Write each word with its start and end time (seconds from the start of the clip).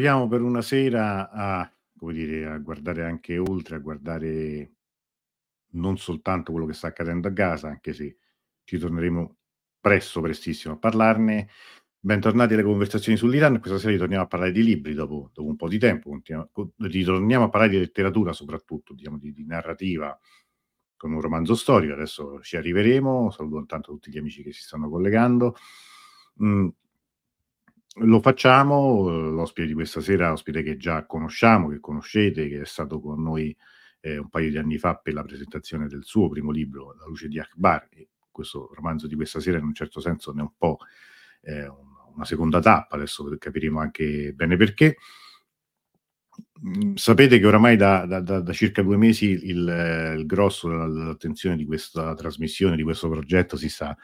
proviamo 0.00 0.28
per 0.28 0.40
una 0.40 0.62
sera 0.62 1.30
a, 1.30 1.70
dire, 2.10 2.46
a 2.46 2.56
guardare 2.56 3.04
anche 3.04 3.36
oltre, 3.36 3.76
a 3.76 3.80
guardare 3.80 4.72
non 5.72 5.98
soltanto 5.98 6.52
quello 6.52 6.66
che 6.66 6.72
sta 6.72 6.86
accadendo 6.86 7.28
a 7.28 7.30
Gaza, 7.30 7.68
anche 7.68 7.92
se 7.92 8.16
ci 8.64 8.78
torneremo 8.78 9.36
presto, 9.78 10.22
prestissimo 10.22 10.72
a 10.72 10.78
parlarne. 10.78 11.48
Bentornati 11.98 12.54
alle 12.54 12.62
conversazioni 12.62 13.18
sull'Iran. 13.18 13.60
Questa 13.60 13.76
sera 13.76 13.92
ritorniamo 13.92 14.24
a 14.24 14.26
parlare 14.26 14.52
di 14.52 14.62
libri 14.62 14.94
dopo, 14.94 15.30
dopo 15.34 15.48
un 15.50 15.56
po' 15.56 15.68
di 15.68 15.78
tempo. 15.78 16.18
Ritorniamo 16.78 17.44
a 17.44 17.48
parlare 17.50 17.72
di 17.72 17.78
letteratura, 17.78 18.32
soprattutto 18.32 18.94
diciamo, 18.94 19.18
di, 19.18 19.34
di, 19.34 19.44
narrativa, 19.44 20.18
con 20.96 21.12
un 21.12 21.20
romanzo 21.20 21.54
storico. 21.54 21.92
Adesso 21.92 22.40
ci 22.40 22.56
arriveremo. 22.56 23.30
Saluto 23.30 23.58
intanto 23.58 23.92
tutti 23.92 24.10
gli 24.10 24.16
amici 24.16 24.42
che 24.42 24.52
si 24.54 24.62
stanno 24.62 24.88
collegando. 24.88 25.56
Mm, 26.42 26.68
lo 28.00 28.20
facciamo, 28.20 29.08
l'ospite 29.08 29.66
di 29.66 29.74
questa 29.74 30.00
sera, 30.00 30.32
ospite 30.32 30.62
che 30.62 30.76
già 30.76 31.06
conosciamo, 31.06 31.68
che 31.68 31.80
conoscete, 31.80 32.48
che 32.48 32.62
è 32.62 32.66
stato 32.66 33.00
con 33.00 33.22
noi 33.22 33.56
eh, 34.00 34.18
un 34.18 34.28
paio 34.28 34.50
di 34.50 34.58
anni 34.58 34.78
fa 34.78 34.96
per 34.96 35.14
la 35.14 35.22
presentazione 35.22 35.86
del 35.86 36.04
suo 36.04 36.28
primo 36.28 36.50
libro, 36.50 36.94
La 36.98 37.06
luce 37.06 37.28
di 37.28 37.38
Akbar, 37.38 37.88
e 37.90 38.08
questo 38.30 38.70
romanzo 38.74 39.06
di 39.06 39.14
questa 39.14 39.40
sera 39.40 39.58
in 39.58 39.64
un 39.64 39.74
certo 39.74 40.00
senso 40.00 40.32
ne 40.32 40.40
è 40.40 40.42
un 40.42 40.52
po' 40.56 40.78
eh, 41.42 41.66
una 42.14 42.24
seconda 42.24 42.60
tappa, 42.60 42.96
adesso 42.96 43.24
capiremo 43.38 43.78
anche 43.78 44.32
bene 44.34 44.56
perché. 44.56 44.96
Mm, 46.66 46.94
sapete 46.94 47.38
che 47.38 47.46
oramai 47.46 47.76
da, 47.76 48.06
da, 48.06 48.20
da, 48.20 48.40
da 48.40 48.52
circa 48.52 48.82
due 48.82 48.96
mesi 48.96 49.26
il, 49.26 50.14
il 50.18 50.26
grosso 50.26 50.68
dell'attenzione 50.68 51.56
di 51.56 51.64
questa 51.64 52.14
trasmissione, 52.14 52.76
di 52.76 52.82
questo 52.82 53.08
progetto 53.08 53.56
si 53.56 53.68
sta 53.68 53.96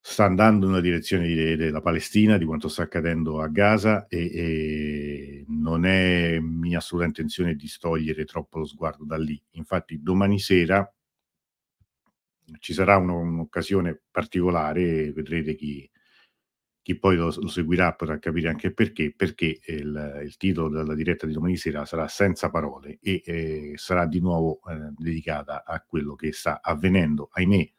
sta 0.00 0.24
andando 0.24 0.66
nella 0.66 0.80
direzione 0.80 1.26
di, 1.26 1.56
della 1.56 1.80
Palestina, 1.80 2.38
di 2.38 2.44
quanto 2.44 2.68
sta 2.68 2.82
accadendo 2.82 3.40
a 3.40 3.48
Gaza 3.48 4.06
e, 4.08 4.18
e, 4.18 5.44
non 5.48 5.84
è 5.84 6.38
mia 6.40 6.78
assoluta 6.78 7.06
intenzione 7.06 7.54
distogliere 7.54 8.24
troppo 8.24 8.58
lo 8.58 8.64
sguardo 8.64 9.04
da 9.04 9.18
lì. 9.18 9.40
Infatti 9.52 10.00
domani 10.02 10.38
sera 10.38 10.90
ci 12.58 12.72
sarà 12.72 12.96
un'occasione 12.96 14.02
particolare, 14.10 15.12
vedrete 15.12 15.54
chi, 15.54 15.88
chi 16.82 16.98
poi 16.98 17.16
lo, 17.16 17.32
lo, 17.36 17.48
seguirà 17.48 17.94
potrà 17.94 18.18
capire 18.18 18.48
anche 18.48 18.72
perché, 18.72 19.12
perché 19.14 19.60
il, 19.66 20.22
il, 20.24 20.36
titolo 20.36 20.68
della 20.68 20.94
diretta 20.94 21.26
di 21.26 21.32
domani 21.32 21.56
sera 21.56 21.84
sarà 21.84 22.08
Senza 22.08 22.50
parole 22.50 22.98
e 23.00 23.22
eh, 23.24 23.72
sarà 23.76 24.06
di 24.06 24.20
nuovo 24.20 24.60
eh, 24.68 24.92
dedicata 24.96 25.64
a 25.64 25.80
quello 25.82 26.14
che 26.14 26.32
sta 26.32 26.60
avvenendo, 26.62 27.28
ahimè, 27.32 27.72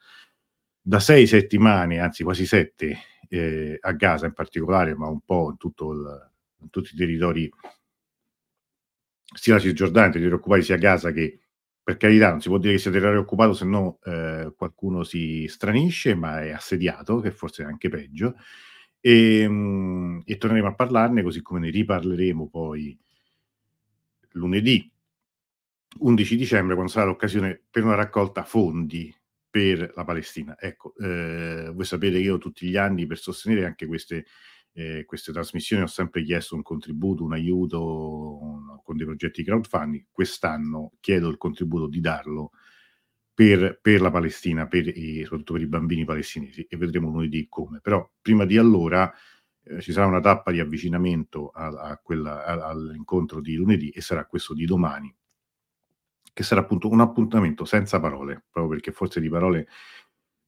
da 0.81 0.99
sei 0.99 1.27
settimane, 1.27 1.99
anzi 1.99 2.23
quasi 2.23 2.45
sette, 2.45 2.97
eh, 3.29 3.77
a 3.79 3.91
Gaza 3.93 4.25
in 4.25 4.33
particolare, 4.33 4.95
ma 4.95 5.07
un 5.07 5.21
po' 5.21 5.49
in, 5.49 5.57
il, 5.59 6.31
in 6.61 6.69
tutti 6.69 6.93
i 6.93 6.97
territori, 6.97 7.49
sia 9.33 9.53
la 9.53 9.59
Cisgiordania, 9.59 10.11
territori 10.11 10.35
occupati, 10.35 10.63
sia 10.63 10.77
Gaza 10.77 11.11
che 11.11 11.39
per 11.83 11.97
carità 11.97 12.29
non 12.29 12.41
si 12.41 12.49
può 12.49 12.57
dire 12.57 12.73
che 12.73 12.79
sia 12.79 12.91
territorio 12.91 13.21
occupato 13.21 13.53
se 13.53 13.65
no 13.65 13.99
eh, 14.03 14.53
qualcuno 14.55 15.03
si 15.03 15.45
stranisce, 15.47 16.15
ma 16.15 16.41
è 16.41 16.52
assediato, 16.52 17.19
che 17.19 17.31
forse 17.31 17.63
è 17.63 17.65
anche 17.65 17.89
peggio. 17.89 18.35
E, 18.99 19.47
mh, 19.47 19.53
mm, 19.53 20.19
e 20.25 20.37
torneremo 20.37 20.67
a 20.67 20.75
parlarne, 20.75 21.23
così 21.23 21.41
come 21.41 21.59
ne 21.59 21.69
riparleremo 21.69 22.49
poi 22.49 22.97
lunedì 24.33 24.89
11 25.99 26.35
dicembre, 26.37 26.75
quando 26.75 26.91
sarà 26.91 27.05
l'occasione 27.07 27.61
per 27.69 27.83
una 27.83 27.95
raccolta 27.95 28.43
fondi 28.43 29.13
per 29.52 29.91
la 29.95 30.05
Palestina. 30.05 30.57
Ecco, 30.57 30.95
eh, 30.95 31.69
voi 31.73 31.85
sapete 31.85 32.17
che 32.17 32.23
io 32.23 32.38
tutti 32.38 32.67
gli 32.67 32.77
anni 32.77 33.05
per 33.05 33.19
sostenere 33.19 33.66
anche 33.66 33.85
queste, 33.85 34.25
eh, 34.73 35.03
queste 35.05 35.33
trasmissioni 35.33 35.83
ho 35.83 35.88
sempre 35.88 36.23
chiesto 36.23 36.55
un 36.55 36.63
contributo, 36.63 37.23
un 37.25 37.33
aiuto 37.33 38.41
un, 38.41 38.81
con 38.81 38.95
dei 38.95 39.05
progetti 39.05 39.43
crowdfunding. 39.43 40.05
Quest'anno 40.09 40.93
chiedo 41.02 41.30
il 41.30 41.37
contributo 41.37 41.87
di 41.87 41.99
darlo 41.99 42.52
per, 43.33 43.80
per 43.81 44.02
la 44.02 44.09
Palestina, 44.09 44.67
per 44.67 44.87
i, 44.87 45.21
soprattutto 45.23 45.53
per 45.53 45.64
i 45.64 45.67
bambini 45.67 46.05
palestinesi 46.05 46.65
e 46.70 46.77
vedremo 46.77 47.09
lunedì 47.09 47.47
come. 47.49 47.81
Però 47.81 48.09
prima 48.21 48.45
di 48.45 48.58
allora 48.58 49.11
eh, 49.64 49.81
ci 49.81 49.92
sarà 49.92 50.08
una 50.08 50.21
tappa 50.21 50.52
di 50.52 50.61
avvicinamento 50.61 51.49
a, 51.49 51.67
a 51.67 51.97
quella, 52.02 52.45
a, 52.45 52.70
all'incontro 52.70 53.42
di 53.42 53.55
lunedì 53.55 53.89
e 53.89 53.99
sarà 54.02 54.26
questo 54.26 54.53
di 54.53 54.65
domani 54.65 55.14
che 56.33 56.43
sarà 56.43 56.61
appunto 56.61 56.89
un 56.89 57.02
appuntamento 57.02 57.65
senza 57.65 57.99
parole, 57.99 58.45
proprio 58.49 58.73
perché 58.73 58.92
forse 58.92 59.19
di 59.19 59.30
parole 59.30 59.67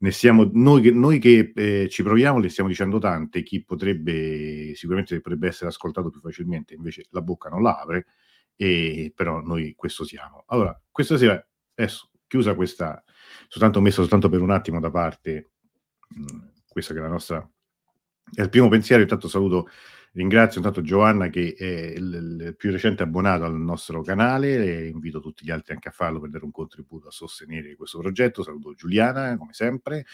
ne 0.04 0.12
stiamo, 0.12 0.50
noi 0.52 0.82
che, 0.82 0.92
noi 0.92 1.20
che 1.20 1.54
eh, 1.56 1.88
ci 1.90 2.04
proviamo 2.04 2.40
le 2.40 2.50
stiamo 2.50 2.70
dicendo 2.70 3.00
tante, 3.00 3.42
chi 3.42 3.64
potrebbe, 3.64 4.74
sicuramente 4.76 5.20
potrebbe 5.22 5.48
essere 5.48 5.70
ascoltato 5.70 6.10
più 6.10 6.20
facilmente, 6.20 6.74
invece 6.74 7.06
la 7.12 7.22
bocca 7.22 7.50
non 7.50 7.62
la 7.62 7.80
apre, 7.80 8.08
e, 8.56 9.14
però 9.16 9.42
noi 9.42 9.74
questo 9.76 10.04
siamo. 10.04 10.44
Allora, 10.48 10.80
questa 10.92 11.18
sera, 11.18 11.42
adesso, 11.76 12.10
chiusa 12.28 12.54
questa, 12.54 13.02
soltanto 13.48 13.80
messo 13.80 14.02
soltanto 14.02 14.28
per 14.28 14.42
un 14.42 14.52
attimo 14.52 14.82
da 14.82 14.92
parte, 14.92 15.52
mh, 16.10 16.48
questa 16.68 16.94
che 16.94 17.00
è 17.00 17.04
la 17.04 17.08
nostra, 17.08 17.50
è 18.34 18.42
il 18.42 18.50
primo 18.50 18.68
pensiero, 18.68 19.02
intanto 19.02 19.30
saluto 19.30 19.70
Ringrazio 20.16 20.60
intanto 20.60 20.84
Giovanna 20.84 21.28
che 21.30 21.56
è 21.58 21.66
il, 21.66 22.38
il, 22.40 22.56
più 22.56 22.70
recente 22.70 23.02
abbonato 23.02 23.46
al 23.46 23.60
nostro 23.60 24.04
canale 24.04 24.64
e 24.64 24.88
invito 24.88 25.20
tutti 25.20 25.44
gli 25.44 25.50
altri 25.50 25.74
anche 25.74 25.88
a 25.88 25.92
farlo 25.92 26.20
per 26.20 26.30
dare 26.30 26.46
un 26.46 26.52
contributo 26.52 27.08
a 27.08 27.12
sostenere 27.12 27.76
questo 27.76 27.98
progetto. 27.98 28.44
Saluto 28.44 28.76
Giuliana, 28.76 29.36
come 29.38 29.54
sempre, 29.54 30.06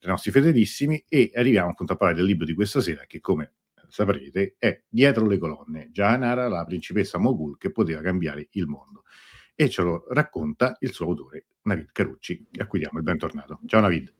dei 0.00 0.10
nostri 0.10 0.32
fedelissimi 0.32 1.04
e 1.08 1.30
arriviamo 1.34 1.70
appunto 1.70 1.92
a 1.92 1.96
parlare 1.96 2.18
del 2.18 2.28
libro 2.28 2.44
di 2.44 2.52
questa 2.52 2.80
sera 2.80 3.04
che 3.06 3.20
come 3.20 3.52
saprete 3.88 4.56
è 4.58 4.82
Dietro 4.88 5.24
le 5.24 5.38
colonne, 5.38 5.88
Gianara, 5.92 6.48
la 6.48 6.64
principessa 6.64 7.18
Mogul 7.18 7.56
che 7.56 7.70
poteva 7.70 8.00
cambiare 8.00 8.48
il 8.52 8.66
mondo. 8.66 9.04
E 9.54 9.68
ce 9.68 9.82
lo 9.82 10.06
racconta 10.08 10.76
il 10.80 10.92
suo 10.92 11.06
autore, 11.06 11.46
Navid 11.62 11.92
Carucci, 11.92 12.44
a 12.58 12.66
cui 12.66 12.80
diamo 12.80 12.98
il 12.98 13.04
bentornato. 13.04 13.60
Ciao 13.66 13.80
Navid. 13.80 14.12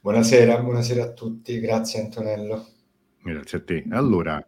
Buonasera, 0.00 0.60
buonasera 0.60 1.02
a 1.02 1.12
tutti, 1.12 1.58
grazie 1.58 2.00
Antonello. 2.00 2.74
Grazie 3.32 3.58
a 3.58 3.62
te. 3.62 3.84
Allora, 3.90 4.44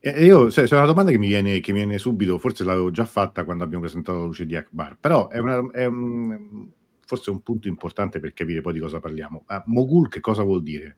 io, 0.00 0.46
c'è 0.46 0.66
una 0.74 0.86
domanda 0.86 1.10
che 1.10 1.18
mi, 1.18 1.26
viene, 1.26 1.60
che 1.60 1.72
mi 1.72 1.80
viene 1.80 1.98
subito, 1.98 2.38
forse 2.38 2.64
l'avevo 2.64 2.90
già 2.90 3.04
fatta 3.04 3.44
quando 3.44 3.64
abbiamo 3.64 3.82
presentato 3.84 4.18
la 4.18 4.24
luce 4.24 4.46
di 4.46 4.56
Akbar, 4.56 4.96
però 4.98 5.28
è, 5.28 5.38
una, 5.38 5.70
è 5.72 5.84
un, 5.84 6.68
forse 7.04 7.30
un 7.30 7.42
punto 7.42 7.68
importante 7.68 8.18
per 8.18 8.32
capire 8.32 8.62
poi 8.62 8.72
di 8.72 8.78
cosa 8.80 8.98
parliamo. 8.98 9.44
Ma 9.46 9.62
Mogul 9.66 10.08
che 10.08 10.20
cosa 10.20 10.42
vuol 10.42 10.62
dire? 10.62 10.96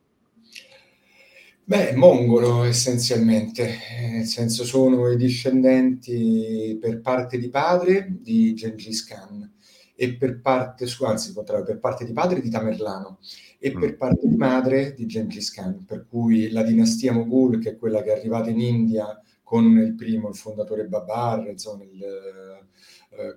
Beh, 1.65 1.95
mongolo 1.95 2.63
essenzialmente, 2.65 3.79
nel 4.13 4.27
senso 4.27 4.65
sono 4.65 5.11
i 5.11 5.17
discendenti 5.17 6.77
per 6.81 7.01
parte 7.01 7.39
di 7.39 7.49
padre 7.49 8.07
di 8.21 8.55
Gengis 8.55 9.05
Khan 9.05 9.53
e 9.95 10.15
per 10.15 10.41
parte, 10.41 10.87
anzi, 11.07 11.33
per 11.33 11.79
parte 11.79 12.05
di 12.05 12.13
padre 12.13 12.41
di 12.41 12.51
Tamerlano 12.51 13.19
e 13.63 13.73
per 13.73 13.93
mm. 13.93 13.99
parte 13.99 14.27
di 14.27 14.37
madre 14.37 14.95
di 14.95 15.05
Gengis 15.05 15.53
Khan, 15.53 15.85
per 15.85 16.07
cui 16.09 16.51
la 16.51 16.63
dinastia 16.63 17.13
Mughal, 17.13 17.61
che 17.61 17.73
è 17.73 17.77
quella 17.77 18.03
che 18.03 18.15
è 18.15 18.19
arrivata 18.19 18.49
in 18.49 18.59
India 18.59 19.21
con 19.51 19.79
il 19.79 19.97
primo, 19.97 20.29
il 20.29 20.37
fondatore 20.37 20.87
Babar, 20.87 21.49
insomma, 21.49 21.83
nel 21.83 22.69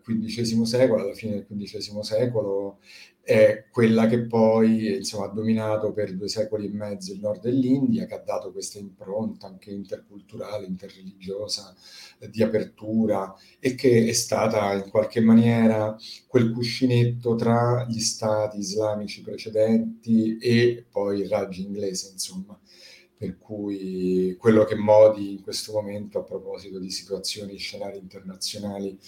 XV 0.03 0.61
eh, 0.61 0.65
secolo, 0.67 1.01
alla 1.01 1.13
fine 1.15 1.43
del 1.47 1.47
XV 1.47 2.01
secolo, 2.01 2.77
è 3.23 3.65
quella 3.71 4.05
che 4.05 4.27
poi 4.27 4.97
insomma, 4.97 5.25
ha 5.25 5.29
dominato 5.29 5.91
per 5.91 6.15
due 6.15 6.27
secoli 6.27 6.67
e 6.67 6.69
mezzo 6.69 7.13
il 7.13 7.19
nord 7.19 7.41
dell'India, 7.41 8.05
che 8.05 8.13
ha 8.13 8.19
dato 8.19 8.51
questa 8.51 8.77
impronta 8.77 9.47
anche 9.47 9.71
interculturale, 9.71 10.67
interreligiosa, 10.67 11.73
eh, 12.19 12.29
di 12.29 12.43
apertura 12.43 13.33
e 13.59 13.73
che 13.73 14.05
è 14.05 14.11
stata 14.13 14.71
in 14.75 14.91
qualche 14.91 15.19
maniera 15.19 15.97
quel 16.27 16.51
cuscinetto 16.51 17.33
tra 17.33 17.87
gli 17.89 17.99
stati 17.99 18.59
islamici 18.59 19.23
precedenti 19.23 20.37
e 20.37 20.85
poi 20.91 21.21
il 21.21 21.27
Raj 21.27 21.57
inglese, 21.57 22.11
insomma. 22.11 22.55
Per 23.23 23.37
cui 23.37 24.35
quello 24.37 24.65
che 24.65 24.75
Modi 24.75 25.35
in 25.35 25.43
questo 25.43 25.71
momento, 25.71 26.19
a 26.19 26.23
proposito 26.23 26.77
di 26.77 26.89
situazioni, 26.89 27.55
scenari 27.55 27.97
internazionali, 27.97 28.99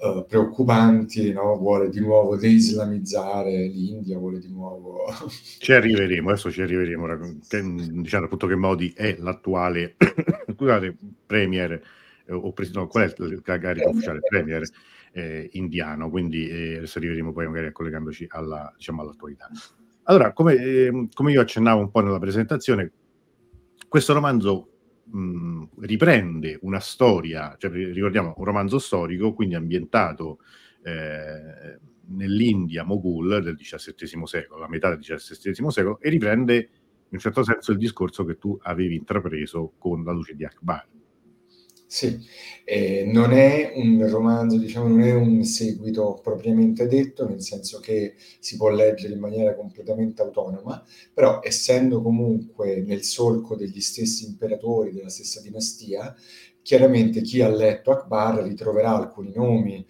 uh, 0.00 0.26
preoccupanti, 0.26 1.32
no? 1.32 1.56
vuole 1.56 1.88
di 1.88 2.00
nuovo 2.00 2.36
deislamizzare 2.36 3.68
l'India, 3.68 4.18
vuole 4.18 4.40
di 4.40 4.50
nuovo... 4.50 5.04
Ci 5.60 5.72
arriveremo, 5.72 6.30
adesso 6.30 6.50
ci 6.50 6.60
arriveremo, 6.60 7.06
diciamo 8.02 8.24
appunto 8.24 8.48
che 8.48 8.56
Modi 8.56 8.92
è 8.96 9.14
l'attuale, 9.20 9.94
scusate, 10.52 10.96
premier, 11.24 11.80
eh, 12.24 12.32
o 12.32 12.52
presidente, 12.52 12.84
no, 12.84 12.88
qual 12.88 13.08
è 13.08 13.22
il 13.22 13.42
carico 13.42 13.90
ufficiale? 13.90 14.18
Premier 14.28 14.68
eh, 15.12 15.50
indiano, 15.52 16.10
quindi 16.10 16.48
eh, 16.48 16.78
adesso 16.78 16.98
arriveremo 16.98 17.32
poi 17.32 17.46
magari 17.46 17.70
collegandoci 17.70 18.26
alla, 18.28 18.74
diciamo, 18.76 19.02
all'attualità. 19.02 19.48
Allora, 20.08 20.32
come, 20.32 20.54
eh, 20.54 21.08
come 21.14 21.30
io 21.30 21.40
accennavo 21.42 21.80
un 21.80 21.90
po' 21.92 22.00
nella 22.00 22.18
presentazione, 22.18 22.90
questo 23.88 24.12
romanzo 24.12 24.68
mh, 25.04 25.64
riprende 25.80 26.58
una 26.62 26.80
storia, 26.80 27.54
cioè 27.58 27.70
ricordiamo 27.70 28.34
un 28.36 28.44
romanzo 28.44 28.78
storico, 28.78 29.32
quindi 29.32 29.54
ambientato 29.54 30.38
eh, 30.82 31.78
nell'India 32.08 32.84
Moghul 32.84 33.42
del 33.42 33.56
XVII 33.56 34.26
secolo, 34.26 34.60
la 34.60 34.68
metà 34.68 34.90
del 34.90 34.98
XVII 34.98 35.70
secolo, 35.70 36.00
e 36.00 36.10
riprende 36.10 36.56
in 36.56 37.12
un 37.12 37.18
certo 37.18 37.42
senso 37.42 37.72
il 37.72 37.78
discorso 37.78 38.24
che 38.24 38.36
tu 38.38 38.58
avevi 38.62 38.96
intrapreso 38.96 39.74
con 39.78 40.02
la 40.04 40.12
luce 40.12 40.34
di 40.34 40.44
Akbar. 40.44 40.86
Sì, 41.88 42.18
eh, 42.64 43.04
non 43.06 43.32
è 43.32 43.72
un 43.76 44.08
romanzo, 44.10 44.58
diciamo, 44.58 44.88
non 44.88 45.02
è 45.02 45.12
un 45.14 45.44
seguito 45.44 46.18
propriamente 46.20 46.88
detto, 46.88 47.28
nel 47.28 47.40
senso 47.40 47.78
che 47.78 48.14
si 48.40 48.56
può 48.56 48.70
leggere 48.70 49.14
in 49.14 49.20
maniera 49.20 49.54
completamente 49.54 50.20
autonoma, 50.22 50.84
però 51.14 51.40
essendo 51.42 52.02
comunque 52.02 52.82
nel 52.82 53.04
solco 53.04 53.54
degli 53.54 53.80
stessi 53.80 54.26
imperatori 54.26 54.92
della 54.92 55.08
stessa 55.08 55.40
dinastia, 55.40 56.12
chiaramente 56.60 57.20
chi 57.22 57.40
ha 57.40 57.48
letto 57.48 57.92
Akbar 57.92 58.42
ritroverà 58.42 58.96
alcuni 58.96 59.30
nomi, 59.32 59.86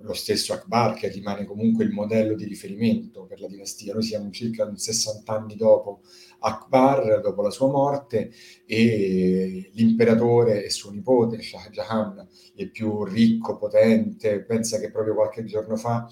lo 0.00 0.12
stesso 0.14 0.52
Akbar 0.52 0.94
che 0.94 1.08
rimane 1.08 1.44
comunque 1.44 1.84
il 1.84 1.90
modello 1.90 2.34
di 2.34 2.44
riferimento 2.44 3.24
per 3.24 3.40
la 3.40 3.48
dinastia. 3.48 3.94
Noi 3.94 4.02
siamo 4.02 4.30
circa 4.30 4.70
60 4.74 5.32
anni 5.34 5.56
dopo 5.56 6.00
Akbar, 6.46 7.20
dopo 7.20 7.42
la 7.42 7.50
sua 7.50 7.68
morte, 7.68 8.30
e 8.64 9.70
l'imperatore 9.72 10.64
e 10.64 10.70
suo 10.70 10.90
nipote, 10.90 11.42
Shah 11.42 11.68
Jahan, 11.70 12.26
il 12.54 12.70
più 12.70 13.04
ricco, 13.04 13.56
potente, 13.56 14.42
pensa 14.44 14.78
che 14.78 14.90
proprio 14.90 15.14
qualche 15.14 15.44
giorno 15.44 15.76
fa 15.76 16.08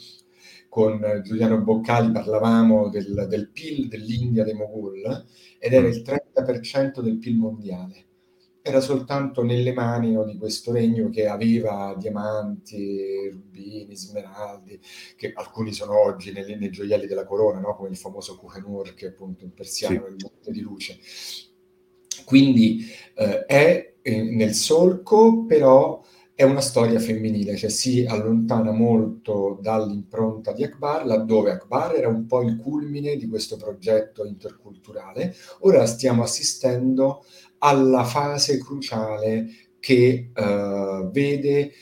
con 0.68 1.20
Giuliano 1.22 1.60
Boccali 1.60 2.10
parlavamo 2.10 2.88
del, 2.88 3.26
del 3.28 3.50
PIL 3.50 3.86
dell'India 3.86 4.42
dei 4.42 4.54
Mogul 4.54 5.02
ed 5.58 5.72
era 5.72 5.86
il 5.86 6.02
30% 6.02 7.00
del 7.00 7.18
PIL 7.18 7.36
mondiale 7.36 8.06
era 8.66 8.80
soltanto 8.80 9.42
nelle 9.42 9.74
mani 9.74 10.12
no, 10.12 10.24
di 10.24 10.38
questo 10.38 10.72
regno 10.72 11.10
che 11.10 11.26
aveva 11.28 11.94
diamanti, 11.98 13.28
rubini, 13.30 13.94
smeraldi, 13.94 14.80
che 15.16 15.32
alcuni 15.34 15.74
sono 15.74 16.02
oggi 16.02 16.32
nei, 16.32 16.56
nei 16.56 16.70
gioielli 16.70 17.06
della 17.06 17.26
corona, 17.26 17.60
no? 17.60 17.76
come 17.76 17.90
il 17.90 17.96
famoso 17.98 18.38
Kuhenur, 18.38 18.94
che 18.94 19.04
è 19.04 19.08
appunto 19.10 19.44
in 19.44 19.52
persiano 19.52 20.06
sì. 20.06 20.12
il 20.12 20.16
monte 20.18 20.50
di 20.50 20.60
luce. 20.60 20.98
Quindi 22.24 22.86
eh, 23.16 23.44
è 23.44 23.96
eh, 24.00 24.22
nel 24.22 24.54
solco, 24.54 25.44
però 25.44 26.02
è 26.34 26.42
una 26.42 26.62
storia 26.62 26.98
femminile, 26.98 27.56
cioè 27.56 27.68
si 27.68 28.06
allontana 28.06 28.72
molto 28.72 29.58
dall'impronta 29.60 30.52
di 30.52 30.64
Akbar, 30.64 31.04
laddove 31.04 31.50
Akbar 31.50 31.94
era 31.94 32.08
un 32.08 32.24
po' 32.24 32.40
il 32.40 32.56
culmine 32.56 33.16
di 33.16 33.28
questo 33.28 33.56
progetto 33.56 34.24
interculturale. 34.24 35.34
Ora 35.60 35.84
stiamo 35.84 36.22
assistendo 36.22 37.24
alla 37.64 38.04
fase 38.04 38.58
cruciale 38.58 39.46
che 39.80 40.30
uh, 40.34 41.10
vede 41.10 41.72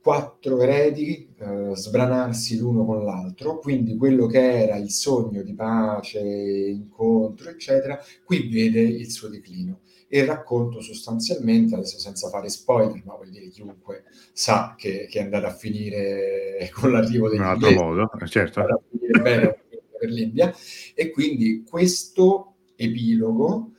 quattro 0.00 0.60
eredi 0.62 1.34
uh, 1.38 1.74
sbranarsi 1.74 2.58
l'uno 2.58 2.84
con 2.84 3.04
l'altro, 3.04 3.58
quindi 3.58 3.96
quello 3.96 4.26
che 4.26 4.62
era 4.62 4.76
il 4.76 4.90
sogno 4.90 5.42
di 5.42 5.52
pace, 5.52 6.20
incontro, 6.20 7.50
eccetera, 7.50 7.98
qui 8.24 8.48
vede 8.48 8.80
il 8.80 9.10
suo 9.10 9.28
declino. 9.28 9.80
E 10.08 10.20
il 10.20 10.26
racconto 10.26 10.80
sostanzialmente, 10.80 11.74
adesso 11.74 11.98
senza 11.98 12.28
fare 12.28 12.48
spoiler, 12.48 13.02
ma 13.04 13.16
vuol 13.16 13.30
dire 13.30 13.48
chiunque 13.48 14.04
sa 14.32 14.76
che, 14.78 15.08
che 15.10 15.18
è 15.18 15.22
andato 15.22 15.46
a 15.46 15.54
finire 15.54 16.70
con 16.72 16.92
l'arrivo 16.92 17.28
degli 17.28 17.38
In 17.38 17.44
un 17.44 17.50
altro 17.50 17.72
modo, 17.72 18.10
eh, 18.12 18.28
certo. 18.28 18.60
a 18.60 18.80
finire 18.88 19.20
bene 19.20 19.58
per 19.98 20.08
l'India, 20.08 20.54
e 20.94 21.10
quindi 21.10 21.64
questo 21.68 22.54
epilogo 22.76 23.72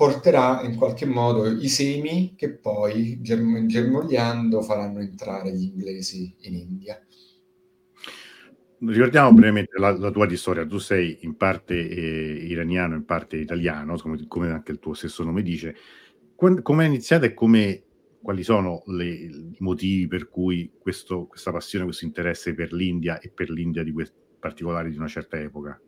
porterà 0.00 0.62
in 0.62 0.76
qualche 0.76 1.04
modo 1.04 1.46
i 1.46 1.68
semi 1.68 2.32
che 2.34 2.54
poi 2.54 3.20
germ- 3.20 3.66
germogliando 3.66 4.62
faranno 4.62 5.00
entrare 5.00 5.52
gli 5.52 5.64
inglesi 5.64 6.34
in 6.40 6.54
India. 6.54 6.98
Ricordiamo 8.78 9.34
brevemente 9.34 9.78
la, 9.78 9.90
la 9.90 10.10
tua 10.10 10.34
storia. 10.36 10.64
Tu 10.64 10.78
sei 10.78 11.18
in 11.20 11.36
parte 11.36 11.74
eh, 11.74 12.46
iraniano, 12.46 12.94
in 12.94 13.04
parte 13.04 13.36
italiano, 13.36 13.98
come, 13.98 14.24
come, 14.26 14.50
anche 14.50 14.72
il 14.72 14.78
tuo 14.78 14.94
stesso 14.94 15.22
nome 15.22 15.42
dice. 15.42 15.76
come 16.34 16.84
è 16.84 16.86
iniziata 16.86 17.26
e 17.26 17.34
come, 17.34 17.82
quali 18.22 18.42
sono 18.42 18.82
le, 18.86 19.04
i 19.04 19.56
motivi 19.58 20.06
per 20.06 20.30
cui 20.30 20.72
questo, 20.78 21.26
questa 21.26 21.52
passione, 21.52 21.84
questo 21.84 22.06
interesse 22.06 22.54
per 22.54 22.72
l'India 22.72 23.20
e 23.20 23.28
per 23.28 23.50
l'India 23.50 23.82
di 23.82 23.92
quest- 23.92 24.14
particolare 24.38 24.88
di 24.88 24.96
una 24.96 25.08
certa 25.08 25.38
epoca? 25.38 25.78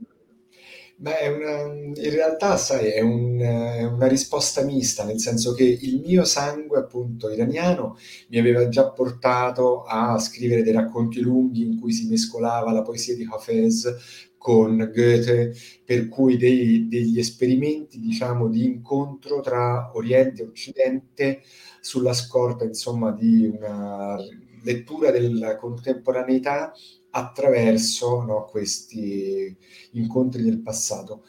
Beh, 0.96 1.28
una, 1.28 1.62
in 1.74 2.10
realtà, 2.10 2.56
sai, 2.56 2.90
è, 2.90 3.00
un, 3.00 3.38
è, 3.40 3.82
una 3.84 4.06
risposta 4.06 4.62
mista, 4.62 5.04
nel 5.04 5.18
senso 5.18 5.52
che 5.52 5.64
il 5.64 6.00
mio 6.00 6.24
sangue, 6.24 6.78
appunto, 6.78 7.28
iraniano, 7.28 7.96
mi 8.28 8.38
aveva 8.38 8.68
già 8.68 8.88
portato 8.90 9.82
a 9.82 10.16
scrivere 10.18 10.62
dei 10.62 10.72
racconti 10.72 11.20
lunghi 11.20 11.62
in 11.62 11.80
cui 11.80 11.92
si 11.92 12.06
mescolava 12.06 12.70
la 12.72 12.82
poesia 12.82 13.16
di 13.16 13.26
Hafez 13.28 14.30
con 14.36 14.76
Goethe, 14.94 15.54
per 15.84 16.08
cui 16.08 16.36
dei, 16.36 16.86
degli 16.88 17.18
esperimenti, 17.18 17.98
diciamo, 17.98 18.48
di 18.48 18.64
incontro 18.64 19.40
tra 19.40 19.90
Oriente 19.94 20.42
e 20.42 20.46
Occidente 20.46 21.42
sulla 21.80 22.12
scorta, 22.12 22.64
insomma, 22.64 23.10
di 23.12 23.44
una 23.46 24.16
lettura 24.62 25.10
della 25.10 25.56
contemporaneità 25.56 26.72
attraverso 27.10 28.22
no, 28.22 28.46
questi 28.50 29.54
incontri 29.92 30.42
del 30.42 30.60
passato. 30.60 31.24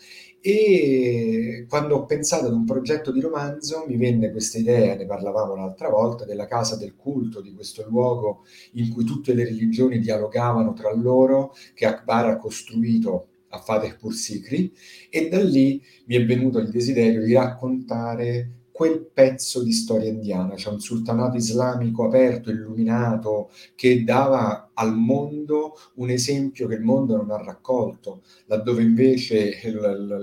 E 0.45 1.65
quando 1.69 1.95
ho 1.95 2.05
pensato 2.05 2.47
ad 2.47 2.53
un 2.53 2.65
progetto 2.65 3.11
di 3.11 3.21
romanzo 3.21 3.85
mi 3.87 3.95
venne 3.95 4.29
questa 4.31 4.57
idea, 4.57 4.95
ne 4.95 5.05
parlavamo 5.05 5.55
l'altra 5.55 5.89
volta, 5.89 6.25
della 6.25 6.47
casa 6.47 6.75
del 6.75 6.95
culto, 6.95 7.39
di 7.39 7.53
questo 7.53 7.87
luogo 7.87 8.43
in 8.73 8.91
cui 8.91 9.05
tutte 9.05 9.33
le 9.33 9.45
religioni 9.45 9.99
dialogavano 9.99 10.73
tra 10.73 10.93
loro, 10.93 11.53
che 11.73 11.85
Akbar 11.85 12.27
ha 12.27 12.37
costruito 12.37 13.27
a 13.49 13.59
Fatehpur 13.59 14.13
Sikri, 14.13 14.73
e 15.09 15.29
da 15.29 15.41
lì 15.41 15.81
mi 16.07 16.15
è 16.15 16.25
venuto 16.25 16.59
il 16.59 16.69
desiderio 16.69 17.23
di 17.23 17.33
raccontare 17.33 18.62
quel 18.73 19.05
pezzo 19.05 19.61
di 19.61 19.71
storia 19.71 20.09
indiana, 20.09 20.55
cioè 20.55 20.73
un 20.73 20.79
sultanato 20.79 21.37
islamico 21.37 22.05
aperto, 22.05 22.49
illuminato, 22.49 23.51
che 23.75 24.03
dava 24.03 24.71
al 24.73 24.95
mondo 24.97 25.77
un 25.97 26.09
esempio 26.09 26.67
che 26.67 26.73
il 26.73 26.81
mondo 26.81 27.15
non 27.15 27.29
ha 27.29 27.37
raccolto, 27.37 28.23
laddove 28.47 28.81
invece 28.81 29.59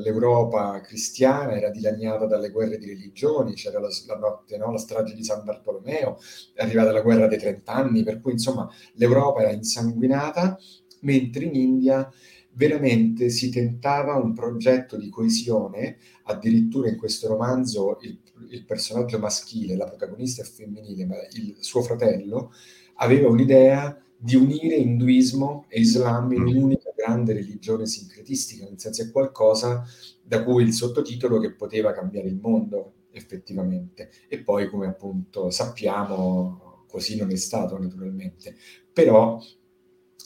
l'Europa 0.03 0.81
cristiana 0.81 1.53
era 1.53 1.71
dilaniata 1.71 2.27
dalle 2.27 2.51
guerre 2.51 2.79
di 2.79 2.87
religioni, 2.87 3.55
c'era 3.55 3.79
la, 3.79 3.89
la 4.09 4.17
notte, 4.17 4.57
no? 4.59 4.73
la 4.73 4.79
strage 4.79 5.15
di 5.15 5.23
San 5.23 5.45
Bartolomeo, 5.45 6.19
è 6.53 6.65
arrivata 6.65 6.91
la 6.91 7.03
guerra 7.03 7.29
dei 7.29 7.39
trent'anni, 7.39 8.03
per 8.03 8.21
cui 8.21 8.33
insomma 8.33 8.69
l'Europa 8.95 9.43
era 9.43 9.53
insanguinata, 9.53 10.59
mentre 11.03 11.45
in 11.45 11.55
India 11.55 12.11
veramente 12.53 13.31
si 13.31 13.49
tentava 13.49 14.17
un 14.17 14.35
progetto 14.35 14.97
di 14.97 15.09
coesione, 15.09 15.99
addirittura 16.25 16.89
in 16.89 16.97
questo 16.97 17.29
romanzo 17.29 17.99
il 18.03 18.19
il 18.51 18.65
personaggio 18.65 19.19
maschile, 19.19 19.77
la 19.77 19.87
protagonista 19.87 20.43
è 20.43 20.45
femminile, 20.45 21.07
ma 21.07 21.17
il 21.33 21.57
suo 21.61 21.83
fratello 21.83 22.53
aveva 22.97 23.29
un'idea 23.29 23.99
di 24.17 24.37
unire 24.37 24.77
induismo 24.77 25.65
e 25.69 25.81
islam 25.81 26.33
in 26.33 26.43
mm. 26.43 26.47
un'unica 26.47 26.93
grande 26.95 27.33
religione 27.33 27.87
sincretistica, 27.87 28.65
nel 28.65 28.79
senso 28.79 29.03
è 29.03 29.11
qualcosa 29.11 29.85
da 30.23 30.45
cui 30.45 30.65
il 30.65 30.73
sottotitolo 30.73 31.39
che 31.39 31.55
poteva 31.55 31.93
cambiare 31.93 32.29
il 32.29 32.37
mondo 32.37 32.95
effettivamente. 33.13 34.11
E 34.29 34.43
poi, 34.43 34.69
come 34.69 34.87
appunto 34.87 35.51
sappiamo, 35.51 36.85
così 36.87 37.17
non 37.17 37.31
è 37.31 37.37
stato 37.37 37.79
naturalmente. 37.79 38.55
Però 38.93 39.41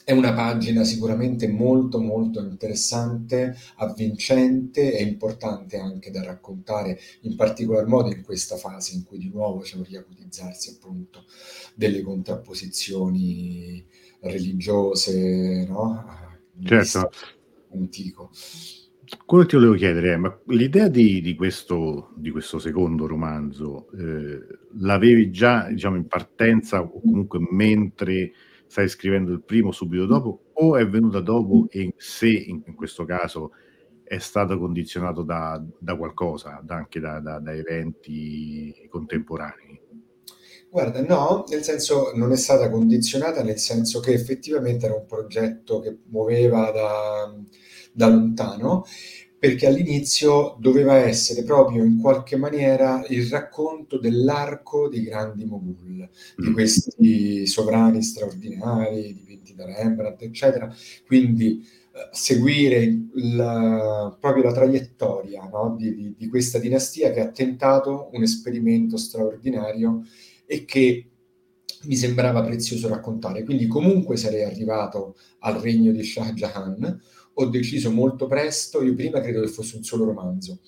è 0.04 0.12
una 0.12 0.34
pagina 0.34 0.84
sicuramente 0.84 1.48
molto 1.48 1.98
molto 1.98 2.40
interessante, 2.40 3.56
avvincente 3.76 4.96
e 4.96 5.02
importante 5.02 5.78
anche 5.78 6.10
da 6.10 6.22
raccontare, 6.22 6.98
in 7.22 7.34
particolar 7.36 7.86
modo 7.86 8.10
in 8.10 8.22
questa 8.22 8.56
fase 8.56 8.94
in 8.94 9.04
cui 9.04 9.16
di 9.16 9.30
nuovo 9.30 9.60
c'è 9.60 9.76
un 9.76 9.84
riacutizzarsi 9.84 10.76
appunto 10.76 11.24
delle 11.74 12.02
contrapposizioni 12.02 13.82
religiose, 14.20 15.66
no? 15.66 16.04
Certo. 16.62 17.10
Antico. 17.72 18.30
Quello 19.24 19.44
che 19.44 19.50
ti 19.50 19.56
volevo 19.56 19.74
chiedere 19.74 20.16
ma 20.16 20.38
l'idea 20.48 20.88
di, 20.88 21.20
di, 21.22 21.34
questo, 21.34 22.12
di 22.16 22.30
questo, 22.30 22.58
secondo 22.58 23.06
romanzo 23.06 23.88
eh, 23.92 24.58
l'avevi 24.78 25.30
già 25.30 25.68
diciamo, 25.68 25.96
in 25.96 26.06
partenza 26.06 26.82
o 26.82 27.00
comunque 27.00 27.38
mentre 27.50 28.32
stai 28.66 28.88
scrivendo 28.88 29.32
il 29.32 29.42
primo 29.42 29.72
subito 29.72 30.06
dopo 30.06 30.44
o 30.54 30.76
è 30.76 30.86
venuta 30.86 31.20
dopo 31.20 31.66
e 31.70 31.94
se 31.96 32.28
in, 32.28 32.62
in 32.66 32.74
questo 32.74 33.04
caso 33.04 33.52
è 34.04 34.18
stato 34.18 34.58
condizionato 34.58 35.22
da, 35.22 35.62
da 35.78 35.96
qualcosa, 35.96 36.60
da, 36.62 36.76
anche 36.76 37.00
da, 37.00 37.20
da, 37.20 37.40
eventi 37.52 38.86
contemporanei? 38.88 39.80
Guarda, 40.70 41.02
no, 41.02 41.44
nel 41.48 41.62
senso 41.62 42.12
non 42.14 42.32
è 42.32 42.36
stata 42.36 42.68
condizionata, 42.68 43.42
nel 43.42 43.58
senso 43.58 44.00
che 44.00 44.12
effettivamente 44.12 44.86
era 44.86 44.94
un 44.94 45.06
progetto 45.06 45.80
che 45.80 45.98
muoveva 46.06 46.70
da, 46.70 47.34
da 47.92 48.08
lontano 48.08 48.84
perché 49.44 49.66
all'inizio 49.66 50.56
doveva 50.58 50.94
essere 50.94 51.44
proprio 51.44 51.84
in 51.84 52.00
qualche 52.00 52.34
maniera 52.34 53.04
il 53.08 53.28
racconto 53.28 53.98
dell'arco 53.98 54.88
dei 54.88 55.02
grandi 55.02 55.44
mogul, 55.44 56.08
di 56.34 56.48
mm. 56.48 56.52
questi 56.54 57.46
sovrani 57.46 58.02
straordinari, 58.02 59.12
dipinti 59.12 59.54
da 59.54 59.66
Rembrandt, 59.66 60.22
eccetera. 60.22 60.74
Quindi 61.06 61.60
eh, 61.60 62.08
seguire 62.10 63.08
la, 63.16 64.16
proprio 64.18 64.44
la 64.44 64.52
traiettoria 64.52 65.46
no? 65.52 65.74
di, 65.76 65.94
di, 65.94 66.14
di, 66.16 66.28
questa 66.28 66.58
dinastia 66.58 67.10
che 67.10 67.20
ha 67.20 67.28
tentato 67.28 68.08
un 68.14 68.22
esperimento 68.22 68.96
straordinario 68.96 70.06
e 70.46 70.64
che 70.64 71.10
mi 71.82 71.96
sembrava 71.96 72.42
prezioso 72.42 72.88
raccontare. 72.88 73.44
Quindi 73.44 73.66
comunque 73.66 74.16
sarei 74.16 74.44
arrivato 74.44 75.16
al 75.40 75.56
regno 75.60 75.92
di 75.92 76.02
Shah 76.02 76.32
Jahan, 76.32 76.98
ho 77.34 77.46
deciso 77.46 77.90
molto 77.90 78.26
presto, 78.26 78.82
io 78.82 78.94
prima 78.94 79.20
credo 79.20 79.40
che 79.40 79.48
fosse 79.48 79.76
un 79.76 79.82
solo 79.82 80.04
romanzo, 80.04 80.60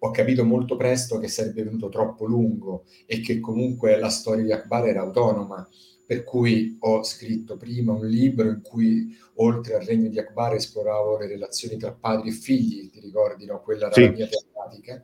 ho 0.00 0.10
capito 0.10 0.44
molto 0.44 0.76
presto 0.76 1.18
che 1.18 1.28
sarebbe 1.28 1.64
venuto 1.64 1.88
troppo 1.88 2.24
lungo 2.26 2.84
e 3.06 3.20
che 3.20 3.40
comunque 3.40 3.98
la 3.98 4.10
storia 4.10 4.44
di 4.44 4.52
Akbar 4.52 4.86
era 4.86 5.00
autonoma, 5.00 5.68
per 6.06 6.24
cui 6.24 6.76
ho 6.80 7.02
scritto 7.02 7.56
prima 7.56 7.92
un 7.92 8.06
libro 8.06 8.48
in 8.48 8.60
cui 8.62 9.16
oltre 9.34 9.74
al 9.74 9.84
regno 9.84 10.08
di 10.08 10.18
Akbar 10.18 10.54
esploravo 10.54 11.18
le 11.18 11.26
relazioni 11.26 11.76
tra 11.76 11.92
padri 11.92 12.30
e 12.30 12.32
figli, 12.32 12.90
ti 12.90 13.00
ricordi, 13.00 13.44
no? 13.44 13.60
Quella 13.60 13.86
era 13.86 13.94
sì. 13.94 14.04
la 14.04 14.10
mia 14.10 14.28
tematica. 14.28 15.02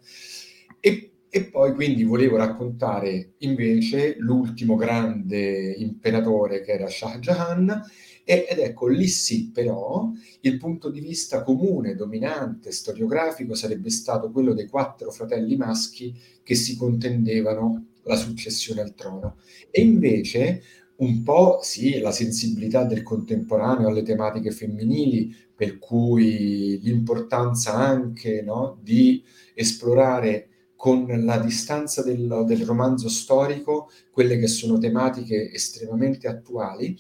E 0.81 1.11
e 1.35 1.47
poi 1.47 1.75
quindi 1.75 2.05
volevo 2.05 2.37
raccontare 2.37 3.33
invece 3.39 4.15
l'ultimo 4.21 4.77
grande 4.77 5.73
imperatore 5.73 6.61
che 6.61 6.71
era 6.71 6.87
Shah 6.87 7.19
Jahan, 7.19 7.83
ed 8.25 8.59
ecco 8.59 8.89
lì 8.89 9.07
sì 9.07 9.51
però 9.51 10.11
il 10.41 10.57
punto 10.57 10.91
di 10.91 11.01
vista 11.01 11.43
comune, 11.43 11.95
dominante, 11.95 12.73
storiografico 12.73 13.55
sarebbe 13.55 13.91
stato 13.91 14.31
quello 14.31 14.55
dei 14.55 14.67
quattro 14.67 15.11
fratelli 15.11 15.57
maschi 15.57 16.15
che 16.43 16.55
si 16.55 16.77
contendevano 16.77 17.87
la 18.05 18.17
successione 18.17 18.81
al 18.81 18.95
trono. 18.95 19.37
E 19.71 19.81
invece 19.83 20.63
un 20.97 21.23
po' 21.23 21.59
sì, 21.63 21.99
la 21.99 22.13
sensibilità 22.13 22.85
del 22.85 23.03
contemporaneo 23.03 23.89
alle 23.89 24.03
tematiche 24.03 24.53
femminili, 24.53 25.35
per 25.55 25.79
cui 25.79 26.79
l'importanza 26.83 27.75
anche 27.75 28.43
no, 28.43 28.79
di 28.83 29.23
esplorare 29.55 30.49
con 30.77 31.07
la 31.25 31.39
distanza 31.39 32.03
del, 32.03 32.45
del, 32.47 32.65
romanzo 32.65 33.09
storico, 33.09 33.91
quelle 34.11 34.39
che 34.39 34.47
sono 34.47 34.79
tematiche 34.79 35.51
estremamente 35.51 36.29
attuali, 36.29 36.97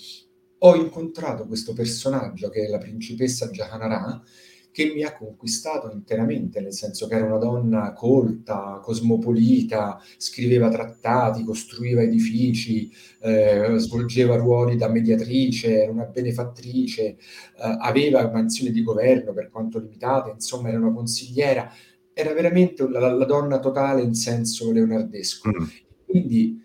ho 0.66 0.75
incontrato 0.76 1.47
questo 1.47 1.73
personaggio 1.73 2.49
che 2.49 2.64
è 2.64 2.68
la 2.68 2.78
principessa 2.78 3.49
Jahanara, 3.49 4.23
che 4.71 4.92
mi 4.92 5.04
ha 5.04 5.14
conquistato 5.14 5.92
interamente, 5.92 6.61
nel 6.61 6.73
senso 6.73 7.06
che 7.06 7.14
era 7.14 7.26
una 7.26 7.38
donna 7.38 7.92
colta, 7.92 8.80
cosmopolita, 8.83 10.00
scriveva 10.16 10.68
trattati, 10.68 11.44
costruiva 11.44 12.02
edifici, 12.02 12.90
eh, 13.21 13.75
svolgeva 13.76 14.35
ruoli 14.35 14.76
da 14.76 14.88
mediatrice, 14.88 15.83
era 15.83 15.92
una 15.92 16.06
benefattrice, 16.06 17.02
eh, 17.04 17.16
aveva 17.56 18.28
mansioni 18.33 18.73
di 18.73 18.83
governo 18.83 19.33
per 19.33 19.50
quanto 19.50 19.78
limitate, 19.78 20.30
insomma 20.30 20.71
era 20.71 20.78
una 20.78 20.92
consigliera 20.92 21.71
era 22.16 22.33
veramente 22.33 22.88
la, 22.88 23.12
la 23.12 23.25
donna 23.25 23.59
totale 23.59 24.00
in 24.00 24.14
senso 24.14 24.71
leonardesco. 24.71 25.49
Mm. 25.49 25.64
Quindi 26.06 26.63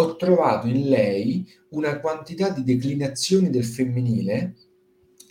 ho 0.00 0.16
trovato 0.16 0.68
in 0.68 0.88
lei 0.88 1.46
una 1.70 1.98
quantità 1.98 2.50
di 2.50 2.62
declinazioni 2.62 3.50
del 3.50 3.64
femminile 3.64 4.54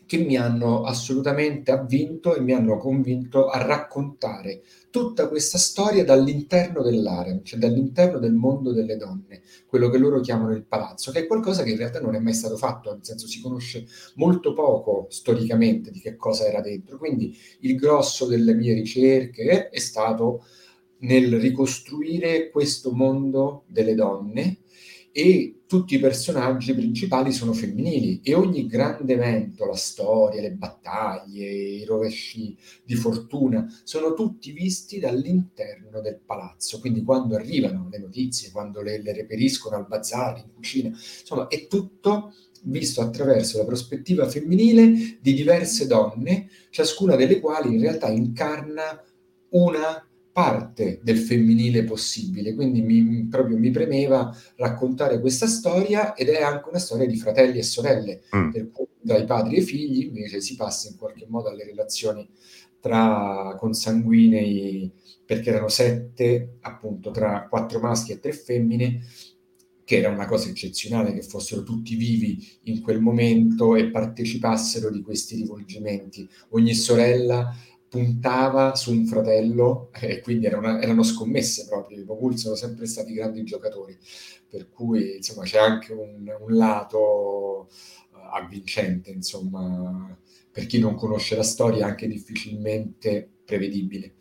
che 0.06 0.18
mi 0.18 0.38
hanno 0.38 0.84
assolutamente 0.84 1.72
avvinto 1.72 2.36
e 2.36 2.40
mi 2.40 2.54
hanno 2.54 2.78
convinto 2.78 3.48
a 3.48 3.62
raccontare 3.62 4.62
tutta 4.90 5.28
questa 5.28 5.58
storia 5.58 6.04
dall'interno 6.04 6.82
dell'harem, 6.82 7.44
cioè 7.44 7.60
dall'interno 7.60 8.18
del 8.18 8.34
mondo 8.34 8.72
delle 8.72 8.96
donne, 8.96 9.42
quello 9.66 9.90
che 9.90 9.98
loro 9.98 10.22
chiamano 10.22 10.54
il 10.54 10.64
palazzo, 10.64 11.12
che 11.12 11.20
è 11.20 11.28
qualcosa 11.28 11.64
che 11.64 11.72
in 11.72 11.78
realtà 11.78 12.00
non 12.00 12.16
è 12.16 12.20
mai 12.20 12.34
stato 12.34 12.56
fatto, 12.56 12.92
nel 12.92 13.04
senso 13.04 13.28
si 13.28 13.42
conosce 13.42 13.86
molto 14.16 14.54
poco 14.54 15.08
storicamente 15.10 15.92
di 15.92 16.00
che 16.00 16.16
cosa 16.16 16.46
era 16.46 16.62
dentro. 16.62 16.98
Quindi 16.98 17.38
il 17.62 17.76
grosso 17.76 18.26
delle 18.26 18.54
mie 18.54 18.74
ricerche 18.74 19.70
è 19.70 19.80
stato 19.80 20.44
nel 21.00 21.40
ricostruire 21.40 22.50
questo 22.50 22.92
mondo 22.92 23.64
delle 23.68 23.96
donne 23.96 24.60
e 25.12 25.62
tutti 25.66 25.96
i 25.96 26.00
personaggi 26.00 26.74
principali 26.74 27.32
sono 27.32 27.52
femminili 27.52 28.22
e 28.24 28.36
ogni 28.36 28.68
grande 28.68 29.14
evento, 29.14 29.66
la 29.66 29.76
storia, 29.76 30.42
le 30.42 30.52
battaglie, 30.52 31.46
i 31.46 31.84
rovesci 31.86 32.56
di 32.84 32.96
fortuna, 32.96 33.66
sono 33.84 34.14
tutti 34.14 34.52
visti 34.52 35.00
dall'interno 35.00 36.02
del 36.02 36.20
palazzo. 36.24 36.80
Quindi 36.80 37.04
quando 37.04 37.36
arrivano 37.36 37.90
le 37.90 37.98
notizie, 37.98 38.52
quando 38.52 38.82
le, 38.82 39.02
le 39.02 39.12
reperiscono 39.12 39.76
al 39.76 39.88
bazar, 39.88 40.38
in 40.38 40.54
cucina, 40.54 40.90
insomma 40.90 41.48
è 41.48 41.68
tutto 41.68 42.34
visto 42.64 43.02
attraverso 43.02 43.58
la 43.58 43.66
prospettiva 43.66 44.30
femminile 44.30 45.18
di 45.20 45.34
diverse 45.34 45.88
donne, 45.88 46.48
ciascuna 46.70 47.16
delle 47.16 47.40
quali 47.40 47.74
in 47.74 47.82
realtà 47.82 48.10
incarna 48.10 49.04
una 49.50 50.07
parte 50.38 51.00
del 51.02 51.18
femminile 51.18 51.84
possibile, 51.84 52.54
quindi 52.54 52.84
mi, 52.84 53.26
proprio 53.28 53.58
mi 53.58 53.72
premeva 53.72 54.32
raccontare 54.58 55.20
questa 55.20 55.48
storia 55.48 56.14
ed 56.14 56.28
è 56.30 56.44
anche 56.44 56.70
una 56.70 56.78
storia 56.78 57.08
di 57.08 57.18
fratelli 57.18 57.58
e 57.58 57.64
sorelle, 57.64 58.22
mm. 58.36 58.52
per 58.52 58.70
cui 58.70 58.86
dai 59.02 59.26
padri 59.26 59.56
e 59.56 59.62
figli 59.62 60.04
invece 60.04 60.40
si 60.40 60.56
passa 60.56 60.90
in 60.90 60.96
qualche 60.96 61.26
modo 61.28 61.50
alle 61.50 61.64
relazioni 61.64 62.30
tra 62.80 63.56
consanguinei, 63.58 64.92
perché 65.26 65.50
erano 65.50 65.70
sette, 65.70 66.58
appunto, 66.62 67.10
tra 67.10 67.48
quattro 67.50 67.80
maschi 67.80 68.12
e 68.12 68.20
tre 68.20 68.32
femmine, 68.32 69.08
che 69.84 69.98
era 69.98 70.10
una 70.10 70.28
cosa 70.28 70.50
eccezionale 70.50 71.14
che 71.14 71.24
fossero 71.24 71.64
tutti 71.64 71.96
vivi 71.96 72.46
in 72.66 72.82
quel 72.82 73.02
momento 73.02 73.76
e 73.76 73.90
partecipassero 73.90 74.92
di 74.92 75.02
questi 75.02 75.36
rivolgimenti. 75.38 76.30
Ogni 76.50 76.76
sorella 76.76 77.56
puntava 77.90 78.76
su 78.76 78.92
un 78.92 79.06
fratello 79.06 79.90
e 80.00 80.22
quindi 80.22 80.46
era 80.46 80.58
una, 80.58 80.82
erano 80.82 81.04
scommesse 81.04 81.66
proprio, 81.68 82.00
i 82.00 82.04
Mogul 82.04 82.38
sono 82.38 82.56
sempre 82.56 82.86
stati 82.86 83.14
grandi 83.14 83.44
giocatori, 83.44 83.98
per 84.50 84.70
cui 84.70 85.18
insomma 85.18 85.44
c'è 85.44 85.60
anche 85.60 85.94
un, 85.94 86.26
un 86.40 86.56
lato 86.56 87.70
uh, 88.12 88.18
avvincente, 88.34 89.12
insomma, 89.12 90.18
per 90.52 90.66
chi 90.66 90.80
non 90.80 90.96
conosce 90.96 91.36
la 91.36 91.44
storia 91.44 91.86
anche 91.86 92.08
difficilmente 92.08 93.30
prevedibile. 93.46 94.16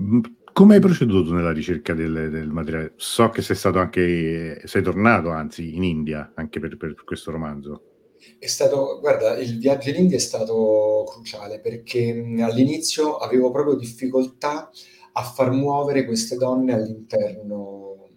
Mm, 0.00 0.20
come 0.52 0.74
hai 0.74 0.80
proceduto 0.80 1.32
nella 1.32 1.52
ricerca 1.52 1.94
del, 1.94 2.28
del, 2.30 2.48
materiale? 2.48 2.92
So 2.96 3.30
che 3.30 3.42
sei 3.42 3.56
stato 3.56 3.78
anche, 3.78 4.62
sei 4.64 4.82
tornato 4.82 5.30
anzi 5.30 5.74
in 5.74 5.82
India 5.82 6.32
anche 6.34 6.60
per, 6.60 6.76
per 6.76 6.94
questo 7.04 7.30
romanzo. 7.30 7.91
È 8.38 8.46
stato, 8.46 8.98
guarda, 9.00 9.36
il 9.38 9.58
viaggio 9.58 9.90
in 9.90 9.96
India 9.96 10.16
è 10.16 10.20
stato 10.20 11.04
cruciale 11.08 11.60
perché 11.60 12.10
all'inizio 12.40 13.16
avevo 13.16 13.50
proprio 13.50 13.74
difficoltà 13.76 14.70
a 15.12 15.22
far 15.22 15.50
muovere 15.50 16.04
queste 16.04 16.36
donne 16.36 16.72
all'interno 16.74 18.08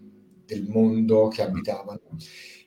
del 0.46 0.68
mondo 0.68 1.28
che 1.28 1.42
abitavano 1.42 2.18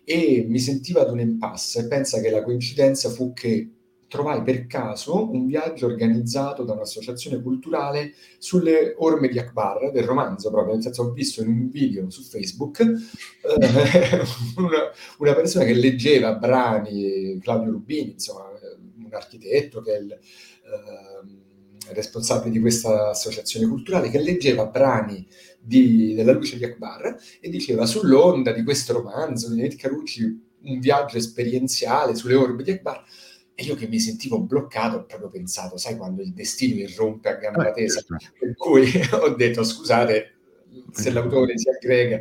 e 0.04 0.44
mi 0.48 0.58
sentiva 0.58 1.02
ad 1.02 1.10
un 1.10 1.20
impasse. 1.20 1.86
Pensa 1.86 2.20
che 2.20 2.30
la 2.30 2.42
coincidenza 2.42 3.10
fu 3.10 3.32
che 3.32 3.70
trovai 4.08 4.42
per 4.42 4.66
caso 4.66 5.30
un 5.30 5.46
viaggio 5.46 5.86
organizzato 5.86 6.64
da 6.64 6.72
un'associazione 6.72 7.40
culturale 7.42 8.14
sulle 8.38 8.94
orme 8.96 9.28
di 9.28 9.38
Akbar, 9.38 9.92
del 9.92 10.04
romanzo 10.04 10.50
proprio, 10.50 10.74
nel 10.74 10.82
senso 10.82 11.02
ho 11.02 11.12
visto 11.12 11.42
in 11.42 11.48
un 11.48 11.68
video 11.68 12.08
su 12.10 12.22
Facebook 12.22 12.80
eh, 12.80 12.88
una, 14.56 14.90
una, 15.18 15.34
persona 15.34 15.64
che 15.64 15.74
leggeva 15.74 16.34
brani, 16.34 17.38
Claudio 17.40 17.70
Rubini, 17.72 18.12
insomma, 18.12 18.48
un 18.48 19.12
architetto 19.12 19.82
che 19.82 19.94
è 19.94 19.98
il 19.98 20.10
eh, 20.10 21.92
responsabile 21.92 22.50
di 22.50 22.60
questa 22.60 23.10
associazione 23.10 23.66
culturale, 23.66 24.10
che 24.10 24.20
leggeva 24.20 24.66
brani 24.66 25.26
di, 25.60 26.14
della 26.14 26.32
luce 26.32 26.56
di 26.56 26.64
Akbar 26.64 27.16
e 27.40 27.48
diceva 27.50 27.86
sull'onda 27.86 28.52
di 28.52 28.62
questo 28.62 28.94
romanzo 28.94 29.50
di 29.50 29.60
Ned 29.60 29.76
Carucci 29.76 30.46
un 30.60 30.80
viaggio 30.80 31.16
esperienziale 31.18 32.14
sulle 32.14 32.34
orme 32.34 32.62
di 32.62 32.72
Akbar 32.72 33.04
e 33.60 33.64
io 33.64 33.74
che 33.74 33.88
mi 33.88 33.98
sentivo 33.98 34.38
bloccato 34.38 34.98
ho 34.98 35.04
proprio 35.04 35.30
pensato, 35.30 35.76
sai 35.78 35.96
quando 35.96 36.22
il 36.22 36.32
destino 36.32 36.78
irrompe 36.78 37.28
a 37.28 37.34
gamba 37.34 37.72
tesa, 37.72 38.00
certo. 38.02 38.36
per 38.38 38.54
cui 38.54 38.88
ho 39.20 39.30
detto 39.30 39.64
scusate 39.64 40.36
se 40.92 41.10
l'autore 41.10 41.58
si 41.58 41.68
aggrega. 41.68 42.20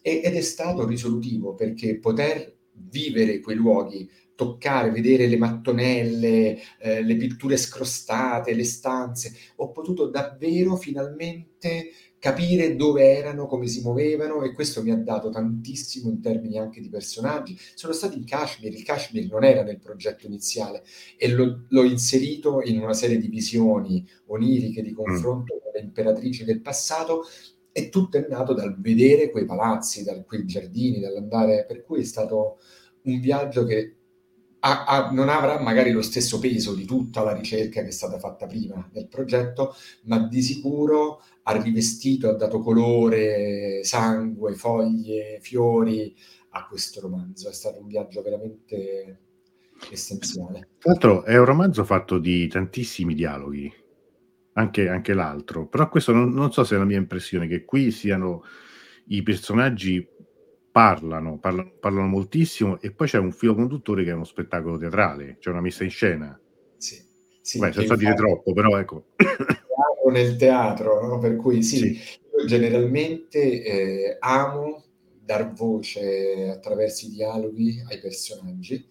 E, 0.00 0.22
ed 0.24 0.34
è 0.34 0.40
stato 0.40 0.86
risolutivo 0.86 1.54
perché 1.54 1.98
poter 1.98 2.56
vivere 2.72 3.40
quei 3.40 3.54
luoghi, 3.54 4.08
toccare, 4.34 4.90
vedere 4.90 5.26
le 5.26 5.36
mattonelle, 5.36 6.58
eh, 6.80 7.02
le 7.02 7.16
pitture 7.16 7.58
scrostate, 7.58 8.54
le 8.54 8.64
stanze, 8.64 9.34
ho 9.56 9.72
potuto 9.72 10.06
davvero 10.06 10.76
finalmente 10.76 11.90
capire 12.22 12.76
dove 12.76 13.16
erano, 13.16 13.48
come 13.48 13.66
si 13.66 13.80
muovevano 13.80 14.44
e 14.44 14.52
questo 14.52 14.80
mi 14.80 14.92
ha 14.92 14.96
dato 14.96 15.28
tantissimo 15.28 16.08
in 16.08 16.20
termini 16.20 16.56
anche 16.56 16.80
di 16.80 16.88
personaggi. 16.88 17.58
Sono 17.74 17.92
stati 17.92 18.16
in 18.16 18.24
Kashmir, 18.24 18.72
il 18.72 18.84
Kashmir 18.84 19.28
non 19.28 19.42
era 19.42 19.64
nel 19.64 19.80
progetto 19.80 20.26
iniziale 20.26 20.84
e 21.16 21.26
lo, 21.30 21.64
l'ho 21.66 21.82
inserito 21.82 22.62
in 22.62 22.80
una 22.80 22.92
serie 22.92 23.18
di 23.18 23.26
visioni 23.26 24.08
oniriche 24.26 24.82
di 24.82 24.92
confronto 24.92 25.56
mm. 25.56 25.58
con 25.58 25.72
le 25.74 25.80
imperatrici 25.80 26.44
del 26.44 26.60
passato 26.60 27.24
e 27.72 27.88
tutto 27.88 28.18
è 28.18 28.26
nato 28.28 28.54
dal 28.54 28.80
vedere 28.80 29.28
quei 29.32 29.44
palazzi, 29.44 30.04
da 30.04 30.22
quei 30.22 30.44
giardini, 30.44 31.00
dall'andare, 31.00 31.64
per 31.66 31.82
cui 31.82 32.02
è 32.02 32.04
stato 32.04 32.60
un 33.02 33.18
viaggio 33.18 33.64
che 33.64 33.96
ha, 34.64 34.84
ha, 34.84 35.10
non 35.10 35.28
avrà 35.28 35.58
magari 35.58 35.90
lo 35.90 36.02
stesso 36.02 36.38
peso 36.38 36.72
di 36.72 36.84
tutta 36.84 37.24
la 37.24 37.32
ricerca 37.32 37.82
che 37.82 37.88
è 37.88 37.90
stata 37.90 38.20
fatta 38.20 38.46
prima 38.46 38.88
del 38.92 39.08
progetto, 39.08 39.74
ma 40.04 40.18
di 40.18 40.40
sicuro 40.40 41.20
ha 41.44 41.60
rivestito, 41.60 42.28
ha 42.28 42.34
dato 42.34 42.60
colore, 42.60 43.82
sangue, 43.84 44.54
foglie, 44.54 45.38
fiori 45.40 46.14
a 46.50 46.66
questo 46.66 47.00
romanzo. 47.00 47.48
È 47.48 47.52
stato 47.52 47.80
un 47.80 47.86
viaggio 47.88 48.22
veramente 48.22 49.18
essenziale. 49.90 50.68
Tra 50.78 50.92
l'altro 50.92 51.24
è 51.24 51.36
un 51.38 51.44
romanzo 51.44 51.84
fatto 51.84 52.18
di 52.18 52.46
tantissimi 52.48 53.14
dialoghi, 53.14 53.72
anche, 54.54 54.88
anche 54.88 55.14
l'altro, 55.14 55.66
però 55.66 55.88
questo 55.88 56.12
non, 56.12 56.30
non, 56.30 56.52
so 56.52 56.64
se 56.64 56.76
è 56.76 56.78
la 56.78 56.84
mia 56.84 56.98
impressione, 56.98 57.48
che 57.48 57.64
qui 57.64 57.90
siano 57.90 58.44
i 59.06 59.22
personaggi 59.22 60.06
parlano, 60.70 61.38
parlano, 61.38 61.72
parlano 61.78 62.06
moltissimo 62.06 62.80
e 62.80 62.92
poi 62.92 63.06
c'è 63.06 63.18
un 63.18 63.32
filo 63.32 63.54
conduttore 63.54 64.04
che 64.04 64.10
è 64.10 64.14
uno 64.14 64.24
spettacolo 64.24 64.78
teatrale, 64.78 65.36
c'è 65.38 65.50
una 65.50 65.60
messa 65.60 65.84
in 65.84 65.90
scena. 65.90 66.38
Sì, 66.76 67.02
sì 67.40 67.58
Beh, 67.58 67.72
senza 67.72 67.96
dire 67.96 68.14
troppo, 68.14 68.52
però 68.52 68.78
ecco. 68.78 69.06
Nel 70.10 70.36
teatro, 70.36 71.06
no? 71.06 71.18
per 71.18 71.36
cui 71.36 71.62
sì, 71.62 71.76
sì. 71.76 71.98
io 72.36 72.44
generalmente 72.46 73.62
eh, 73.62 74.16
amo 74.18 74.84
dar 75.24 75.52
voce 75.52 76.48
attraverso 76.48 77.06
i 77.06 77.10
dialoghi 77.10 77.82
ai 77.88 77.98
personaggi 78.00 78.84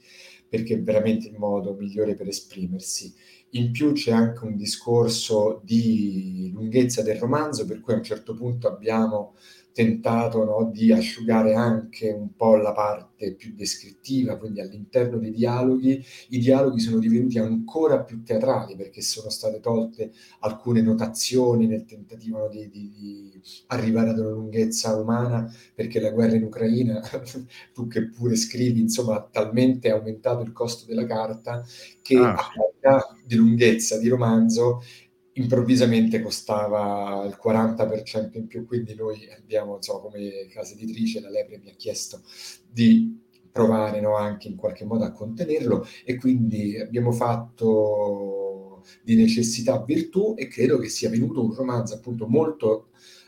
perché 0.51 0.73
è 0.73 0.81
veramente 0.81 1.27
il 1.27 1.37
modo 1.37 1.73
migliore 1.73 2.15
per 2.15 2.27
esprimersi. 2.27 3.13
In 3.51 3.71
più 3.71 3.93
c'è 3.93 4.11
anche 4.11 4.43
un 4.43 4.57
discorso 4.57 5.61
di 5.63 6.51
lunghezza 6.53 7.01
del 7.01 7.17
romanzo, 7.17 7.65
per 7.65 7.79
cui 7.79 7.93
a 7.93 7.97
un 7.97 8.03
certo 8.03 8.33
punto 8.33 8.67
abbiamo 8.67 9.35
tentato 9.73 10.43
no, 10.43 10.69
di 10.71 10.91
asciugare 10.91 11.53
anche 11.53 12.11
un 12.11 12.35
po' 12.35 12.55
la 12.55 12.73
parte 12.73 13.33
più 13.33 13.53
descrittiva, 13.53 14.37
quindi 14.37 14.59
all'interno 14.59 15.17
dei 15.17 15.31
dialoghi 15.31 16.03
i 16.29 16.39
dialoghi 16.39 16.79
sono 16.79 16.99
divenuti 16.99 17.39
ancora 17.39 18.03
più 18.03 18.23
teatrali 18.23 18.75
perché 18.75 19.01
sono 19.01 19.29
state 19.29 19.59
tolte 19.59 20.11
alcune 20.39 20.81
notazioni 20.81 21.67
nel 21.67 21.85
tentativo 21.85 22.47
di, 22.49 22.69
di, 22.69 22.91
di, 22.91 23.41
arrivare 23.67 24.09
ad 24.09 24.19
una 24.19 24.29
lunghezza 24.29 24.95
umana, 24.95 25.51
perché 25.73 25.99
la 25.99 26.11
guerra 26.11 26.35
in 26.35 26.43
Ucraina, 26.43 27.01
tu 27.73 27.87
che 27.87 28.09
pure 28.09 28.35
scrivi, 28.35 28.81
insomma, 28.81 29.15
ha 29.15 29.27
talmente 29.31 29.89
aumentato 29.89 30.41
il 30.41 30.51
costo 30.51 30.85
della 30.85 31.05
carta 31.05 31.63
che 32.01 32.17
ah, 32.17 32.33
a 32.33 32.51
qualità 32.53 33.15
di 33.25 33.35
lunghezza 33.35 33.97
di 33.97 34.07
romanzo 34.09 34.81
improvvisamente 35.41 36.21
costava 36.21 37.25
il 37.25 37.37
40% 37.41 38.37
in 38.37 38.47
più, 38.47 38.65
quindi 38.65 38.95
noi 38.95 39.27
abbiamo, 39.35 39.75
insomma, 39.75 39.99
come 39.99 40.47
casa 40.51 40.73
editrice, 40.73 41.21
la 41.21 41.29
Lepre 41.29 41.59
mi 41.59 41.69
ha 41.69 41.75
chiesto 41.75 42.21
di 42.69 43.19
provare 43.51 43.99
no, 43.99 44.15
anche 44.15 44.47
in 44.47 44.55
qualche 44.55 44.85
modo 44.85 45.03
a 45.03 45.11
contenerlo 45.11 45.85
e 46.05 46.15
quindi 46.15 46.77
abbiamo 46.77 47.11
fatto 47.11 48.83
di 49.03 49.15
necessità 49.15 49.83
virtù 49.83 50.33
e 50.37 50.47
credo 50.47 50.77
che 50.77 50.89
sia 50.89 51.09
venuto 51.09 51.43
un 51.43 51.53
romanzo 51.53 51.95
appunto 51.95 52.27
molto 52.27 52.87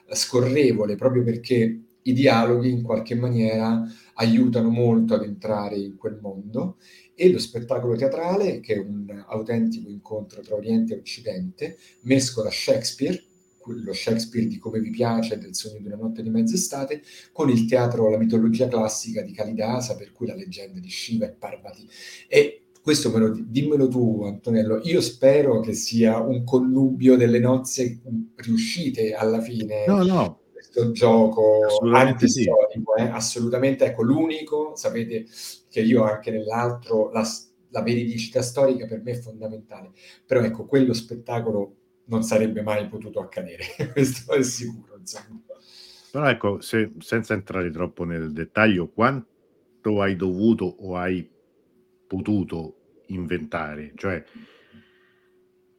scorrevole 0.09 0.95
proprio 0.95 1.23
perché 1.23 1.81
i 2.03 2.13
dialoghi 2.13 2.69
in 2.69 2.81
qualche 2.81 3.15
maniera 3.15 3.81
aiutano 4.15 4.69
molto 4.69 5.13
ad 5.13 5.23
entrare 5.23 5.77
in 5.77 5.95
quel 5.95 6.19
mondo 6.21 6.77
e 7.15 7.31
lo 7.31 7.39
spettacolo 7.39 7.95
teatrale, 7.95 8.59
che 8.59 8.75
è 8.75 8.77
un 8.77 9.23
autentico 9.27 9.89
incontro 9.89 10.41
tra 10.41 10.55
Oriente 10.55 10.93
e 10.93 10.97
Occidente, 10.97 11.77
mescola 12.01 12.49
Shakespeare, 12.49 13.21
lo 13.65 13.93
Shakespeare 13.93 14.47
di 14.47 14.57
come 14.57 14.79
vi 14.79 14.89
piace, 14.89 15.37
del 15.37 15.55
sogno 15.55 15.79
di 15.79 15.85
una 15.85 15.95
notte 15.95 16.21
di 16.21 16.29
mezz'estate, 16.29 17.01
con 17.31 17.49
il 17.49 17.65
teatro, 17.65 18.09
la 18.09 18.17
mitologia 18.17 18.67
classica 18.67 19.21
di 19.21 19.31
Kalidasa, 19.31 19.95
per 19.95 20.11
cui 20.11 20.27
la 20.27 20.35
leggenda 20.35 20.79
di 20.79 20.89
Shiva 20.89 21.25
e 21.25 21.31
Parvati. 21.31 21.87
E 22.27 22.63
questo 22.81 23.17
lo, 23.17 23.29
dimmelo 23.29 23.87
tu, 23.87 24.23
Antonello. 24.25 24.81
Io 24.83 24.99
spero 24.99 25.61
che 25.61 25.73
sia 25.73 26.19
un 26.19 26.43
connubio 26.43 27.15
delle 27.15 27.39
nozze 27.39 28.01
riuscite 28.35 29.13
alla 29.13 29.39
fine. 29.39 29.85
No, 29.87 30.03
no, 30.03 30.42
questo 30.73 30.91
gioco 30.91 31.67
antistorico, 31.93 32.93
sì. 32.97 33.03
eh? 33.03 33.07
assolutamente, 33.09 33.85
ecco, 33.85 34.01
l'unico, 34.01 34.75
sapete 34.75 35.25
che 35.69 35.81
io 35.81 36.03
anche 36.03 36.31
nell'altro, 36.31 37.11
la, 37.11 37.23
la 37.69 37.81
veridicità 37.83 38.41
storica 38.41 38.87
per 38.87 39.01
me 39.03 39.11
è 39.11 39.19
fondamentale, 39.19 39.91
però 40.25 40.41
ecco, 40.41 40.65
quello 40.65 40.93
spettacolo 40.93 41.75
non 42.05 42.23
sarebbe 42.23 42.63
mai 42.63 42.87
potuto 42.87 43.19
accadere, 43.19 43.63
questo 43.93 44.33
è 44.33 44.41
sicuro. 44.41 44.97
Insomma. 44.97 45.41
Però 46.11 46.27
ecco, 46.27 46.61
se, 46.61 46.91
senza 46.97 47.33
entrare 47.35 47.69
troppo 47.69 48.03
nel 48.03 48.31
dettaglio, 48.31 48.89
quanto 48.89 50.01
hai 50.01 50.15
dovuto 50.15 50.65
o 50.65 50.95
hai 50.95 51.29
potuto 52.07 53.01
inventare? 53.07 53.93
Cioè, 53.95 54.23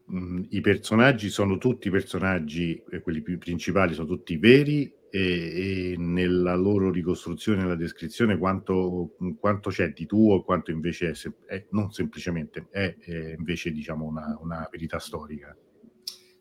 mh, 0.07 0.43
i 0.51 0.61
personaggi 0.61 1.29
sono 1.29 1.59
tutti 1.59 1.91
personaggi, 1.91 2.83
eh, 2.91 3.01
quelli 3.01 3.23
più 3.23 3.39
principali 3.39 3.95
sono 3.95 4.07
tutti 4.07 4.37
veri 4.37 4.93
e, 5.11 5.93
e 5.93 5.95
nella 5.97 6.55
loro 6.55 6.91
ricostruzione, 6.91 7.63
nella 7.63 7.77
descrizione, 7.77 8.37
quanto, 8.37 9.17
quanto 9.39 9.71
c'è 9.71 9.93
di 9.93 10.07
tuo 10.07 10.43
quanto 10.43 10.71
invece 10.71 11.11
è, 11.11 11.15
sem- 11.15 11.45
è 11.47 11.67
non 11.71 11.93
semplicemente, 11.93 12.67
è, 12.71 12.97
è 12.99 13.35
invece 13.37 13.71
diciamo 13.71 14.05
una, 14.05 14.39
una 14.41 14.69
verità 14.71 14.99
storica. 14.99 15.57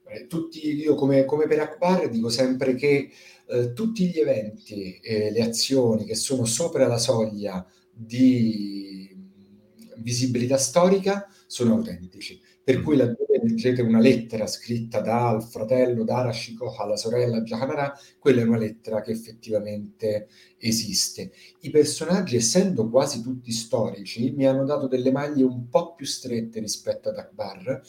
Eh, 0.05 0.27
tutti, 0.27 0.75
io 0.75 0.95
come, 0.95 1.25
come, 1.25 1.47
per 1.47 1.59
Akbar 1.59 2.09
dico 2.09 2.29
sempre 2.29 2.75
che 2.75 3.09
eh, 3.47 3.73
tutti 3.73 4.07
gli 4.07 4.19
eventi 4.19 4.99
e 4.99 5.31
le 5.31 5.41
azioni 5.41 6.05
che 6.05 6.15
sono 6.15 6.45
sopra 6.45 6.87
la 6.87 6.97
soglia 6.97 7.65
di 7.91 9.15
visibilità 9.97 10.57
storica 10.57 11.27
sono 11.47 11.73
autentici. 11.73 12.39
Per 12.65 12.81
cui 12.81 12.95
laddove 12.95 13.41
leggete 13.43 13.81
una 13.81 13.99
lettera 13.99 14.47
scritta 14.47 15.01
dal 15.01 15.43
fratello 15.43 16.05
Darashikoh 16.05 16.75
alla 16.77 16.95
sorella 16.95 17.41
Jahanara, 17.41 17.93
quella 18.17 18.39
è 18.39 18.45
una 18.45 18.57
lettera 18.57 19.01
che 19.01 19.11
effettivamente 19.11 20.29
esiste. 20.57 21.33
I 21.59 21.69
personaggi, 21.71 22.37
essendo 22.37 22.89
quasi 22.89 23.21
tutti 23.21 23.51
storici, 23.51 24.31
mi 24.31 24.45
hanno 24.45 24.63
dato 24.63 24.87
delle 24.87 25.11
maglie 25.11 25.43
un 25.43 25.67
po' 25.67 25.93
più 25.93 26.05
strette 26.05 26.61
rispetto 26.61 27.09
ad 27.09 27.17
Akbar, 27.17 27.81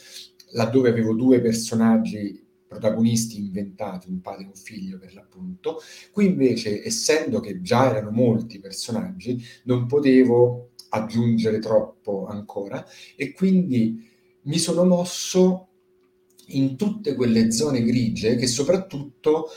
laddove 0.55 0.89
avevo 0.89 1.15
due 1.15 1.41
personaggi 1.41 2.45
protagonisti 2.67 3.39
inventati, 3.39 4.09
un 4.09 4.21
padre 4.21 4.43
e 4.43 4.47
un 4.49 4.55
figlio 4.55 4.99
per 4.99 5.15
l'appunto. 5.15 5.79
Qui 6.11 6.27
invece, 6.27 6.85
essendo 6.85 7.39
che 7.39 7.61
già 7.61 7.95
erano 7.95 8.11
molti 8.11 8.59
personaggi, 8.59 9.41
non 9.67 9.87
potevo 9.87 10.71
aggiungere 10.89 11.61
troppo 11.61 12.27
ancora 12.27 12.85
e 13.15 13.33
quindi 13.33 14.13
mi 14.45 14.59
sono 14.59 14.85
mosso 14.85 15.69
in 16.49 16.77
tutte 16.77 17.15
quelle 17.15 17.51
zone 17.51 17.83
grigie 17.83 18.37
che 18.37 18.47
soprattutto 18.47 19.49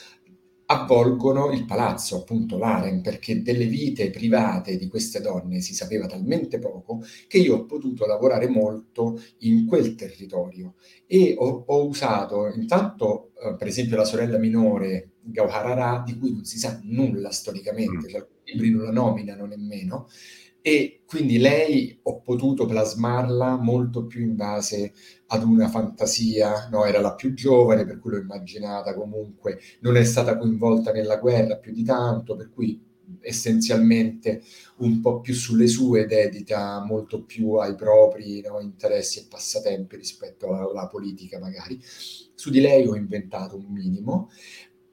avvolgono 0.70 1.52
il 1.52 1.66
palazzo, 1.66 2.18
appunto 2.18 2.58
l'Arem, 2.58 3.02
perché 3.02 3.42
delle 3.42 3.66
vite 3.66 4.10
private 4.10 4.78
di 4.78 4.88
queste 4.88 5.22
donne 5.22 5.62
si 5.62 5.74
sapeva 5.74 6.08
talmente 6.08 6.60
poco 6.60 7.02
che 7.28 7.38
io 7.38 7.56
ho 7.56 7.66
potuto 7.66 8.06
lavorare 8.06 8.50
molto 8.50 9.22
in 9.40 9.66
quel 9.66 9.96
territorio 9.96 10.76
e 11.06 11.36
ho, 11.38 11.64
ho 11.68 11.86
usato 11.86 12.48
intanto, 12.48 13.32
eh, 13.42 13.56
per 13.56 13.68
esempio, 13.68 13.96
la 13.96 14.04
sorella 14.04 14.38
minore 14.38 15.12
Gauharara, 15.22 16.04
di 16.06 16.18
cui 16.18 16.34
non 16.34 16.44
si 16.44 16.58
sa 16.58 16.80
nulla 16.84 17.32
storicamente, 17.32 18.08
mm. 18.08 18.10
cioè 18.10 18.28
i 18.44 18.52
libri 18.54 18.72
non 18.72 18.84
la 18.84 18.92
nominano 18.92 19.46
nemmeno, 19.46 20.10
e 20.68 21.04
quindi 21.06 21.38
lei 21.38 21.98
ho 22.04 22.20
potuto 22.20 22.66
plasmarla 22.66 23.56
molto 23.56 24.06
più 24.06 24.20
in 24.22 24.36
base 24.36 24.92
ad 25.28 25.44
una 25.44 25.70
fantasia, 25.70 26.68
no? 26.70 26.84
era 26.84 27.00
la 27.00 27.16
più 27.16 27.34
giovane, 27.34 27.86
per 27.86 28.00
cui 28.00 28.12
l'ho 28.12 28.18
immaginata 28.18 28.94
comunque, 28.94 29.60
non 29.80 29.96
è 29.96 30.04
stata 30.04 30.38
coinvolta 30.38 30.92
nella 30.92 31.16
guerra 31.20 31.56
più 31.56 31.72
di 31.72 31.86
tanto, 31.86 32.36
per 32.36 32.52
cui 32.52 32.84
essenzialmente 33.22 34.42
un 34.80 35.00
po' 35.00 35.22
più 35.22 35.34
sulle 35.34 35.68
sue 35.68 36.06
dedita 36.06 36.84
molto 36.84 37.24
più 37.24 37.54
ai 37.54 37.74
propri 37.76 38.42
no, 38.42 38.60
interessi 38.60 39.20
e 39.20 39.28
passatempi 39.30 39.96
rispetto 39.96 40.48
alla, 40.48 40.70
alla, 40.70 40.88
politica 40.88 41.40
magari. 41.40 41.80
Su 41.82 42.50
di 42.50 42.60
lei 42.60 42.86
ho 42.86 42.96
inventato 42.96 43.56
un 43.56 43.68
minimo, 43.72 44.30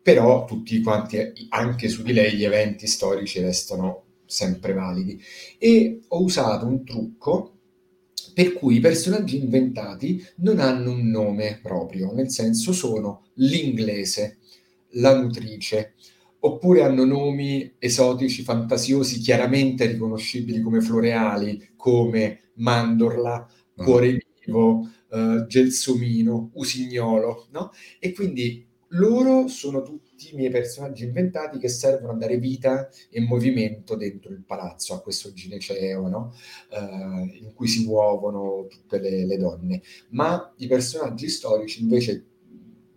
però 0.00 0.44
tutti 0.44 0.80
quanti, 0.82 1.32
anche 1.48 1.88
su 1.88 2.04
di 2.04 2.12
lei, 2.12 2.36
gli 2.36 2.44
eventi 2.44 2.86
storici 2.86 3.40
restano 3.40 4.03
sempre 4.26 4.72
validi. 4.72 5.20
E 5.58 6.00
ho 6.08 6.22
usato 6.22 6.66
un 6.66 6.84
trucco 6.84 7.54
per 8.34 8.52
cui 8.52 8.76
i 8.76 8.80
personaggi 8.80 9.38
inventati 9.38 10.22
non 10.36 10.58
hanno 10.58 10.90
un 10.90 11.08
nome 11.08 11.60
proprio, 11.62 12.12
nel 12.12 12.30
senso 12.30 12.72
sono 12.72 13.26
l'inglese, 13.34 14.38
la 14.94 15.16
nutrice, 15.16 15.94
oppure 16.40 16.82
hanno 16.82 17.04
nomi 17.04 17.74
esotici, 17.78 18.42
fantasiosi, 18.42 19.20
chiaramente 19.20 19.86
riconoscibili 19.86 20.60
come 20.60 20.80
floreali, 20.80 21.70
come 21.76 22.50
mandorla, 22.54 23.48
mm. 23.80 23.84
cuore 23.84 24.18
vivo, 24.44 24.90
uh, 25.10 25.46
gelsomino, 25.46 26.50
usignolo, 26.54 27.46
no? 27.52 27.70
E 28.00 28.12
quindi 28.12 28.66
loro 28.94 29.48
sono 29.48 29.82
tutti 29.82 30.32
i 30.32 30.36
miei 30.36 30.50
personaggi 30.50 31.04
inventati 31.04 31.58
che 31.58 31.68
servono 31.68 32.12
a 32.12 32.16
dare 32.16 32.38
vita 32.38 32.88
e 33.10 33.20
movimento 33.20 33.96
dentro 33.96 34.32
il 34.32 34.42
palazzo, 34.44 34.94
a 34.94 35.00
questo 35.00 35.32
gineceo, 35.32 36.08
no? 36.08 36.34
uh, 36.70 37.24
in 37.24 37.52
cui 37.54 37.68
si 37.68 37.84
muovono 37.84 38.66
tutte 38.68 38.98
le, 38.98 39.26
le, 39.26 39.36
donne. 39.36 39.82
Ma 40.10 40.52
i 40.58 40.66
personaggi 40.66 41.28
storici 41.28 41.82
invece 41.82 42.26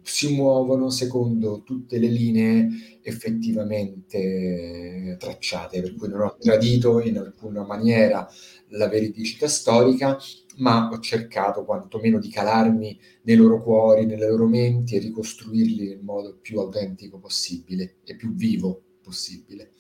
si 0.07 0.33
muovono 0.33 0.89
secondo 0.89 1.63
tutte 1.63 1.99
le 1.99 2.07
linee 2.07 2.99
effettivamente 3.01 5.17
tracciate, 5.19 5.81
per 5.81 5.95
cui 5.95 6.07
non 6.07 6.21
ho 6.21 6.38
tradito 6.39 7.01
in 7.01 7.17
alcuna 7.17 7.65
maniera 7.65 8.25
la 8.69 8.88
veridicità 8.88 9.49
storica, 9.49 10.17
ma 10.58 10.89
ho 10.89 11.00
cercato 11.00 11.63
quantomeno 11.65 12.20
di 12.20 12.30
calarmi 12.30 13.00
nei 13.24 13.36
loro 13.36 13.62
cuori, 13.62 14.06
nelle 14.06 14.28
loro 14.28 14.48
menti 14.48 14.96
e 14.96 15.00
ricostruirli 15.00 15.88
nel 15.88 16.02
modo 16.02 16.38
più 16.41 16.60
autentico 16.60 17.20
possibile 17.20 17.98
e 18.04 18.15
più 18.15 18.34
vivo 18.34 18.82
possibile. 19.02 19.72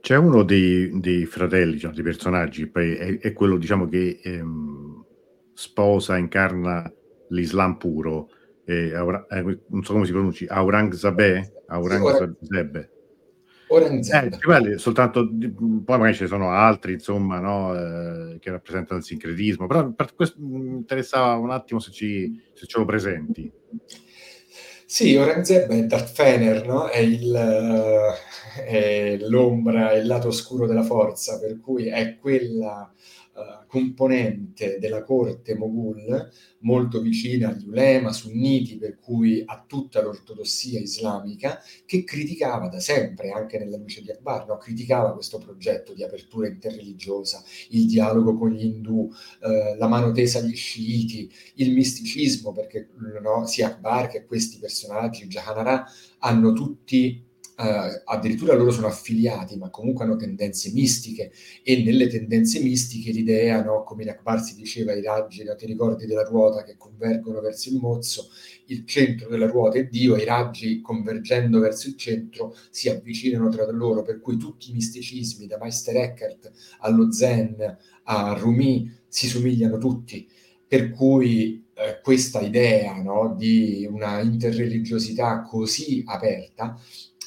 C'è 0.00 0.16
uno 0.16 0.42
dei, 0.42 0.90
dei 0.98 1.26
fratelli, 1.26 1.74
diciamo, 1.74 1.94
dei 1.94 2.02
personaggi, 2.02 2.66
poi 2.66 2.94
è, 2.94 3.18
è 3.18 3.32
quello 3.32 3.56
diciamo, 3.56 3.86
che 3.86 4.20
ehm, 4.22 5.04
sposa, 5.52 6.16
incarna 6.16 6.92
l'Islam 7.28 7.76
puro, 7.76 8.28
eh, 8.64 8.94
Aura, 8.94 9.26
eh, 9.28 9.42
non 9.68 9.84
so 9.84 9.92
come 9.92 10.06
si 10.06 10.12
pronuncia, 10.12 10.46
Aurangzabeh, 10.48 11.64
Aurangzabeh. 11.66 12.91
Eh, 14.72 14.78
soltanto, 14.78 15.28
poi 15.28 15.98
magari 15.98 16.14
ce 16.14 16.24
ne 16.24 16.28
sono 16.28 16.50
altri, 16.50 16.92
insomma, 16.94 17.40
no, 17.40 17.74
eh, 17.74 18.38
che 18.38 18.50
rappresentano 18.50 18.98
il 18.98 19.04
sincretismo, 19.04 19.66
però 19.66 19.90
per 19.92 20.14
questo 20.14 20.36
mi 20.40 20.74
interessava 20.76 21.34
un 21.36 21.50
attimo 21.50 21.80
se, 21.80 21.90
ci, 21.90 22.40
se 22.52 22.66
ce 22.66 22.78
lo 22.78 22.84
presenti. 22.84 23.50
Sì, 24.84 25.16
Aurangzeb 25.16 25.70
è 25.70 25.84
Darth 25.84 26.12
Fener, 26.12 26.66
no? 26.66 26.86
è, 26.88 26.98
il, 26.98 27.34
è 28.66 29.16
l'ombra, 29.20 29.92
è 29.92 29.96
il 29.96 30.06
lato 30.06 30.28
oscuro 30.28 30.66
della 30.66 30.82
forza, 30.82 31.38
per 31.38 31.58
cui 31.60 31.86
è 31.86 32.18
quella 32.18 32.92
uh, 33.34 33.66
componente 33.66 34.78
della 34.78 35.02
corte 35.02 35.54
Moghul 35.54 36.30
molto 36.60 37.00
vicina 37.00 37.48
agli 37.48 37.66
ulema 37.66 38.12
sunniti, 38.12 38.76
per 38.76 38.98
cui 38.98 39.42
a 39.44 39.64
tutta 39.66 40.00
l'ortodossia 40.02 40.78
islamica, 40.78 41.60
che 41.86 42.04
criticava 42.04 42.68
da 42.68 42.80
sempre, 42.80 43.30
anche 43.30 43.58
nella 43.58 43.76
luce 43.76 44.02
di 44.02 44.10
Akbar, 44.10 44.46
no? 44.46 44.56
criticava 44.58 45.12
questo 45.12 45.38
progetto 45.38 45.92
di 45.92 46.04
apertura 46.04 46.46
interreligiosa, 46.46 47.42
il 47.70 47.86
dialogo 47.86 48.36
con 48.36 48.50
gli 48.50 48.64
indù, 48.64 49.10
eh, 49.42 49.76
la 49.76 49.88
mano 49.88 50.12
tesa 50.12 50.38
agli 50.38 50.54
sciiti, 50.54 51.30
il 51.56 51.72
misticismo, 51.72 52.52
perché 52.52 52.90
no, 53.20 53.46
sia 53.46 53.68
Akbar 53.68 54.08
che 54.08 54.24
questi 54.24 54.58
personaggi, 54.58 55.26
Jahanara, 55.26 55.84
hanno 56.18 56.52
tutti 56.52 57.30
Uh, 57.62 58.02
addirittura 58.06 58.54
loro 58.54 58.72
sono 58.72 58.88
affiliati, 58.88 59.56
ma 59.56 59.70
comunque 59.70 60.04
hanno 60.04 60.16
tendenze 60.16 60.72
mistiche. 60.72 61.30
E 61.62 61.80
nelle 61.84 62.08
tendenze 62.08 62.58
mistiche 62.58 63.12
l'idea, 63.12 63.62
no, 63.62 63.84
come 63.84 64.02
in 64.02 64.08
Akbar 64.08 64.42
si 64.42 64.56
diceva, 64.56 64.92
i 64.94 65.00
raggi, 65.00 65.44
no, 65.44 65.54
ti 65.54 65.66
ricordi 65.66 66.06
della 66.06 66.24
ruota 66.24 66.64
che 66.64 66.74
convergono 66.76 67.40
verso 67.40 67.68
il 67.68 67.76
mozzo, 67.76 68.30
il 68.66 68.84
centro 68.84 69.28
della 69.28 69.46
ruota 69.46 69.78
è 69.78 69.86
Dio, 69.86 70.16
i 70.16 70.24
raggi 70.24 70.80
convergendo 70.80 71.60
verso 71.60 71.86
il 71.86 71.96
centro 71.96 72.56
si 72.70 72.88
avvicinano 72.88 73.48
tra 73.48 73.70
loro, 73.70 74.02
per 74.02 74.20
cui 74.20 74.36
tutti 74.36 74.70
i 74.70 74.72
misticismi, 74.72 75.46
da 75.46 75.58
Meister 75.58 75.94
Eckhart 75.94 76.50
allo 76.80 77.12
Zen 77.12 77.78
a 78.04 78.32
Rumi, 78.32 78.90
si 79.06 79.28
somigliano 79.28 79.78
tutti, 79.78 80.28
per 80.66 80.90
cui 80.90 81.64
eh, 81.74 82.00
questa 82.02 82.40
idea 82.40 83.00
no, 83.02 83.34
di 83.38 83.86
una 83.90 84.20
interreligiosità 84.20 85.42
così 85.42 86.02
aperta 86.06 86.80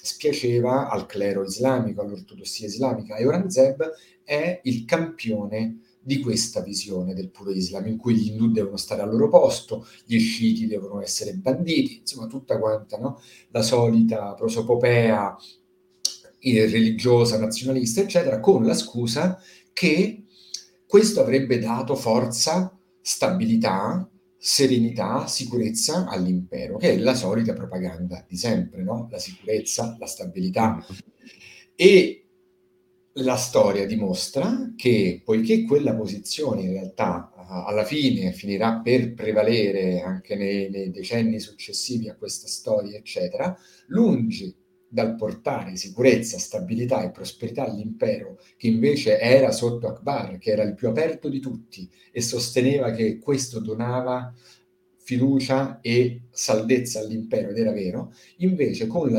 spiaceva 0.06 0.90
al 0.90 1.06
clero 1.08 1.44
islamico, 1.44 2.02
all'ortodossia 2.02 2.68
islamica 2.68 3.16
e 3.16 3.24
Aurangzeb 3.24 3.92
è 4.24 4.62
il 4.64 4.86
campione 4.86 5.80
di 6.00 6.20
questa 6.20 6.62
visione 6.62 7.16
del 7.16 7.32
puro 7.32 7.52
Islam, 7.52 7.88
in 7.88 7.98
cui 7.98 8.14
gli 8.14 8.30
indù 8.30 8.52
devono 8.52 8.78
stare 8.78 9.02
al 9.02 9.10
loro 9.10 9.28
posto, 9.28 9.88
gli 10.06 10.20
sciiti 10.20 10.68
devono 10.68 11.02
essere 11.02 11.34
banditi, 11.34 11.98
insomma 12.02 12.28
tutta 12.28 12.60
quanta 12.60 13.00
no? 13.00 13.20
la 13.50 13.64
solita 13.64 14.36
prosopopea 14.36 15.36
religiosa, 16.40 17.40
nazionalista, 17.40 18.02
eccetera, 18.02 18.40
con 18.40 18.64
la 18.66 18.76
scusa 18.76 19.42
che 19.74 20.26
questo 20.86 21.22
avrebbe 21.22 21.58
dato 21.58 21.96
forza, 21.96 22.78
stabilità, 23.02 24.08
serenità, 24.46 25.26
sicurezza 25.26 26.06
all'impero, 26.08 26.78
che 26.78 26.92
è 26.92 26.98
la 27.00 27.16
solita 27.16 27.54
propaganda 27.54 28.24
di 28.28 28.38
sempre, 28.38 28.84
no? 28.84 29.08
La 29.10 29.18
sicurezza, 29.18 29.96
la 29.98 30.06
stabilità. 30.06 30.86
E 31.76 32.28
la 33.14 33.38
storia 33.38 33.88
dimostra 33.88 34.72
che, 34.76 35.20
poiché 35.26 35.64
quella 35.64 35.96
posizione 35.96 36.62
in 36.62 36.74
realtà 36.74 37.34
alla 37.34 37.86
fine 37.86 38.34
finirà 38.34 38.82
per 38.82 39.16
prevalere 39.16 40.02
anche 40.02 40.36
nei, 40.36 40.70
nei 40.70 40.92
decenni 40.92 41.40
successivi 41.40 42.08
a 42.08 42.16
questa 42.16 42.48
storia, 42.48 43.00
eccetera, 43.00 43.58
lungi 43.88 44.56
dal 44.96 45.16
portare 45.16 45.76
sicurezza, 45.76 46.38
stabilità 46.38 47.04
e 47.04 47.12
prosperità 47.12 47.66
all'impero, 47.66 48.40
che 48.56 48.68
invece 48.68 49.20
era 49.20 49.52
sotto 49.52 49.88
Akbar, 49.88 50.38
che 50.38 50.52
era 50.52 50.64
il 50.64 50.74
più 50.74 50.88
aperto 50.88 51.28
di 51.28 51.42
tutti 51.42 51.90
e 52.14 52.22
sosteneva 52.22 52.92
che 52.92 53.20
questo 53.20 53.60
donava 53.60 54.34
fiducia 54.98 55.82
e 55.82 56.22
saldezza 56.32 57.02
all'impero, 57.02 57.50
ed 57.50 57.58
era 57.58 57.74
vero, 57.74 58.14
invece 58.38 58.88
con, 58.88 59.10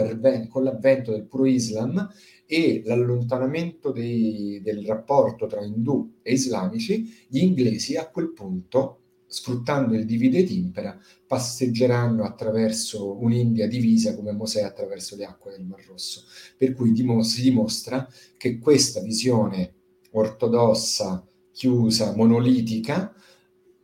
con 0.49 0.65
l'avvento 0.65 1.11
del 1.11 1.27
puro 1.27 1.45
Islam 1.45 2.11
e 2.47 2.81
l'allontanamento 2.83 3.93
dei, 3.93 4.63
del 4.63 4.83
rapporto 4.87 5.45
tra 5.47 5.63
indù 5.63 6.21
e 6.23 6.33
islamici, 6.33 7.27
gli 7.29 7.41
inglesi 7.41 7.97
a 7.97 8.09
quel 8.09 8.33
punto 8.33 9.01
sfruttando 9.27 9.95
il 9.95 10.07
divide 10.07 10.39
et 10.39 10.51
impera, 10.51 10.99
passeggeranno 11.27 12.25
attraverso 12.25 13.21
un'India 13.21 13.67
divisa 13.67 14.15
come 14.15 14.33
Mosè 14.33 14.63
attraverso 14.63 15.17
le 15.17 15.25
acque 15.25 15.53
del 15.53 15.65
Mar 15.65 15.85
Rosso. 15.87 16.25
Per 16.57 16.75
cui 16.75 16.93
dimos- 16.93 17.35
si 17.35 17.43
dimostra 17.43 18.09
che 18.37 18.59
questa 18.59 19.01
visione 19.01 19.75
ortodossa, 20.13 21.27
chiusa, 21.53 22.15
monolitica, 22.15 23.13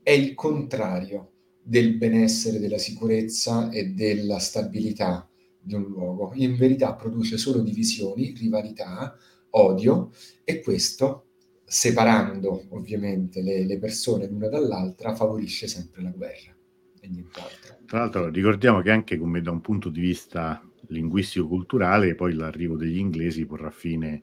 è 0.03 0.11
il 0.11 0.35
contrario 0.35 1.31
del 1.63 1.97
benessere, 1.97 2.59
della 2.59 2.79
sicurezza 2.79 3.71
e 3.71 3.91
della 3.91 4.39
stabilità 4.39 5.29
di 5.61 5.75
un 5.75 5.85
luogo. 5.85 6.33
In 6.35 6.57
verità 6.57 6.95
produce 6.95 7.37
solo 7.37 7.61
divisioni, 7.61 8.35
rivalità, 8.37 9.17
odio 9.51 10.11
e 10.45 10.61
questo 10.61 11.27
separando 11.73 12.67
ovviamente 12.69 13.41
le, 13.41 13.65
le 13.65 13.79
persone 13.79 14.27
l'una 14.27 14.49
dall'altra, 14.49 15.15
favorisce 15.15 15.67
sempre 15.67 16.03
la 16.03 16.11
guerra 16.11 16.55
e 17.01 17.09
nient'altro. 17.09 17.77
Tra 17.87 18.01
l'altro 18.01 18.29
ricordiamo 18.29 18.83
che 18.83 18.91
anche 18.91 19.17
come 19.17 19.41
da 19.41 19.53
un 19.53 19.63
punto 19.63 19.89
di 19.89 20.03
vista 20.03 20.63
linguistico-culturale, 20.89 22.15
poi 22.15 22.35
l'arrivo 22.35 22.77
degli 22.77 22.99
inglesi 22.99 23.47
porrà 23.47 23.71
fine 23.71 24.23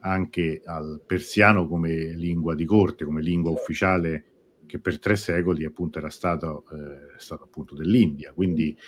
anche 0.00 0.62
al 0.64 1.02
persiano 1.04 1.66
come 1.66 2.14
lingua 2.14 2.54
di 2.54 2.64
corte, 2.64 3.04
come 3.04 3.22
lingua 3.22 3.50
ufficiale 3.50 4.24
che 4.64 4.78
per 4.78 5.00
tre 5.00 5.16
secoli 5.16 5.64
appunto 5.64 5.98
era 5.98 6.10
stato, 6.10 6.64
eh, 6.70 7.18
stato 7.18 7.42
appunto 7.42 7.74
dell'India. 7.74 8.32
Quindi 8.32 8.78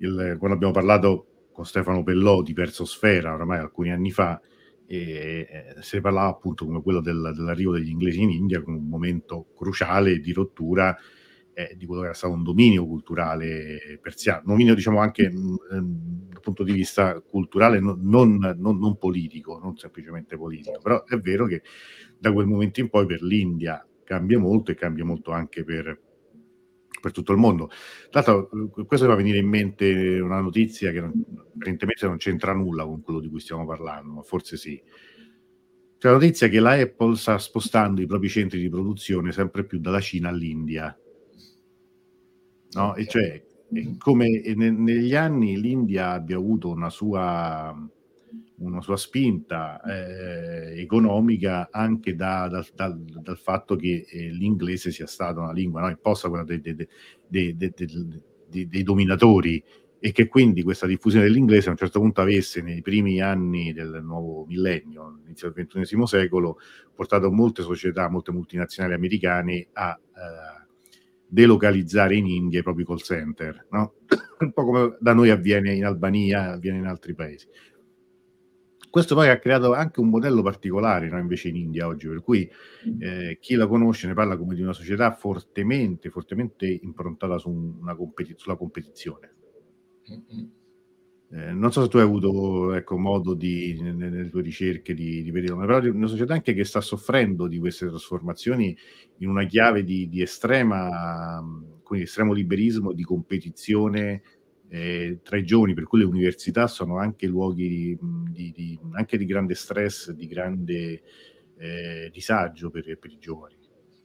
il, 0.00 0.34
quando 0.36 0.56
abbiamo 0.56 0.72
parlato 0.72 1.26
con 1.52 1.64
Stefano 1.64 2.02
Pellò 2.02 2.42
di 2.42 2.54
Persosfera, 2.54 3.34
oramai 3.34 3.60
alcuni 3.60 3.92
anni 3.92 4.10
fa, 4.10 4.40
e 4.86 5.74
se 5.80 6.00
parlava 6.00 6.28
appunto 6.28 6.64
come 6.64 6.80
quello 6.80 7.00
del, 7.00 7.32
dell'arrivo 7.34 7.72
degli 7.72 7.90
inglesi 7.90 8.22
in 8.22 8.30
India 8.30 8.62
come 8.62 8.76
un 8.76 8.88
momento 8.88 9.48
cruciale 9.56 10.20
di 10.20 10.32
rottura 10.32 10.96
eh, 11.52 11.74
di 11.74 11.86
quello 11.86 12.02
che 12.02 12.08
era 12.08 12.16
stato 12.16 12.34
un 12.34 12.42
dominio 12.42 12.86
culturale 12.86 13.98
persiano, 14.02 14.42
dominio 14.44 14.74
diciamo 14.74 15.00
anche 15.00 15.30
mh, 15.30 15.56
mm, 15.74 16.28
dal 16.28 16.40
punto 16.40 16.62
di 16.62 16.72
vista 16.72 17.18
culturale 17.20 17.80
non, 17.80 17.98
non, 18.02 18.36
non, 18.58 18.78
non, 18.78 18.98
politico, 18.98 19.58
non 19.58 19.76
semplicemente 19.76 20.36
politico, 20.36 20.78
però 20.82 21.02
è 21.04 21.16
vero 21.16 21.46
che 21.46 21.62
da 22.18 22.30
quel 22.30 22.46
momento 22.46 22.80
in 22.80 22.90
poi 22.90 23.06
per 23.06 23.22
l'India 23.22 23.84
cambia 24.04 24.38
molto 24.38 24.70
e 24.70 24.74
cambia 24.74 25.04
molto 25.06 25.30
anche 25.30 25.64
per, 25.64 25.98
per 27.00 27.12
tutto 27.12 27.32
il 27.32 27.38
mondo. 27.38 27.68
Tra 28.10 28.22
l'altro, 28.26 28.70
questo 28.86 29.06
mi 29.06 29.12
fa 29.12 29.16
venire 29.16 29.38
in 29.38 29.48
mente 29.48 30.18
una 30.20 30.40
notizia 30.40 30.92
che 30.92 31.00
non, 31.00 31.12
apparentemente 31.54 32.06
non 32.06 32.16
c'entra 32.16 32.52
nulla 32.52 32.84
con 32.84 33.02
quello 33.02 33.20
di 33.20 33.28
cui 33.28 33.40
stiamo 33.40 33.66
parlando, 33.66 34.12
ma 34.12 34.22
forse 34.22 34.56
sì. 34.56 34.80
C'è 35.98 36.08
la 36.08 36.14
notizia 36.14 36.48
che 36.48 36.60
la 36.60 36.72
Apple 36.72 37.16
sta 37.16 37.38
spostando 37.38 38.00
i 38.02 38.06
propri 38.06 38.28
centri 38.28 38.60
di 38.60 38.68
produzione 38.68 39.32
sempre 39.32 39.64
più 39.64 39.78
dalla 39.78 40.00
Cina 40.00 40.28
all'India. 40.28 40.96
No? 42.72 42.94
E 42.94 43.06
cioè, 43.06 43.42
come 43.98 44.42
negli 44.54 45.14
anni 45.14 45.58
l'India 45.58 46.10
abbia 46.10 46.36
avuto 46.36 46.68
una 46.68 46.90
sua 46.90 47.74
una 48.58 48.80
sua 48.80 48.96
spinta 48.96 49.80
eh, 49.82 50.80
economica 50.80 51.68
anche 51.70 52.14
da, 52.14 52.48
da, 52.48 52.64
dal, 52.74 52.98
dal, 52.98 53.38
fatto 53.38 53.76
che 53.76 54.06
eh, 54.08 54.30
l'inglese 54.30 54.90
sia 54.90 55.06
stata 55.06 55.40
una 55.40 55.52
lingua 55.52 55.82
no, 55.82 55.88
imposta 55.88 56.28
quella 56.28 56.44
dei, 56.44 56.60
dei, 56.60 56.74
dei, 57.26 57.56
dei, 58.48 58.82
dominatori 58.82 59.62
e 59.98 60.12
che 60.12 60.28
quindi 60.28 60.62
questa 60.62 60.86
diffusione 60.86 61.26
dell'inglese 61.26 61.68
a 61.68 61.72
un 61.72 61.76
certo 61.76 62.00
punto 62.00 62.20
avesse 62.20 62.62
nei 62.62 62.80
primi 62.80 63.20
anni 63.20 63.72
del 63.72 64.00
nuovo 64.02 64.44
millennio, 64.46 65.20
inizio 65.24 65.50
del 65.50 65.66
XXI 65.66 66.06
secolo, 66.06 66.58
portato 66.94 67.30
molte 67.30 67.62
società, 67.62 68.08
molte 68.08 68.32
multinazionali 68.32 68.94
americane 68.94 69.66
a, 69.72 69.98
eh, 69.98 70.56
delocalizzare 71.28 72.14
in 72.14 72.26
India 72.26 72.60
i 72.60 72.62
propri 72.62 72.84
call 72.84 72.98
center, 72.98 73.66
no? 73.70 73.94
un 74.38 74.52
po' 74.52 74.64
come 74.64 74.96
da 75.00 75.12
noi 75.12 75.30
avviene 75.30 75.74
in 75.74 75.84
Albania, 75.84 76.52
avviene 76.52 76.78
in 76.78 76.86
altri 76.86 77.14
paesi. 77.14 77.46
Questo 78.90 79.14
poi 79.14 79.28
ha 79.28 79.38
creato 79.38 79.74
anche 79.74 80.00
un 80.00 80.08
modello 80.08 80.42
particolare 80.42 81.08
no? 81.08 81.18
invece 81.18 81.48
in 81.48 81.56
India 81.56 81.86
oggi, 81.86 82.08
per 82.08 82.22
cui 82.22 82.48
eh, 82.98 83.38
chi 83.40 83.54
la 83.54 83.66
conosce 83.66 84.06
ne 84.06 84.14
parla 84.14 84.36
come 84.36 84.54
di 84.54 84.62
una 84.62 84.72
società 84.72 85.12
fortemente, 85.12 86.10
fortemente 86.10 86.66
improntata 86.66 87.38
su 87.38 87.50
una 87.50 87.94
competi- 87.94 88.34
sulla 88.36 88.56
competizione. 88.56 89.34
Eh, 91.28 91.52
non 91.52 91.72
so 91.72 91.82
se 91.82 91.88
tu 91.88 91.96
hai 91.96 92.04
avuto 92.04 92.72
ecco, 92.74 92.96
modo 92.96 93.34
di, 93.34 93.76
nelle, 93.80 94.08
nelle, 94.08 94.30
tue 94.30 94.42
ricerche 94.42 94.94
di, 94.94 95.24
di 95.24 95.30
vedere, 95.32 95.56
però 95.56 95.80
è 95.80 95.88
una 95.88 96.06
società 96.06 96.34
anche 96.34 96.54
che 96.54 96.64
sta 96.64 96.80
soffrendo 96.80 97.48
di 97.48 97.58
queste 97.58 97.88
trasformazioni 97.88 98.76
in 99.18 99.28
una 99.28 99.44
chiave 99.44 99.82
di, 99.82 100.08
di 100.08 100.22
estrema, 100.22 101.44
quindi 101.82 102.06
estremo 102.06 102.32
liberismo, 102.32 102.92
di 102.92 103.02
competizione 103.02 104.22
eh, 104.68 105.20
tra 105.22 105.36
i 105.36 105.44
giovani, 105.44 105.74
per 105.74 105.84
cui 105.84 106.00
le 106.00 106.04
università 106.04 106.66
sono 106.66 106.98
anche 106.98 107.26
luoghi 107.26 107.98
di, 108.32 108.52
di, 108.54 108.78
anche 108.92 109.16
di 109.16 109.24
grande 109.24 109.54
stress, 109.54 110.10
di 110.10 110.26
grande 110.26 111.02
eh, 111.58 112.10
disagio 112.12 112.70
per, 112.70 112.98
per, 112.98 113.10
i 113.10 113.18
giovani. 113.18 113.54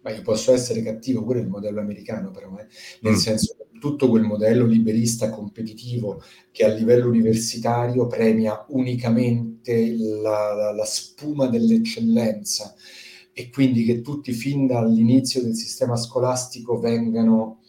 Ma 0.02 0.12
io 0.12 0.22
posso 0.22 0.54
essere 0.54 0.82
cattivo 0.82 1.24
pure 1.24 1.40
il 1.40 1.48
modello 1.48 1.80
americano, 1.80 2.32
però, 2.32 2.58
eh? 2.58 2.68
nel 3.02 3.14
mm. 3.14 3.18
senso 3.18 3.56
che 3.58 3.80
tutto 3.80 4.10
quel 4.10 4.24
modello 4.24 4.66
liberista 4.66 5.32
competitivo 5.32 6.22
che 6.52 6.66
a 6.66 6.74
livello 6.74 7.08
universitario 7.08 8.06
premia 8.06 8.64
unicamente 8.70 9.96
la, 9.98 10.54
la, 10.54 10.72
la 10.72 10.86
spuma 10.86 11.48
dell'eccellenza 11.48 12.76
e 13.34 13.50
quindi 13.50 13.84
che 13.84 14.02
tutti 14.02 14.34
fin 14.34 14.68
dall'inizio 14.68 15.42
del 15.42 15.56
sistema 15.56 15.96
scolastico 15.96 16.80
vengano 16.80 17.61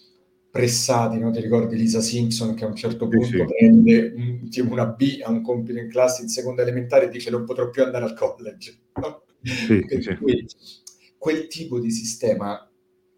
pressati, 0.53 1.19
no? 1.19 1.31
ti 1.31 1.41
ricordi 1.41 1.77
Lisa 1.77 2.03
Simpson 2.03 2.55
che 2.55 2.65
a 2.65 2.69
un 2.69 2.77
certo 2.77 3.09
punto 3.09 3.25
sì, 3.25 3.39
sì. 3.39 3.45
prende 3.47 4.13
un, 4.15 4.51
tipo 4.51 4.71
una 4.71 4.85
B 4.85 5.21
a 5.23 5.31
un 5.31 5.41
compito 5.41 5.79
in 5.79 5.89
classe 5.89 6.21
in 6.21 6.29
seconda 6.29 6.61
elementare 6.61 7.07
e 7.07 7.09
dice 7.09 7.31
non 7.31 7.47
potrò 7.47 7.71
più 7.71 7.83
andare 7.83 8.05
al 8.05 8.15
college. 8.15 8.79
No? 9.01 9.23
Sì, 9.43 9.83
cui, 10.21 10.47
quel 11.17 11.47
tipo 11.47 11.81
di 11.81 11.91
sistema 11.91 12.71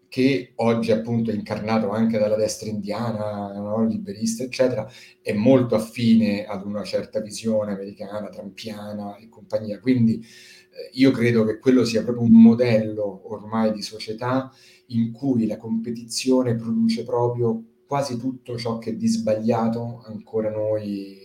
che 0.07 0.53
oggi 0.55 0.93
appunto 0.93 1.29
è 1.29 1.33
incarnato 1.33 1.89
anche 1.89 2.17
dalla 2.17 2.37
destra 2.37 2.69
indiana, 2.69 3.51
no? 3.51 3.85
liberista, 3.85 4.43
eccetera, 4.43 4.89
è 5.21 5.33
molto 5.33 5.75
affine 5.75 6.45
ad 6.45 6.65
una 6.65 6.85
certa 6.85 7.19
visione 7.19 7.73
americana, 7.73 8.29
trampiana 8.29 9.17
e 9.17 9.27
compagnia. 9.27 9.77
Quindi 9.81 10.21
eh, 10.21 10.89
io 10.93 11.11
credo 11.11 11.43
che 11.43 11.59
quello 11.59 11.83
sia 11.83 12.01
proprio 12.01 12.23
un 12.23 12.41
modello 12.41 13.23
ormai 13.25 13.73
di 13.73 13.81
società 13.81 14.49
in 14.87 15.11
cui 15.11 15.47
la 15.47 15.57
competizione 15.57 16.55
produce 16.55 17.03
proprio 17.03 17.63
quasi 17.87 18.17
tutto 18.17 18.57
ciò 18.57 18.77
che 18.77 18.95
di 18.95 19.07
sbagliato 19.07 20.01
ancora 20.05 20.49
noi 20.49 21.17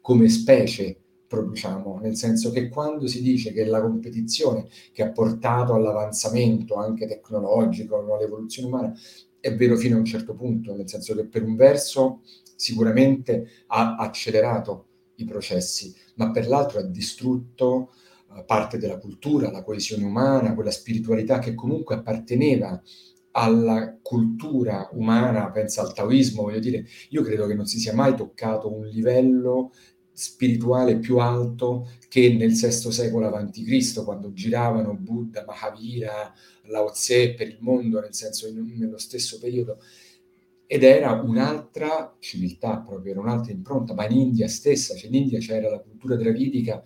come 0.00 0.28
specie 0.28 0.98
produciamo, 1.26 1.98
nel 2.00 2.16
senso 2.16 2.50
che 2.50 2.68
quando 2.68 3.06
si 3.06 3.22
dice 3.22 3.52
che 3.52 3.64
la 3.64 3.80
competizione 3.80 4.66
che 4.92 5.02
ha 5.02 5.10
portato 5.10 5.72
all'avanzamento 5.72 6.74
anche 6.74 7.06
tecnologico, 7.06 7.96
all'evoluzione 8.14 8.68
umana, 8.68 8.92
è 9.40 9.54
vero 9.54 9.76
fino 9.76 9.96
a 9.96 9.98
un 9.98 10.04
certo 10.04 10.34
punto, 10.34 10.74
nel 10.74 10.88
senso 10.88 11.14
che 11.14 11.26
per 11.26 11.42
un 11.42 11.56
verso 11.56 12.20
sicuramente 12.54 13.48
ha 13.68 13.96
accelerato 13.96 14.86
i 15.16 15.24
processi, 15.24 15.94
ma 16.16 16.30
per 16.30 16.48
l'altro 16.48 16.80
ha 16.80 16.82
distrutto 16.82 17.92
parte 18.46 18.78
della 18.78 18.98
cultura, 18.98 19.50
la 19.50 19.62
coesione 19.62 20.04
umana, 20.04 20.54
quella 20.54 20.70
spiritualità 20.70 21.38
che 21.38 21.54
comunque 21.54 21.96
apparteneva 21.96 22.82
alla 23.32 23.98
cultura 24.02 24.88
umana, 24.92 25.50
pensa 25.50 25.82
al 25.82 25.92
taoismo, 25.92 26.42
voglio 26.42 26.58
dire, 26.58 26.84
io 27.10 27.22
credo 27.22 27.46
che 27.46 27.54
non 27.54 27.66
si 27.66 27.78
sia 27.78 27.94
mai 27.94 28.14
toccato 28.14 28.72
un 28.72 28.86
livello 28.86 29.72
spirituale 30.12 30.98
più 30.98 31.18
alto 31.18 31.88
che 32.08 32.34
nel 32.34 32.52
VI 32.52 32.70
secolo 32.70 33.28
a.C., 33.28 34.04
quando 34.04 34.32
giravano 34.32 34.94
Buddha, 34.94 35.44
Mahavira, 35.46 36.32
Lao 36.64 36.90
Tse 36.90 37.34
per 37.34 37.48
il 37.48 37.58
mondo, 37.60 38.00
nel 38.00 38.14
senso 38.14 38.50
nello 38.52 38.98
stesso 38.98 39.38
periodo. 39.38 39.78
Ed 40.66 40.84
era 40.84 41.12
un'altra 41.12 42.16
civiltà, 42.18 42.78
proprio 42.80 43.12
era 43.12 43.20
un'altra 43.20 43.52
impronta, 43.52 43.94
ma 43.94 44.06
in 44.06 44.18
India 44.18 44.48
stessa, 44.48 44.94
cioè 44.94 45.08
in 45.08 45.16
India 45.16 45.38
c'era 45.38 45.68
la 45.68 45.80
cultura 45.80 46.16
dravidica 46.16 46.82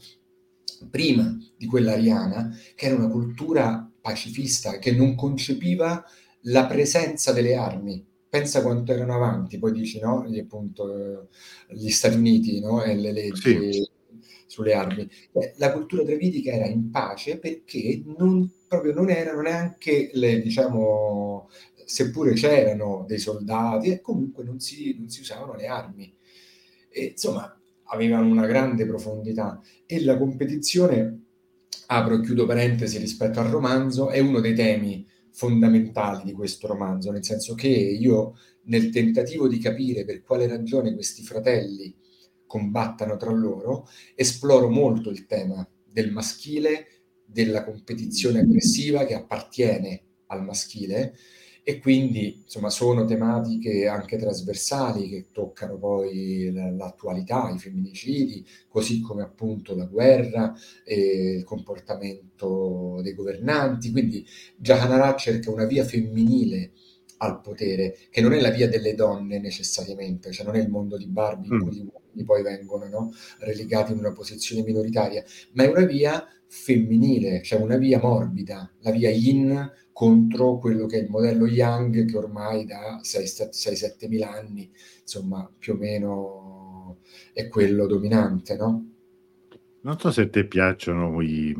prima 0.90 1.37
di 1.57 1.66
quella 1.66 1.92
ariana, 1.92 2.57
che 2.74 2.87
era 2.87 2.96
una 2.96 3.09
cultura 3.09 3.90
pacifista, 4.00 4.79
che 4.79 4.92
non 4.92 5.14
concepiva 5.14 6.05
la 6.42 6.66
presenza 6.66 7.33
delle 7.33 7.55
armi. 7.55 8.05
Pensa 8.29 8.62
quanto 8.62 8.92
erano 8.92 9.14
avanti, 9.14 9.59
poi 9.59 9.72
dici, 9.72 9.98
no? 9.98 10.26
Gli, 10.29 10.38
appunto, 10.38 11.29
gli 11.70 11.90
Stati 11.90 12.16
Uniti 12.16 12.61
no? 12.61 12.83
e 12.83 12.94
le 12.94 13.12
leggi 13.12 13.72
sì. 13.72 13.88
sulle 14.46 14.74
armi. 14.74 15.09
Beh, 15.33 15.55
la 15.57 15.72
cultura 15.72 16.02
dravidica 16.02 16.50
era 16.50 16.66
in 16.66 16.90
pace 16.90 17.38
perché 17.38 18.02
non, 18.05 18.50
proprio 18.68 18.92
non 18.92 19.11
erano 19.11 19.40
neanche 19.40 20.11
le, 20.12 20.40
diciamo, 20.42 21.48
seppure 21.85 22.35
c'erano 22.35 23.05
dei 23.07 23.18
soldati, 23.18 23.90
e 23.90 24.00
comunque 24.00 24.44
non 24.44 24.61
si, 24.61 24.96
non 24.98 25.09
si 25.09 25.20
usavano 25.20 25.55
le 25.55 25.66
armi. 25.66 26.14
E, 26.90 27.05
insomma, 27.12 27.56
avevano 27.87 28.29
una 28.29 28.46
grande 28.46 28.87
profondità. 28.87 29.61
E 29.85 30.03
la 30.03 30.16
competizione, 30.16 31.25
apro 31.87 32.16
e 32.16 32.20
chiudo 32.22 32.46
parentesi 32.46 32.99
rispetto 32.99 33.40
al 33.40 33.49
romanzo, 33.49 34.11
è 34.11 34.18
uno 34.18 34.40
dei 34.40 34.55
temi 34.55 35.07
fondamentali 35.31 36.25
di 36.25 36.33
questo 36.33 36.66
romanzo, 36.66 37.11
nel 37.11 37.25
senso 37.25 37.55
che 37.55 37.68
io 37.68 38.37
nel 38.64 38.90
tentativo 38.90 39.49
di 39.49 39.59
capire 39.59 40.05
per 40.05 40.22
quale 40.22 40.46
ragione 40.46 40.94
questi 40.94 41.22
fratelli 41.22 41.94
combattano 42.46 43.16
tra 43.16 43.31
loro, 43.31 43.88
esploro 44.14 44.68
molto 44.68 45.11
il 45.11 45.27
tema 45.27 45.68
del 45.85 46.11
maschile, 46.11 46.87
della 47.25 47.64
competizione 47.64 48.40
aggressiva 48.40 49.05
che 49.05 49.14
appartiene 49.14 50.03
al 50.29 50.44
maschile 50.44 51.14
e 51.68 51.81
quindi 51.81 52.42
insomma 52.44 52.70
sono 52.70 53.05
tematiche 53.05 53.88
anche 53.88 54.18
trasversali 54.18 55.09
che 55.09 55.26
toccano 55.33 55.76
poi 55.76 56.52
l'attualità, 56.52 57.50
i 57.52 57.59
femminicidi, 57.59 58.46
così 58.68 59.00
come 59.00 59.22
appunto 59.22 59.74
la 59.74 59.87
guerra 59.87 60.55
e 60.85 61.38
il 61.38 61.42
comportamento 61.42 63.00
dei 63.02 63.14
governanti. 63.14 63.90
Quindi 63.90 64.24
Jahanara 64.57 65.16
cerca 65.16 65.50
una 65.50 65.64
via 65.64 65.83
femminile 65.83 66.70
al 67.16 67.40
potere, 67.40 67.96
che 68.11 68.20
non 68.20 68.33
è 68.33 68.40
la 68.40 68.50
via 68.50 68.68
delle 68.68 68.94
donne 68.94 69.40
necessariamente, 69.40 70.31
cioè 70.31 70.46
non 70.46 70.55
è 70.55 70.61
il 70.61 70.70
mondo 70.70 70.96
di 70.96 71.09
Barbie 71.09 71.48
in 71.48 71.57
mm. 71.57 71.61
cui 71.62 71.74
gli 71.74 71.88
uomini 71.92 72.22
poi 72.24 72.42
vengono 72.44 72.87
no, 72.87 73.12
relegati 73.40 73.90
in 73.90 73.98
una 73.98 74.12
posizione 74.12 74.62
minoritaria, 74.62 75.24
ma 75.55 75.64
è 75.64 75.66
una 75.66 75.85
via 75.85 76.29
femminile, 76.46 77.42
cioè 77.42 77.61
una 77.61 77.76
via 77.76 77.98
morbida, 77.98 78.70
la 78.83 78.92
via 78.92 79.11
yin 79.11 79.68
contro 79.96 80.59
quello 80.59 80.85
che 80.85 80.98
è 80.98 81.02
il 81.04 81.09
modello 81.09 81.46
Young 81.46 82.04
che 82.04 82.16
ormai 82.18 82.66
da 82.66 83.00
6-7 83.02 84.09
mila 84.09 84.30
anni, 84.30 84.70
insomma, 85.00 85.50
più 85.59 85.72
o 85.72 85.76
meno 85.78 86.98
è 87.32 87.48
quello 87.48 87.87
dominante, 87.87 88.56
no? 88.56 88.90
Non 89.80 89.98
so 89.98 90.11
se 90.11 90.20
a 90.20 90.28
te 90.28 90.46
piacciono 90.46 91.18
i... 91.22 91.56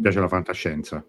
piace 0.00 0.18
la 0.18 0.28
fantascienza. 0.28 1.04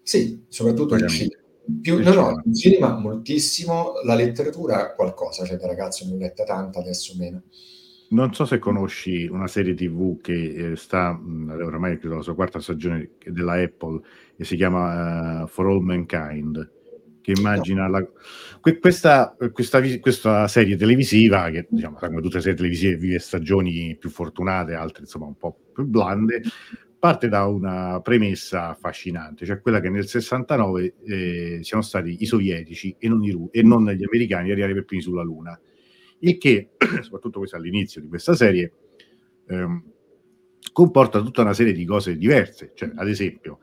Sì, 0.00 0.46
soprattutto 0.48 0.94
il 0.94 1.06
cinema. 1.06 1.42
Più, 1.82 2.02
no, 2.02 2.12
no, 2.14 2.42
il 2.46 2.54
cinema 2.54 2.98
moltissimo, 2.98 4.00
la 4.04 4.14
letteratura 4.14 4.94
qualcosa, 4.94 5.44
cioè 5.44 5.58
da 5.58 5.66
ragazzo 5.66 6.06
ne 6.06 6.14
ho 6.14 6.16
letta 6.16 6.44
tanta, 6.44 6.78
adesso 6.78 7.12
meno. 7.18 7.42
Non 8.10 8.34
so 8.34 8.44
se 8.44 8.58
conosci 8.58 9.26
una 9.26 9.46
serie 9.46 9.74
TV 9.74 10.20
che 10.20 10.72
eh, 10.72 10.76
sta, 10.76 11.18
oramai 11.48 11.98
credo 11.98 12.16
la 12.16 12.22
sua 12.22 12.34
quarta 12.34 12.60
stagione 12.60 13.12
della 13.24 13.54
Apple, 13.54 14.00
e 14.36 14.44
si 14.44 14.56
chiama 14.56 15.42
uh, 15.42 15.46
For 15.46 15.66
All 15.66 15.80
Mankind, 15.80 16.70
che 17.22 17.32
immagina 17.34 17.88
la, 17.88 18.06
questa, 18.78 19.34
questa, 19.52 19.80
questa, 20.00 20.46
serie 20.46 20.76
televisiva, 20.76 21.48
che 21.50 21.66
diciamo, 21.70 21.96
come 21.96 22.20
tutte 22.20 22.36
le 22.36 22.42
serie 22.42 22.56
televisive 22.56 22.96
vive 22.96 23.18
stagioni 23.18 23.96
più 23.98 24.10
fortunate, 24.10 24.74
altre 24.74 25.02
insomma 25.02 25.24
un 25.24 25.36
po' 25.38 25.56
più 25.72 25.86
blande, 25.86 26.42
parte 26.98 27.28
da 27.28 27.46
una 27.46 28.00
premessa 28.02 28.68
affascinante, 28.68 29.46
cioè 29.46 29.60
quella 29.60 29.80
che 29.80 29.88
nel 29.88 30.06
69 30.06 30.94
eh, 31.06 31.58
siano 31.62 31.82
stati 31.82 32.16
i 32.20 32.26
sovietici 32.26 32.94
e 32.98 33.08
non, 33.08 33.24
i, 33.24 33.48
e 33.50 33.62
non 33.62 33.90
gli 33.90 34.04
americani 34.04 34.50
a 34.50 34.52
arrivare 34.52 34.74
per 34.74 34.84
primi 34.84 35.02
sulla 35.02 35.22
Luna 35.22 35.58
il 36.24 36.38
che, 36.38 36.70
soprattutto 37.02 37.38
questo 37.38 37.56
all'inizio 37.56 38.00
di 38.00 38.08
questa 38.08 38.34
serie, 38.34 38.72
ehm, 39.46 39.82
comporta 40.72 41.20
tutta 41.20 41.42
una 41.42 41.54
serie 41.54 41.72
di 41.72 41.84
cose 41.84 42.16
diverse, 42.16 42.72
cioè 42.74 42.90
ad 42.94 43.08
esempio 43.08 43.60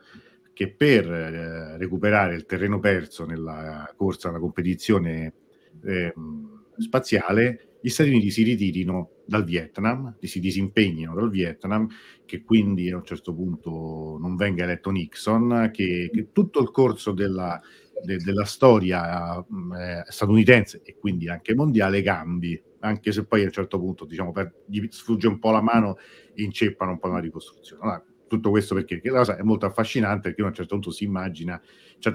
che 0.54 0.72
per 0.74 1.12
eh, 1.12 1.78
recuperare 1.78 2.36
il 2.36 2.46
terreno 2.46 2.80
perso 2.80 3.26
nella 3.26 3.92
corsa, 3.96 4.30
alla 4.30 4.40
competizione 4.40 5.34
eh, 5.84 6.14
spaziale, 6.78 7.78
gli 7.82 7.90
Stati 7.90 8.10
Uniti 8.10 8.30
si 8.30 8.44
ritirino 8.44 9.10
dal 9.26 9.44
Vietnam, 9.44 10.16
si 10.20 10.40
disimpegnino 10.40 11.16
dal 11.16 11.32
Vietnam, 11.32 11.88
che 12.26 12.44
quindi 12.44 12.92
a 12.92 12.98
un 12.98 13.04
certo 13.04 13.34
punto 13.34 14.18
non 14.20 14.36
venga 14.36 14.64
eletto 14.64 14.92
Nixon, 14.92 15.72
che, 15.74 16.12
che 16.14 16.28
tutto 16.32 16.62
il 16.62 16.70
corso 16.70 17.12
della, 17.12 17.60
de, 18.04 18.18
della 18.18 18.46
storia 18.46 19.38
eh, 19.40 20.04
statunitense 20.08 20.82
e 20.84 20.98
quindi 20.98 21.30
anche 21.30 21.56
mondiale 21.56 22.02
cambi, 22.02 22.62
anche 22.80 23.12
se 23.12 23.26
poi 23.26 23.42
a 23.42 23.46
un 23.46 23.52
certo 23.52 23.80
punto 23.80 24.06
diciamo, 24.06 24.32
per, 24.32 24.54
gli 24.66 24.86
sfugge 24.90 25.28
un 25.28 25.40
po' 25.40 25.52
la 25.52 25.62
mano 25.62 25.98
e 26.34 26.44
inceppano 26.44 26.92
un 26.92 27.00
po' 27.00 27.08
la 27.08 27.20
ricostruzione. 27.20 27.82
Allora, 27.84 28.04
tutto 28.28 28.50
questo 28.50 28.76
perché, 28.76 29.02
cosa 29.02 29.36
è 29.36 29.42
molto 29.42 29.66
affascinante 29.66 30.30
perché 30.30 30.42
a 30.42 30.46
un 30.46 30.54
certo 30.54 30.76
punto 30.76 30.92
si 30.92 31.04
immagina, 31.04 31.62
cioè, 32.00 32.14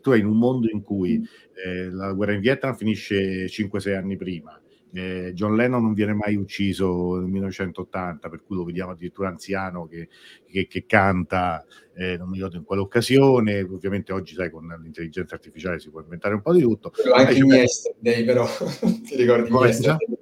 tu 0.00 0.10
hai 0.10 0.20
in 0.20 0.26
un 0.26 0.38
mondo 0.38 0.68
in 0.70 0.82
cui 0.82 1.22
eh, 1.54 1.90
la 1.90 2.12
guerra 2.14 2.32
in 2.32 2.40
Vietnam 2.40 2.74
finisce 2.74 3.46
5-6 3.46 3.94
anni 3.94 4.16
prima, 4.16 4.58
eh, 4.92 5.32
John 5.34 5.54
Lennon 5.54 5.82
non 5.82 5.92
viene 5.92 6.14
mai 6.14 6.34
ucciso 6.36 7.16
nel 7.16 7.28
1980, 7.28 8.28
per 8.28 8.42
cui 8.42 8.56
lo 8.56 8.64
vediamo 8.64 8.92
addirittura 8.92 9.28
anziano 9.28 9.86
che, 9.86 10.08
che, 10.46 10.66
che 10.66 10.86
canta, 10.86 11.64
eh, 11.94 12.16
non 12.16 12.28
mi 12.28 12.36
ricordo 12.36 12.56
in 12.56 12.64
quale 12.64 12.80
occasione. 12.80 13.60
Ovviamente 13.62 14.12
oggi, 14.12 14.34
sai, 14.34 14.50
con 14.50 14.66
l'intelligenza 14.82 15.34
artificiale 15.34 15.78
si 15.78 15.90
può 15.90 16.00
inventare 16.00 16.34
un 16.34 16.42
po' 16.42 16.52
di 16.52 16.62
tutto. 16.62 16.90
Però 16.90 17.14
anche 17.14 17.34
in 17.34 17.46
Yesterday, 17.46 18.24
però, 18.24 18.46
ti 19.04 19.16
ricordi 19.16 19.50
Yesterday? 19.50 20.18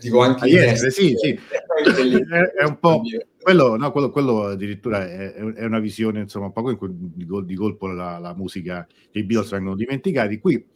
Dico 0.00 0.20
anche 0.20 0.44
ah, 0.44 0.48
yesterday, 0.48 0.90
sì, 0.90 1.14
sì. 1.16 1.28
è, 2.32 2.62
è, 2.62 2.64
un 2.64 2.78
po' 2.80 3.02
quello, 3.40 3.76
no, 3.76 3.92
quello, 3.92 4.10
quello 4.10 4.44
addirittura 4.44 5.08
è, 5.08 5.32
è, 5.32 5.64
una 5.64 5.78
visione, 5.78 6.20
insomma, 6.20 6.46
un 6.46 6.52
po' 6.52 6.88
di, 6.88 7.26
di 7.44 7.54
colpo 7.54 7.86
la, 7.86 8.18
la 8.18 8.34
musica 8.34 8.86
dei 9.12 9.22
Beatles 9.24 9.50
vengono 9.52 9.76
dimenticati. 9.76 10.40
Qui 10.40 10.66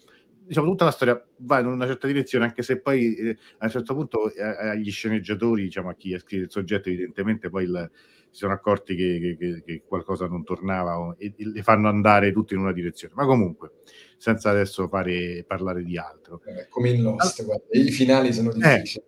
diciamo, 0.46 0.66
tutta 0.66 0.84
la 0.84 0.90
storia 0.90 1.26
va 1.38 1.60
in 1.60 1.66
una 1.66 1.86
certa 1.86 2.06
direzione, 2.06 2.44
anche 2.44 2.62
se 2.62 2.80
poi 2.80 3.14
eh, 3.14 3.36
a 3.58 3.64
un 3.64 3.70
certo 3.70 3.94
punto 3.94 4.32
eh, 4.32 4.42
agli 4.42 4.90
sceneggiatori, 4.90 5.62
diciamo, 5.62 5.88
a 5.88 5.94
chi 5.94 6.14
ha 6.14 6.18
scritto 6.18 6.44
il 6.44 6.50
soggetto, 6.50 6.88
evidentemente 6.88 7.48
poi 7.50 7.64
il, 7.64 7.90
si 8.34 8.40
sono 8.40 8.52
accorti 8.52 8.96
che, 8.96 9.36
che, 9.38 9.62
che, 9.64 9.82
qualcosa 9.86 10.26
non 10.26 10.42
tornava 10.42 10.98
o, 10.98 11.14
e, 11.16 11.34
e, 11.36 11.48
le 11.48 11.62
fanno 11.62 11.88
andare 11.88 12.32
tutti 12.32 12.54
in 12.54 12.60
una 12.60 12.72
direzione. 12.72 13.14
Ma 13.16 13.26
comunque, 13.26 13.74
senza 14.16 14.50
adesso 14.50 14.88
fare, 14.88 15.44
parlare 15.46 15.84
di 15.84 15.96
altro. 15.96 16.42
Eh, 16.44 16.66
come 16.68 16.90
in 16.90 17.02
Lost, 17.02 17.40
ah, 17.40 17.44
guarda, 17.44 17.64
i 17.70 17.90
finali 17.92 18.32
sono 18.32 18.50
eh. 18.50 18.54
difficili. 18.54 19.04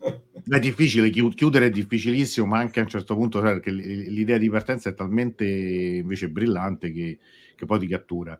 È 0.46 0.58
difficile, 0.58 1.08
chiudere 1.08 1.66
è 1.66 1.70
difficilissimo, 1.70 2.46
ma 2.46 2.58
anche 2.58 2.78
a 2.78 2.82
un 2.82 2.88
certo 2.90 3.14
punto 3.14 3.40
perché 3.40 3.70
l'idea 3.70 4.36
di 4.36 4.50
partenza 4.50 4.90
è 4.90 4.94
talmente 4.94 5.46
invece 5.46 6.28
brillante 6.28 6.92
che, 6.92 7.18
che 7.56 7.64
poi 7.64 7.78
ti 7.78 7.86
cattura. 7.86 8.38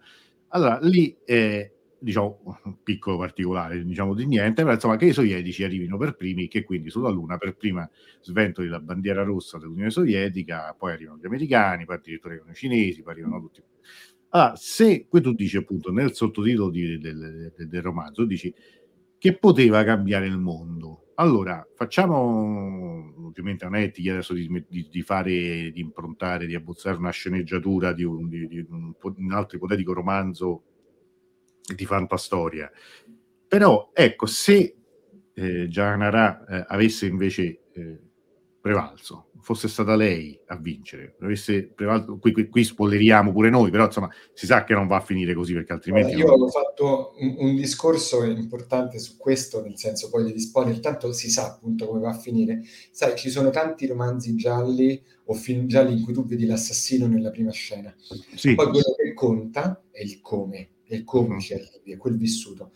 Allora, 0.49 0.79
lì 0.83 1.17
eh, 1.25 1.74
diciamo, 2.05 2.61
piccolo 2.85 3.17
particolare, 3.19 3.83
diciamo 3.83 4.15
di 4.15 4.27
niente, 4.27 4.63
però 4.63 4.75
insomma 4.75 4.97
che 4.97 5.07
i 5.07 5.13
sovietici 5.13 5.65
arrivino 5.65 5.97
per 5.97 6.15
primi, 6.15 6.47
che 6.47 6.63
quindi 6.63 6.91
sulla 6.91 7.09
Luna 7.09 7.39
per 7.39 7.57
prima 7.57 7.89
sventoli 8.21 8.69
la 8.69 8.81
bandiera 8.81 9.23
rossa 9.23 9.59
dell'Unione 9.59 9.91
Sovietica, 9.91 10.75
poi 10.79 10.93
arrivano 10.93 11.19
gli 11.19 11.27
americani, 11.27 11.87
poi 11.87 11.97
addirittura 11.97 12.35
arrivano 12.35 12.53
i 12.53 12.57
cinesi, 12.57 13.03
poi 13.03 13.13
arrivano 13.13 13.41
tutti. 13.41 13.63
Allora, 14.29 14.57
se 14.57 15.07
qui 15.09 15.21
tu 15.21 15.33
dici 15.33 15.57
appunto 15.57 15.91
nel 15.91 16.13
sottotitolo 16.13 16.69
di, 16.69 16.99
del, 16.99 17.53
del, 17.57 17.69
del 17.69 17.83
romanzo, 17.83 18.25
dici 18.25 18.53
che 19.19 19.39
poteva 19.39 19.83
cambiare 19.85 20.27
il 20.27 20.39
mondo. 20.39 21.13
Allora, 21.15 21.67
facciamo, 21.77 23.15
ovviamente 23.25 23.65
non 23.65 23.77
è 23.77 23.91
ti 23.93 24.07
adesso 24.11 24.35
di, 24.35 24.65
di, 24.69 24.89
di, 24.91 25.03
fare, 25.03 25.71
di 25.71 25.81
improntare, 25.81 26.47
di 26.47 26.57
abbozzare 26.57 26.97
una 26.97 27.11
sceneggiatura 27.11 27.93
di 27.93 28.03
un, 28.03 28.29
di 28.29 28.67
un, 28.69 28.93
un 29.01 29.33
altro 29.33 29.57
ipotetico 29.57 29.93
romanzo 29.93 30.65
di 31.75 31.87
fantastoria. 31.87 32.71
Però 33.47 33.91
ecco, 33.93 34.27
se 34.27 34.77
eh, 35.33 35.69
Gianara 35.69 36.45
eh, 36.45 36.65
avesse 36.69 37.07
invece 37.07 37.61
eh, 37.73 37.99
prevalso, 38.61 39.29
fosse 39.41 39.69
stata 39.69 39.95
lei 39.95 40.41
a 40.47 40.57
vincere, 40.57 41.17
avesse 41.21 41.67
prevalso, 41.67 42.17
qui, 42.19 42.33
qui, 42.33 42.49
qui, 42.49 42.65
spoileriamo 42.65 43.31
pure 43.31 43.51
noi, 43.51 43.71
però 43.71 43.85
insomma 43.85 44.09
si 44.33 44.47
sa 44.47 44.65
che 44.65 44.73
non 44.73 44.87
va 44.87 44.97
a 44.97 45.01
finire 45.01 45.35
così 45.35 45.53
perché 45.53 45.75
altrimenti... 45.75 46.15
Io 46.15 46.27
non... 46.27 46.43
ho 46.43 46.49
fatto 46.49 47.15
un, 47.19 47.35
un, 47.39 47.55
discorso 47.55 48.25
importante 48.25 48.99
su 48.99 49.19
questo, 49.19 49.63
nel 49.63 49.77
senso 49.77 50.09
poi 50.09 50.33
di 50.33 50.41
spoiler, 50.41 50.81
tanto 50.81 51.13
si 51.13 51.29
sa 51.29 51.47
appunto 51.47 51.87
come 51.87 52.01
va 52.01 52.11
a 52.11 52.19
finire. 52.19 52.63
Sai, 52.91 53.17
ci 53.17 53.29
sono 53.29 53.51
tanti 53.51 53.87
romanzi 53.87 54.35
gialli 54.35 55.01
o 55.27 55.35
film 55.35 55.67
gialli 55.67 55.93
in 55.93 56.03
cui 56.03 56.15
tu 56.15 56.25
vedi 56.25 56.47
l'assassino 56.47 57.07
nella 57.07 57.31
prima 57.31 57.51
scena. 57.51 57.95
Sì. 58.35 58.55
Poi 58.55 58.69
quello 58.69 58.95
che 58.97 59.13
conta 59.13 59.83
è 59.91 60.01
il 60.01 60.23
come 60.23 60.71
come 61.03 61.41
ci 61.41 61.55
arrivi, 61.55 61.93
è 61.93 61.97
quel 61.97 62.17
vissuto. 62.17 62.71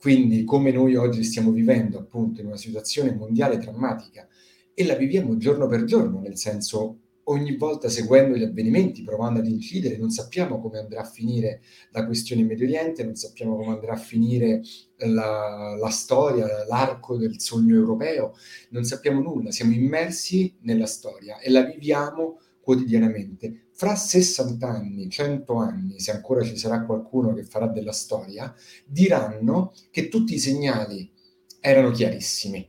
Quindi 0.00 0.44
come 0.44 0.70
noi 0.70 0.94
oggi 0.94 1.24
stiamo 1.24 1.50
vivendo 1.50 1.98
appunto 1.98 2.40
in 2.40 2.46
una 2.46 2.56
situazione 2.56 3.12
mondiale 3.12 3.58
drammatica 3.58 4.26
e 4.72 4.84
la 4.86 4.94
viviamo 4.94 5.36
giorno 5.36 5.66
per 5.66 5.84
giorno, 5.84 6.20
nel 6.20 6.38
senso 6.38 7.00
ogni 7.28 7.56
volta 7.56 7.88
seguendo 7.88 8.36
gli 8.36 8.42
avvenimenti, 8.42 9.02
provando 9.02 9.40
ad 9.40 9.46
incidere, 9.46 9.96
non 9.96 10.10
sappiamo 10.10 10.60
come 10.60 10.78
andrà 10.78 11.00
a 11.00 11.04
finire 11.04 11.62
la 11.90 12.06
questione 12.06 12.42
in 12.42 12.48
Medio 12.48 12.66
Oriente, 12.66 13.04
non 13.04 13.16
sappiamo 13.16 13.56
come 13.56 13.72
andrà 13.72 13.92
a 13.92 13.98
finire 13.98 14.62
la, 14.98 15.76
la 15.78 15.90
storia, 15.90 16.46
l'arco 16.66 17.16
del 17.16 17.40
sogno 17.40 17.74
europeo, 17.74 18.34
non 18.70 18.84
sappiamo 18.84 19.20
nulla, 19.20 19.50
siamo 19.50 19.72
immersi 19.72 20.56
nella 20.62 20.86
storia 20.86 21.38
e 21.38 21.50
la 21.50 21.62
viviamo 21.62 22.40
quotidianamente. 22.68 23.68
Fra 23.72 23.94
60 23.94 24.68
anni, 24.68 25.08
100 25.08 25.54
anni, 25.54 26.00
se 26.00 26.10
ancora 26.10 26.44
ci 26.44 26.58
sarà 26.58 26.84
qualcuno 26.84 27.32
che 27.32 27.42
farà 27.42 27.66
della 27.66 27.92
storia, 27.92 28.54
diranno 28.84 29.72
che 29.90 30.08
tutti 30.08 30.34
i 30.34 30.38
segnali 30.38 31.10
erano 31.60 31.90
chiarissimi. 31.92 32.68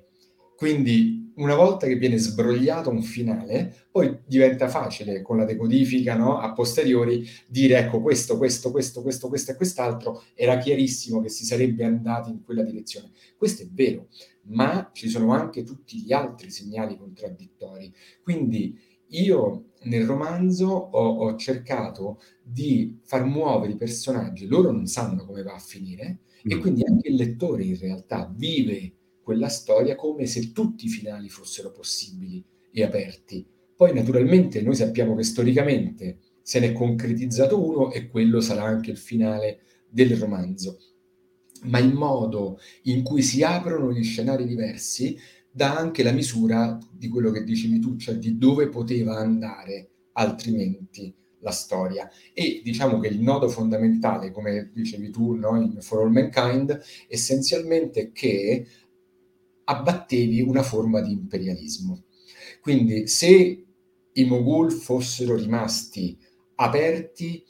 Quindi 0.55 1.33
una 1.35 1.55
volta 1.55 1.85
che 1.85 1.95
viene 1.95 2.17
sbrogliato 2.17 2.89
un 2.89 3.01
finale, 3.01 3.87
poi 3.91 4.19
diventa 4.25 4.69
facile 4.69 5.21
con 5.21 5.35
la 5.35 5.43
decodifica 5.43 6.15
no? 6.15 6.37
a 6.39 6.53
posteriori 6.53 7.25
dire 7.49 7.79
ecco 7.79 8.01
questo, 8.01 8.37
questo, 8.37 8.71
questo, 8.71 9.01
questo, 9.01 9.27
questo 9.27 9.51
e 9.51 9.55
quest'altro, 9.55 10.23
era 10.33 10.57
chiarissimo 10.57 11.19
che 11.19 11.27
si 11.27 11.43
sarebbe 11.43 11.83
andati 11.83 12.29
in 12.29 12.41
quella 12.41 12.63
direzione. 12.63 13.11
Questo 13.35 13.63
è 13.63 13.67
vero, 13.69 14.07
ma 14.43 14.91
ci 14.93 15.09
sono 15.09 15.33
anche 15.33 15.63
tutti 15.63 15.97
gli 15.97 16.13
altri 16.13 16.51
segnali 16.51 16.97
contraddittori. 16.97 17.93
Quindi 18.23 18.87
io 19.09 19.68
nel 19.83 20.05
romanzo 20.05 20.67
ho, 20.67 21.17
ho, 21.17 21.35
cercato 21.35 22.21
di 22.43 22.99
far 23.03 23.25
muovere 23.25 23.73
i 23.73 23.77
personaggi, 23.77 24.47
loro 24.47 24.71
non 24.71 24.87
sanno 24.87 25.25
come 25.25 25.43
va 25.43 25.53
a 25.53 25.59
finire 25.59 26.19
mm. 26.47 26.51
e 26.51 26.57
quindi 26.57 26.83
anche 26.85 27.09
il 27.09 27.15
lettore 27.15 27.63
in 27.63 27.77
realtà 27.77 28.31
vive 28.35 28.93
quella 29.21 29.49
storia 29.49 29.95
come 29.95 30.25
se 30.25 30.51
tutti 30.51 30.85
i 30.85 30.89
finali 30.89 31.29
fossero 31.29 31.71
possibili 31.71 32.43
e 32.71 32.83
aperti. 32.83 33.45
Poi 33.75 33.93
naturalmente 33.93 34.61
noi 34.61 34.75
sappiamo 34.75 35.15
che 35.15 35.23
storicamente 35.23 36.19
se 36.41 36.59
ne 36.59 36.69
è 36.69 36.73
concretizzato 36.73 37.63
uno 37.63 37.91
e 37.91 38.07
quello 38.07 38.41
sarà 38.41 38.63
anche 38.63 38.91
il 38.91 38.97
finale 38.97 39.59
del 39.87 40.17
romanzo. 40.17 40.79
Ma 41.63 41.77
il 41.77 41.93
modo 41.93 42.57
in 42.83 43.03
cui 43.03 43.21
si 43.21 43.43
aprono 43.43 43.91
gli 43.91 44.03
scenari 44.03 44.45
diversi 44.45 45.17
dà 45.59 45.75
anche 45.75 46.03
la 46.03 46.13
misura 46.13 46.79
di 46.89 47.09
quello 47.09 47.31
che 47.31 47.43
dicevi 47.43 47.81
tu, 47.81 47.97
cioè 47.97 48.15
di 48.15 48.37
dove 48.37 48.69
poteva 48.69 49.17
andare 49.17 49.89
altrimenti 50.13 51.13
la 51.39 51.51
storia. 51.51 52.09
E 52.33 52.61
diciamo 52.63 52.97
che 52.99 53.09
il 53.09 53.19
nodo 53.19 53.49
fondamentale, 53.49 54.31
come 54.31 54.71
dicevi 54.73 55.09
tu 55.09 55.33
no, 55.33 55.61
in 55.61 55.81
For 55.81 55.99
All 55.99 56.11
Mankind, 56.11 56.81
essenzialmente 57.09 58.13
che 58.13 58.65
abbattevi 59.65 60.39
una 60.39 60.63
forma 60.63 61.01
di 61.01 61.11
imperialismo. 61.11 62.05
Quindi 62.61 63.07
se 63.07 63.65
i 64.13 64.23
Mogul 64.23 64.71
fossero 64.71 65.35
rimasti 65.35 66.17
aperti 66.55 67.43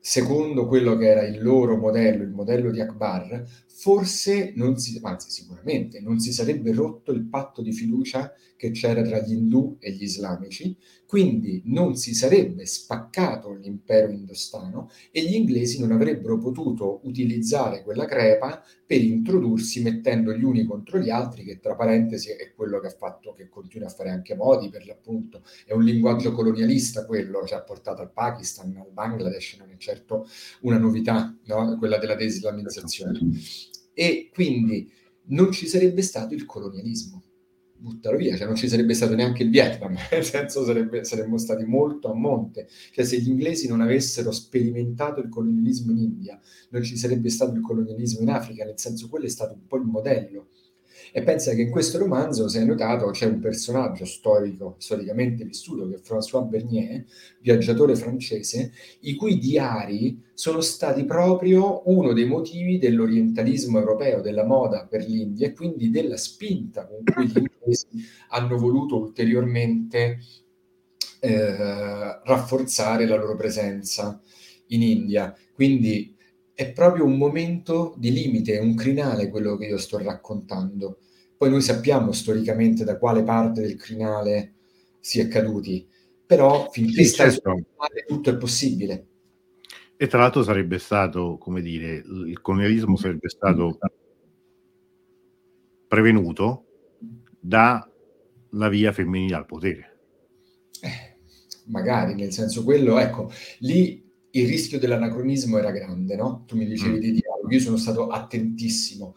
secondo 0.00 0.66
quello 0.66 0.96
che 0.96 1.06
era 1.06 1.22
il 1.26 1.42
loro 1.42 1.76
modello, 1.76 2.22
il 2.22 2.30
modello 2.30 2.70
di 2.70 2.80
Akbar, 2.80 3.44
forse 3.82 4.52
non 4.54 4.78
si, 4.78 4.96
anzi 5.02 5.28
sicuramente 5.28 6.00
non 6.00 6.20
si 6.20 6.32
sarebbe 6.32 6.72
rotto 6.72 7.10
il 7.10 7.24
patto 7.24 7.62
di 7.62 7.72
fiducia 7.72 8.32
che 8.56 8.70
c'era 8.70 9.02
tra 9.02 9.18
gli 9.18 9.32
indù 9.32 9.76
e 9.80 9.90
gli 9.90 10.04
islamici, 10.04 10.76
quindi 11.04 11.62
non 11.64 11.96
si 11.96 12.14
sarebbe 12.14 12.64
spaccato 12.64 13.52
l'impero 13.54 14.12
indostano 14.12 14.88
e 15.10 15.24
gli 15.24 15.34
inglesi 15.34 15.80
non 15.80 15.90
avrebbero 15.90 16.38
potuto 16.38 17.00
utilizzare 17.02 17.82
quella 17.82 18.04
crepa 18.04 18.62
per 18.86 19.02
introdursi 19.02 19.82
mettendo 19.82 20.32
gli 20.32 20.44
uni 20.44 20.64
contro 20.64 21.00
gli 21.00 21.10
altri, 21.10 21.42
che 21.42 21.58
tra 21.58 21.74
parentesi 21.74 22.30
è 22.30 22.52
quello 22.54 22.78
che 22.78 22.86
ha 22.86 22.94
fatto, 22.96 23.34
che 23.34 23.48
continua 23.48 23.88
a 23.88 23.90
fare 23.90 24.10
anche 24.10 24.36
Modi 24.36 24.68
per 24.70 24.86
l'appunto, 24.86 25.42
è 25.66 25.72
un 25.72 25.82
linguaggio 25.82 26.30
colonialista 26.30 27.04
quello, 27.04 27.44
ci 27.46 27.54
ha 27.54 27.62
portato 27.62 28.00
al 28.00 28.12
Pakistan, 28.12 28.76
al 28.76 28.92
Bangladesh, 28.92 29.56
non 29.58 29.70
è 29.72 29.76
certo 29.76 30.28
una 30.60 30.78
novità, 30.78 31.36
no? 31.46 31.76
quella 31.78 31.98
della 31.98 32.14
deislamizzazione 32.14 33.18
e 33.94 34.30
quindi 34.32 34.90
non 35.26 35.52
ci 35.52 35.66
sarebbe 35.66 36.02
stato 36.02 36.34
il 36.34 36.44
colonialismo. 36.44 37.22
Buttalo 37.82 38.16
via, 38.16 38.36
cioè 38.36 38.46
non 38.46 38.54
ci 38.54 38.68
sarebbe 38.68 38.94
stato 38.94 39.16
neanche 39.16 39.42
il 39.42 39.50
Vietnam, 39.50 39.96
nel 40.12 40.24
senso 40.24 40.64
sarebbe, 40.64 41.02
saremmo 41.04 41.36
stati 41.36 41.64
molto 41.64 42.10
a 42.10 42.14
monte. 42.14 42.68
Cioè 42.92 43.04
se 43.04 43.18
gli 43.18 43.28
inglesi 43.28 43.66
non 43.66 43.80
avessero 43.80 44.30
sperimentato 44.30 45.20
il 45.20 45.28
colonialismo 45.28 45.90
in 45.90 45.98
India, 45.98 46.40
non 46.70 46.82
ci 46.84 46.96
sarebbe 46.96 47.28
stato 47.28 47.54
il 47.54 47.60
colonialismo 47.60 48.20
in 48.20 48.30
Africa, 48.30 48.64
nel 48.64 48.78
senso 48.78 49.08
quello 49.08 49.24
è 49.24 49.28
stato 49.28 49.54
un 49.54 49.66
po' 49.66 49.78
il 49.78 49.84
modello. 49.84 50.48
E 51.14 51.22
pensa 51.22 51.52
che 51.52 51.60
in 51.60 51.70
questo 51.70 51.98
romanzo, 51.98 52.48
se 52.48 52.60
hai 52.60 52.66
notato, 52.66 53.10
c'è 53.10 53.26
un 53.26 53.38
personaggio 53.38 54.06
storico, 54.06 54.76
storicamente 54.78 55.44
vissuto, 55.44 55.86
che 55.86 55.96
è 55.96 56.00
François 56.00 56.48
Bernier, 56.48 57.04
viaggiatore 57.40 57.94
francese, 57.96 58.72
i 59.00 59.14
cui 59.14 59.36
diari 59.36 60.22
sono 60.32 60.62
stati 60.62 61.04
proprio 61.04 61.82
uno 61.84 62.14
dei 62.14 62.24
motivi 62.24 62.78
dell'orientalismo 62.78 63.78
europeo, 63.78 64.22
della 64.22 64.46
moda 64.46 64.86
per 64.86 65.06
l'India 65.06 65.48
e 65.48 65.52
quindi 65.52 65.90
della 65.90 66.16
spinta 66.16 66.86
con 66.86 67.02
cui 67.04 67.26
gli 67.26 67.36
inglesi 67.36 67.86
hanno 68.30 68.56
voluto 68.56 68.96
ulteriormente 68.96 70.18
eh, 71.20 72.20
rafforzare 72.24 73.06
la 73.06 73.16
loro 73.16 73.36
presenza 73.36 74.18
in 74.68 74.80
India. 74.80 75.36
Quindi 75.54 76.11
è 76.62 76.72
proprio 76.72 77.04
un 77.04 77.16
momento 77.16 77.94
di 77.96 78.12
limite, 78.12 78.58
un 78.58 78.74
crinale 78.74 79.28
quello 79.28 79.56
che 79.56 79.66
io 79.66 79.78
sto 79.78 79.98
raccontando. 79.98 80.98
Poi 81.36 81.50
noi 81.50 81.60
sappiamo 81.60 82.12
storicamente 82.12 82.84
da 82.84 82.98
quale 82.98 83.24
parte 83.24 83.62
del 83.62 83.76
crinale 83.76 84.54
si 85.00 85.18
è 85.18 85.26
caduti, 85.26 85.86
però 86.24 86.70
finché 86.70 87.02
sì, 87.04 87.14
certo. 87.14 87.50
crinale, 87.50 88.04
tutto 88.06 88.30
è 88.30 88.36
possibile. 88.36 89.06
E 89.96 90.06
tra 90.06 90.20
l'altro 90.20 90.42
sarebbe 90.42 90.78
stato, 90.78 91.36
come 91.38 91.60
dire, 91.60 91.94
il 91.94 92.40
colonialismo 92.40 92.96
sarebbe 92.96 93.28
stato 93.28 93.78
prevenuto 95.86 96.64
dalla 97.38 98.68
via 98.70 98.92
femminile 98.92 99.34
al 99.34 99.46
potere. 99.46 99.98
Eh, 100.80 101.16
magari, 101.66 102.14
nel 102.14 102.32
senso 102.32 102.64
quello, 102.64 102.98
ecco, 102.98 103.30
lì 103.58 104.01
il 104.34 104.46
rischio 104.46 104.78
dell'anacronismo 104.78 105.58
era 105.58 105.70
grande, 105.70 106.16
no? 106.16 106.44
Tu 106.46 106.56
mi 106.56 106.66
dicevi 106.66 106.96
mm. 106.96 107.00
dei 107.00 107.12
dialoghi, 107.12 107.54
io 107.54 107.60
sono 107.60 107.76
stato 107.76 108.08
attentissimo 108.08 109.14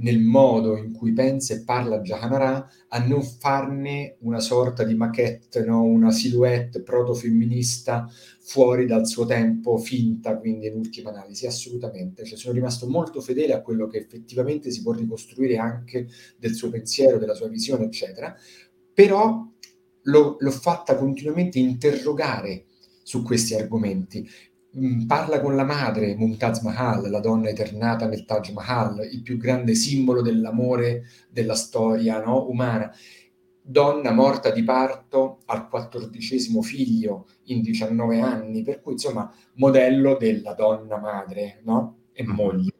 nel 0.00 0.20
modo 0.20 0.76
in 0.76 0.92
cui 0.92 1.12
pensa 1.12 1.54
e 1.54 1.62
parla 1.62 2.00
Jahanara 2.00 2.68
a 2.88 3.04
non 3.04 3.22
farne 3.22 4.16
una 4.20 4.40
sorta 4.40 4.84
di 4.84 4.94
maquette, 4.94 5.64
no? 5.64 5.82
una 5.82 6.10
silhouette 6.10 6.82
proto-femminista 6.82 8.08
fuori 8.40 8.86
dal 8.86 9.06
suo 9.06 9.26
tempo, 9.26 9.78
finta, 9.78 10.38
quindi 10.38 10.66
in 10.66 10.76
ultima 10.76 11.10
analisi, 11.10 11.46
assolutamente. 11.46 12.24
Cioè, 12.24 12.38
sono 12.38 12.54
rimasto 12.54 12.88
molto 12.88 13.20
fedele 13.20 13.52
a 13.52 13.62
quello 13.62 13.86
che 13.86 13.98
effettivamente 13.98 14.70
si 14.70 14.82
può 14.82 14.92
ricostruire 14.92 15.56
anche 15.58 16.08
del 16.38 16.54
suo 16.54 16.70
pensiero, 16.70 17.18
della 17.18 17.34
sua 17.34 17.48
visione, 17.48 17.84
eccetera, 17.84 18.34
però 18.92 19.46
l'ho, 20.02 20.36
l'ho 20.38 20.50
fatta 20.50 20.96
continuamente 20.96 21.58
interrogare 21.58 22.64
su 23.02 23.22
questi 23.22 23.54
argomenti 23.54 24.28
Mm, 24.78 25.06
parla 25.06 25.40
con 25.40 25.56
la 25.56 25.64
madre, 25.64 26.14
Mumtaz 26.14 26.60
Mahal, 26.60 27.10
la 27.10 27.18
donna 27.18 27.48
eternata 27.48 28.06
nel 28.06 28.24
Taj 28.24 28.50
Mahal, 28.50 29.08
il 29.10 29.20
più 29.20 29.36
grande 29.36 29.74
simbolo 29.74 30.22
dell'amore 30.22 31.06
della 31.28 31.56
storia 31.56 32.22
no? 32.22 32.48
umana. 32.48 32.92
Donna 33.62 34.12
morta 34.12 34.50
di 34.50 34.62
parto 34.62 35.40
al 35.46 35.68
quattordicesimo 35.68 36.62
figlio 36.62 37.26
in 37.46 37.62
19 37.62 38.20
anni, 38.20 38.62
per 38.62 38.80
cui 38.80 38.92
insomma 38.92 39.32
modello 39.54 40.16
della 40.16 40.54
donna 40.54 40.98
madre 40.98 41.60
no? 41.64 41.96
e 42.12 42.22
mm-hmm. 42.22 42.34
moglie. 42.34 42.72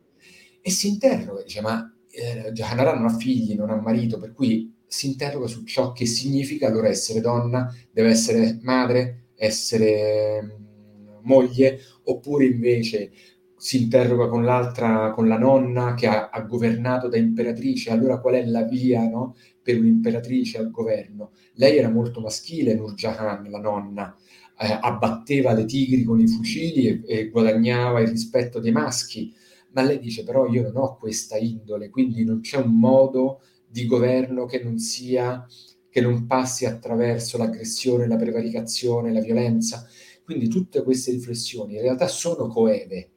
E 0.60 0.70
si 0.70 0.88
interroga, 0.88 1.42
dice 1.42 1.60
ma 1.60 1.92
eh, 2.08 2.52
Jahanara 2.52 2.94
non 2.94 3.06
ha 3.06 3.16
figli, 3.16 3.54
non 3.56 3.70
ha 3.70 3.76
marito, 3.80 4.18
per 4.18 4.32
cui 4.32 4.72
si 4.86 5.08
interroga 5.08 5.48
su 5.48 5.64
ciò 5.64 5.92
che 5.92 6.06
significa 6.06 6.68
allora 6.68 6.88
essere 6.88 7.20
donna, 7.20 7.72
deve 7.90 8.10
essere 8.10 8.58
madre, 8.62 9.30
essere 9.34 10.59
moglie, 11.22 11.80
oppure 12.04 12.44
invece 12.46 13.10
si 13.56 13.82
interroga 13.82 14.28
con 14.28 14.44
l'altra, 14.44 15.12
con 15.12 15.28
la 15.28 15.36
nonna 15.38 15.94
che 15.94 16.06
ha, 16.06 16.30
ha 16.30 16.40
governato 16.42 17.08
da 17.08 17.18
imperatrice, 17.18 17.90
allora 17.90 18.18
qual 18.18 18.34
è 18.34 18.46
la 18.46 18.62
via 18.62 19.06
no, 19.06 19.36
per 19.62 19.78
un'imperatrice 19.78 20.58
al 20.58 20.70
governo? 20.70 21.32
Lei 21.54 21.76
era 21.76 21.90
molto 21.90 22.20
maschile, 22.20 22.74
Nurjahan, 22.74 23.50
la 23.50 23.60
nonna, 23.60 24.16
eh, 24.58 24.78
abbatteva 24.80 25.52
le 25.52 25.66
tigri 25.66 26.04
con 26.04 26.20
i 26.20 26.26
fucili 26.26 26.86
e, 26.86 27.02
e 27.06 27.28
guadagnava 27.28 28.00
il 28.00 28.08
rispetto 28.08 28.60
dei 28.60 28.72
maschi, 28.72 29.32
ma 29.72 29.82
lei 29.82 29.98
dice 29.98 30.24
però 30.24 30.46
io 30.46 30.62
non 30.62 30.76
ho 30.76 30.96
questa 30.96 31.36
indole, 31.36 31.90
quindi 31.90 32.24
non 32.24 32.40
c'è 32.40 32.56
un 32.56 32.78
modo 32.78 33.40
di 33.66 33.86
governo 33.86 34.46
che 34.46 34.62
non 34.62 34.78
sia 34.78 35.46
che 35.90 36.00
non 36.00 36.26
passi 36.26 36.66
attraverso 36.66 37.36
l'aggressione, 37.36 38.06
la 38.06 38.16
prevaricazione, 38.16 39.12
la 39.12 39.20
violenza. 39.20 39.86
Quindi 40.30 40.46
tutte 40.46 40.84
queste 40.84 41.10
riflessioni 41.10 41.74
in 41.74 41.80
realtà 41.80 42.06
sono 42.06 42.46
coeve 42.46 43.10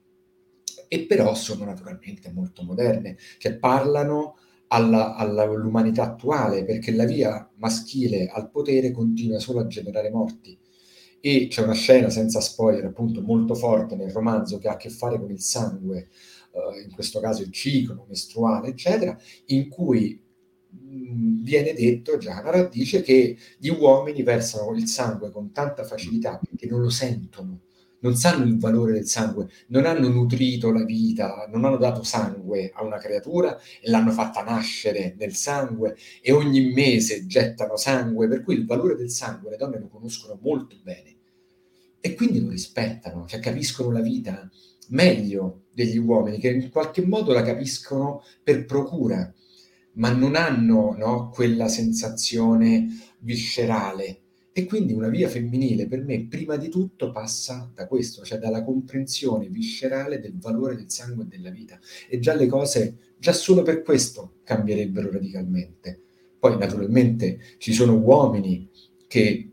e 0.88 1.06
però 1.06 1.36
sono 1.36 1.64
naturalmente 1.64 2.32
molto 2.32 2.64
moderne, 2.64 3.18
cioè 3.38 3.56
parlano 3.60 4.38
alla, 4.70 5.14
alla, 5.14 5.44
all'umanità 5.44 6.06
attuale, 6.06 6.66
perché 6.66 6.92
la 6.92 7.06
via 7.06 7.48
maschile 7.58 8.26
al 8.26 8.50
potere 8.50 8.90
continua 8.90 9.38
solo 9.38 9.60
a 9.60 9.68
generare 9.68 10.10
morti. 10.10 10.58
E 11.22 11.46
c'è 11.52 11.62
una 11.62 11.76
scena, 11.76 12.10
senza 12.10 12.42
spoiler, 12.42 12.86
appunto 12.86 13.22
molto 13.22 13.54
forte 13.54 13.96
nel 13.96 14.10
romanzo 14.10 14.58
che 14.58 14.68
ha 14.68 14.72
a 14.72 14.78
che 14.78 14.90
fare 14.90 15.20
con 15.20 15.30
il 15.30 15.40
sangue, 15.40 16.10
uh, 16.54 16.84
in 16.84 16.92
questo 16.96 17.20
caso 17.20 17.44
il 17.44 17.52
ciclo 17.52 18.08
mestruale, 18.10 18.70
eccetera, 18.70 19.16
in 19.48 19.70
cui 19.70 20.20
viene 21.42 21.74
detto, 21.74 22.18
Gianara 22.18 22.64
dice 22.64 23.02
che 23.02 23.38
gli 23.58 23.70
uomini 23.70 24.24
versano 24.24 24.76
il 24.76 24.88
sangue 24.88 25.32
con 25.32 25.52
tanta 25.52 25.84
facilità 25.84 26.40
perché 26.40 26.68
non 26.68 26.82
lo 26.82 26.90
sentono, 26.90 27.62
non 28.00 28.16
sanno 28.16 28.44
il 28.44 28.58
valore 28.58 28.94
del 28.94 29.08
sangue, 29.08 29.48
non 29.68 29.86
hanno 29.86 30.10
nutrito 30.10 30.72
la 30.72 30.84
vita, 30.84 31.48
non 31.52 31.66
hanno 31.66 31.78
dato 31.78 32.04
sangue 32.04 32.72
a 32.74 32.84
una 32.84 32.98
creatura 32.98 33.58
e 33.82 33.90
l'hanno 33.90 34.12
fatta 34.12 34.44
nascere 34.44 35.16
nel 35.18 35.34
sangue 35.34 35.96
e 36.22 36.32
ogni 36.32 36.72
mese 36.74 37.26
gettano 37.26 37.78
sangue, 37.78 38.28
per 38.28 38.44
cui 38.44 38.56
il 38.56 38.66
valore 38.66 38.96
del 38.96 39.10
sangue 39.10 39.52
le 39.52 39.58
donne 39.58 39.80
lo 39.80 39.88
conoscono 39.88 40.38
molto 40.42 40.76
bene 40.84 41.16
e 42.02 42.16
quindi 42.16 42.42
lo 42.42 42.50
rispettano, 42.50 43.26
cioè 43.26 43.40
capiscono 43.40 43.90
la 43.92 44.02
vita 44.02 44.50
meglio 44.90 45.64
degli 45.74 45.98
uomini 45.98 46.38
che 46.38 46.50
in 46.50 46.70
qualche 46.70 47.06
modo 47.06 47.32
la 47.32 47.42
capiscono 47.42 48.22
per 48.44 48.66
procura 48.66 49.34
ma 49.94 50.12
non 50.12 50.36
hanno 50.36 50.96
no, 50.98 51.30
quella 51.30 51.68
sensazione 51.68 52.88
viscerale. 53.20 54.20
E 54.56 54.66
quindi 54.66 54.94
una 54.94 55.10
via 55.10 55.30
femminile 55.30 55.88
per 55.88 56.04
me 56.04 56.28
prima 56.28 56.58
di 56.58 56.70
tutto 56.70 57.12
passa 57.12 57.72
da 57.74 57.88
questo, 57.88 58.24
cioè 58.24 58.38
dalla 58.38 58.64
comprensione 58.64 59.48
viscerale 59.48 60.20
del 60.20 60.38
valore 60.38 60.76
del 60.76 60.92
sangue 60.92 61.24
e 61.24 61.28
della 61.28 61.50
vita. 61.50 61.80
E 62.08 62.20
già 62.20 62.36
le 62.36 62.46
cose, 62.46 62.98
già 63.18 63.34
solo 63.34 63.64
per 63.64 63.82
questo, 63.82 64.36
cambierebbero 64.44 65.12
radicalmente. 65.12 66.02
Poi 66.38 66.58
naturalmente 66.58 67.40
ci 67.58 67.74
sono 67.74 67.98
uomini 67.98 68.70
che 69.08 69.52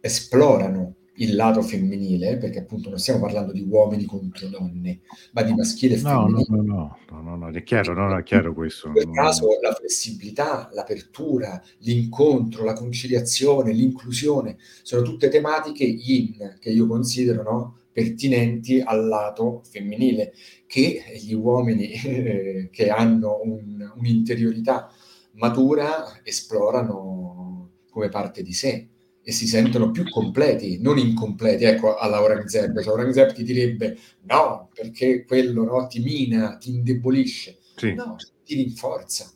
esplorano 0.00 0.94
il 1.20 1.34
lato 1.34 1.62
femminile, 1.62 2.38
perché 2.38 2.60
appunto 2.60 2.88
non 2.88 2.98
stiamo 2.98 3.20
parlando 3.20 3.52
di 3.52 3.62
uomini 3.68 4.04
contro 4.04 4.48
donne, 4.48 5.00
ma 5.32 5.42
di 5.42 5.54
maschile 5.54 5.94
e 5.94 5.98
femminile. 5.98 6.44
No, 6.48 6.62
no, 6.62 6.96
no, 7.10 7.20
no, 7.20 7.36
no, 7.36 7.50
è 7.50 7.62
chiaro, 7.62 7.92
no, 7.92 8.16
è 8.16 8.22
chiaro 8.22 8.54
questo. 8.54 8.88
In 8.88 8.94
quel 8.94 9.10
caso 9.10 9.48
la 9.60 9.74
flessibilità, 9.74 10.70
l'apertura, 10.72 11.62
l'incontro, 11.78 12.64
la 12.64 12.72
conciliazione, 12.72 13.72
l'inclusione, 13.72 14.56
sono 14.82 15.02
tutte 15.02 15.28
tematiche 15.28 15.84
in 15.84 16.56
che 16.58 16.70
io 16.70 16.86
considero 16.86 17.42
no, 17.42 17.76
pertinenti 17.92 18.80
al 18.80 19.06
lato 19.06 19.62
femminile, 19.70 20.32
che 20.66 21.02
gli 21.20 21.34
uomini 21.34 21.90
eh, 21.92 22.68
che 22.72 22.88
hanno 22.88 23.40
un, 23.44 23.92
un'interiorità 23.94 24.90
matura 25.32 26.20
esplorano 26.22 27.72
come 27.90 28.08
parte 28.08 28.42
di 28.42 28.52
sé 28.52 28.88
e 29.30 29.32
si 29.32 29.46
sentono 29.46 29.92
più 29.92 30.08
completi, 30.10 30.80
non 30.80 30.98
incompleti, 30.98 31.62
ecco, 31.62 31.96
alla 31.96 32.16
Aurangzeb. 32.16 32.80
Cioè, 32.80 32.90
Aurangzeb 32.90 33.32
ti 33.32 33.44
direbbe 33.44 33.96
no, 34.22 34.68
perché 34.74 35.24
quello 35.24 35.62
no, 35.62 35.86
ti 35.86 36.00
mina, 36.00 36.56
ti 36.56 36.70
indebolisce. 36.70 37.58
Sì. 37.76 37.94
No, 37.94 38.16
ti 38.44 38.56
rinforza. 38.56 39.30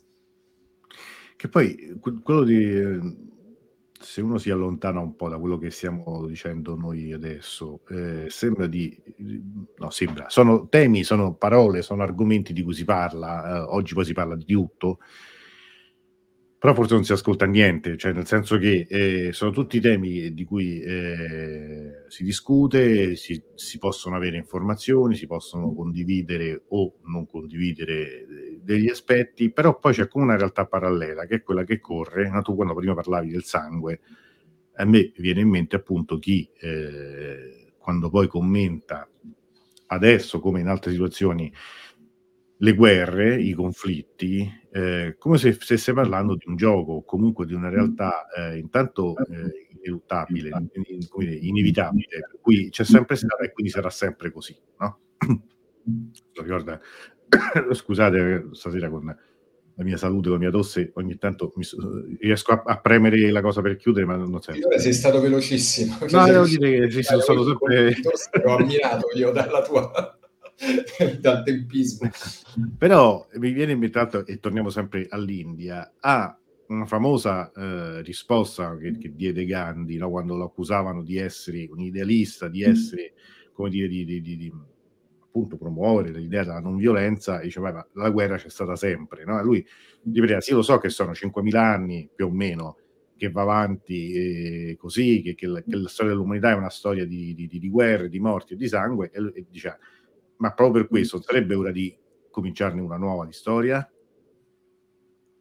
Che 1.36 1.49
poi 1.49 1.97
quello 2.01 2.42
di 2.42 3.22
se 4.01 4.20
uno 4.20 4.36
si 4.36 4.51
allontana 4.51 4.99
un 4.99 5.14
po' 5.14 5.28
da 5.28 5.38
quello 5.38 5.59
che 5.59 5.70
stiamo 5.70 6.26
dicendo 6.26 6.74
noi 6.74 7.12
adesso, 7.12 7.82
eh, 7.88 8.26
sembra 8.28 8.66
di 8.66 9.01
no, 9.78 9.90
sembra, 9.90 10.28
sono 10.28 10.66
temi, 10.68 11.05
sono 11.05 11.34
parole, 11.34 11.82
sono 11.82 12.03
argomenti 12.03 12.53
di 12.53 12.64
cui 12.64 12.74
si 12.74 12.84
parla, 12.84 13.47
eh, 13.47 13.59
oggi 13.61 13.95
poi 13.95 14.05
si 14.05 14.12
parla 14.12 14.34
di 14.34 14.45
tutto, 14.45 14.99
però 16.64 16.76
forse 16.76 16.94
non 16.94 17.04
si 17.04 17.12
ascolta 17.12 17.44
niente, 17.44 17.98
cioè 17.98 18.14
nel 18.14 18.26
senso 18.26 18.56
che 18.56 18.86
eh, 18.88 19.32
sono 19.34 19.50
tutti 19.50 19.80
temi 19.80 20.32
di 20.32 20.44
cui 20.44 20.80
eh, 20.80 22.04
si 22.08 22.24
discute, 22.24 23.16
si, 23.16 23.38
si, 23.54 23.76
possono 23.76 24.16
avere 24.16 24.38
informazioni, 24.38 25.14
si 25.14 25.26
possono 25.26 25.74
condividere 25.74 26.62
o 26.68 26.94
non 27.02 27.26
condividere 27.26 27.92
eh, 27.92 28.60
degli 28.62 28.88
aspetti, 28.88 29.50
però 29.50 29.78
poi 29.78 29.92
c'è 29.92 30.08
come 30.08 30.24
una 30.24 30.38
realtà 30.38 30.64
parallela 30.64 31.26
che 31.26 31.34
è 31.34 31.42
quella 31.42 31.64
che 31.64 31.80
corre. 31.80 32.30
No, 32.30 32.40
tu 32.40 32.54
quando 32.54 32.74
prima 32.74 32.94
parlavi 32.94 33.28
del 33.28 33.44
sangue, 33.44 34.00
a 34.76 34.86
me 34.86 35.12
viene 35.18 35.42
in 35.42 35.50
mente 35.50 35.76
appunto 35.76 36.18
chi 36.18 36.48
eh, 36.60 37.74
quando 37.76 38.08
poi 38.08 38.26
commenta 38.26 39.06
adesso 39.88 40.40
come 40.40 40.60
in 40.60 40.68
altre 40.68 40.92
situazioni 40.92 41.52
le 42.64 42.72
guerre, 42.74 43.38
i 43.38 43.52
conflitti, 43.52 44.50
eh, 44.72 45.16
come 45.18 45.36
se 45.36 45.52
stesse 45.52 45.92
parlando 45.92 46.34
di 46.34 46.44
un 46.46 46.56
gioco 46.56 46.92
o 46.92 47.04
comunque 47.04 47.44
di 47.44 47.52
una 47.52 47.68
realtà 47.68 48.26
eh, 48.34 48.56
intanto 48.56 49.14
eh, 49.18 49.68
ineluttabile, 49.76 50.48
in, 50.48 50.68
dire, 51.14 51.34
inevitabile, 51.34 52.20
per 52.30 52.38
cui 52.40 52.70
c'è 52.70 52.84
sempre 52.84 53.16
stata 53.16 53.44
e 53.44 53.52
quindi 53.52 53.70
sarà 53.70 53.90
sempre 53.90 54.32
così. 54.32 54.56
No? 54.78 54.98
Ricorda, 56.32 56.80
scusate 57.70 58.48
stasera 58.52 58.88
con 58.88 59.14
la 59.76 59.84
mia 59.84 59.98
salute, 59.98 60.30
con 60.30 60.38
la 60.38 60.44
mia 60.44 60.50
tosse, 60.50 60.90
ogni 60.94 61.18
tanto 61.18 61.52
mi, 61.56 61.66
riesco 62.18 62.52
a, 62.52 62.62
a, 62.64 62.80
premere 62.80 63.30
la 63.30 63.42
cosa 63.42 63.60
per 63.60 63.76
chiudere, 63.76 64.06
ma 64.06 64.16
non. 64.16 64.32
Ora 64.32 64.78
sei 64.78 64.94
stato 64.94 65.20
velocissimo. 65.20 65.98
No, 66.10 66.24
devo 66.24 66.46
dire 66.46 66.86
che 66.86 66.90
sì, 66.90 67.02
sono 67.02 67.20
stato 67.20 67.44
sempre... 67.44 67.94
Ho 68.44 68.56
ammirato 68.56 69.08
io 69.14 69.32
dalla 69.32 69.60
tua... 69.60 70.18
dal 71.20 71.42
tempismo. 71.42 72.11
Però 72.78 73.26
mi 73.34 73.52
viene 73.52 73.72
in 73.72 73.78
mente, 73.78 74.24
e 74.26 74.38
torniamo 74.38 74.70
sempre 74.70 75.07
all'India, 75.09 75.94
a 76.00 76.38
una 76.68 76.86
famosa 76.86 77.52
eh, 77.52 78.02
risposta 78.02 78.76
che, 78.76 78.96
che, 78.98 79.14
diede 79.14 79.44
Gandhi 79.44 79.96
no? 79.96 80.11
quando 80.11 80.36
lo 80.36 80.44
accusavano 80.44 81.02
di 81.02 81.18
essere 81.18 81.68
un 81.70 81.80
idealista, 81.80 82.48
di 82.48 82.62
essere, 82.62 83.14
come 83.52 83.70
dire, 83.70 83.88
di, 83.88 84.05
di, 84.05 84.20
di, 84.20 84.36
di 84.36 84.52
appunto 85.20 85.57
promuovere 85.57 86.12
l'idea 86.12 86.44
della 86.44 86.61
non 86.61 86.76
violenza, 86.76 87.40
diceva 87.40 87.72
ma 87.72 87.86
la 87.94 88.11
guerra 88.11 88.36
c'è 88.36 88.48
stata 88.48 88.76
sempre. 88.76 89.24
No? 89.24 89.42
Lui 89.42 89.64
diceva 90.02 90.40
sì, 90.40 90.52
lo 90.52 90.62
so 90.62 90.78
che 90.78 90.88
sono 90.88 91.12
5.000 91.12 91.57
anni 91.57 92.09
più 92.14 92.26
o 92.26 92.30
meno 92.30 92.78
che 93.16 93.30
va 93.30 93.42
avanti 93.42 94.12
eh, 94.12 94.76
così, 94.76 95.22
che, 95.22 95.34
che, 95.34 95.46
la, 95.46 95.62
che, 95.62 95.76
la, 95.76 95.88
storia 95.88 96.12
dell'umanità 96.12 96.50
è 96.50 96.55
una 96.55 96.70
storia 96.70 97.07
di 97.07 97.68
guerre, 97.70 98.09
di 98.09 98.18
morti 98.18 98.55
e 98.55 98.57
di 98.57 98.66
sangue, 98.66 99.11
e, 99.12 99.32
e 99.34 99.46
diceva 99.48 99.78
ma 100.39 100.53
proprio 100.53 100.82
per 100.82 100.91
questo 100.91 101.20
sarebbe 101.22 101.55
ora 101.55 101.70
di 101.70 101.97
cominciarne 102.30 102.80
una 102.80 102.97
nuova 102.97 103.26
di 103.26 103.32
storia. 103.32 103.89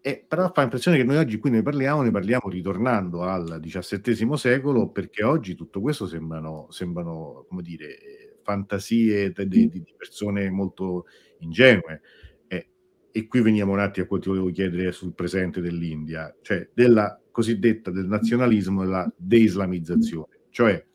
E 0.06 0.26
però 0.28 0.52
fa 0.54 0.62
l'impressione 0.62 0.98
che 0.98 1.04
noi 1.04 1.16
oggi 1.16 1.38
qui 1.38 1.50
ne 1.50 1.62
parliamo, 1.62 2.02
ne 2.02 2.12
parliamo 2.12 2.50
ritornando 2.50 3.24
al 3.24 3.60
XVII 3.62 4.38
secolo, 4.38 4.90
perché 4.90 5.24
oggi 5.24 5.56
tutto 5.56 5.80
questo 5.80 6.08
sembrano, 6.08 6.68
sembrano 6.70 7.46
come 7.48 7.62
dire, 7.62 8.34
fantasie 8.44 9.32
di, 9.32 9.70
di 9.70 9.84
persone 9.96 10.50
molto 10.50 11.06
ingenue. 11.40 12.02
E, 12.48 12.68
e 13.12 13.28
qui 13.28 13.42
veniamo 13.42 13.72
un 13.72 13.80
attimo 13.80 14.06
a 14.06 14.08
quello 14.10 14.24
che 14.24 14.30
volevo 14.30 14.52
chiedere 14.52 14.92
sul 14.92 15.14
presente 15.14 15.62
dell'India, 15.62 16.36
cioè 16.42 16.70
della 16.74 17.20
cosiddetta 17.32 17.90
del 17.90 18.06
nazionalismo 18.06 18.82
e 18.82 18.86
della 18.86 19.14
deislamizzazione. 19.16 20.42
Cioè, 20.50 20.86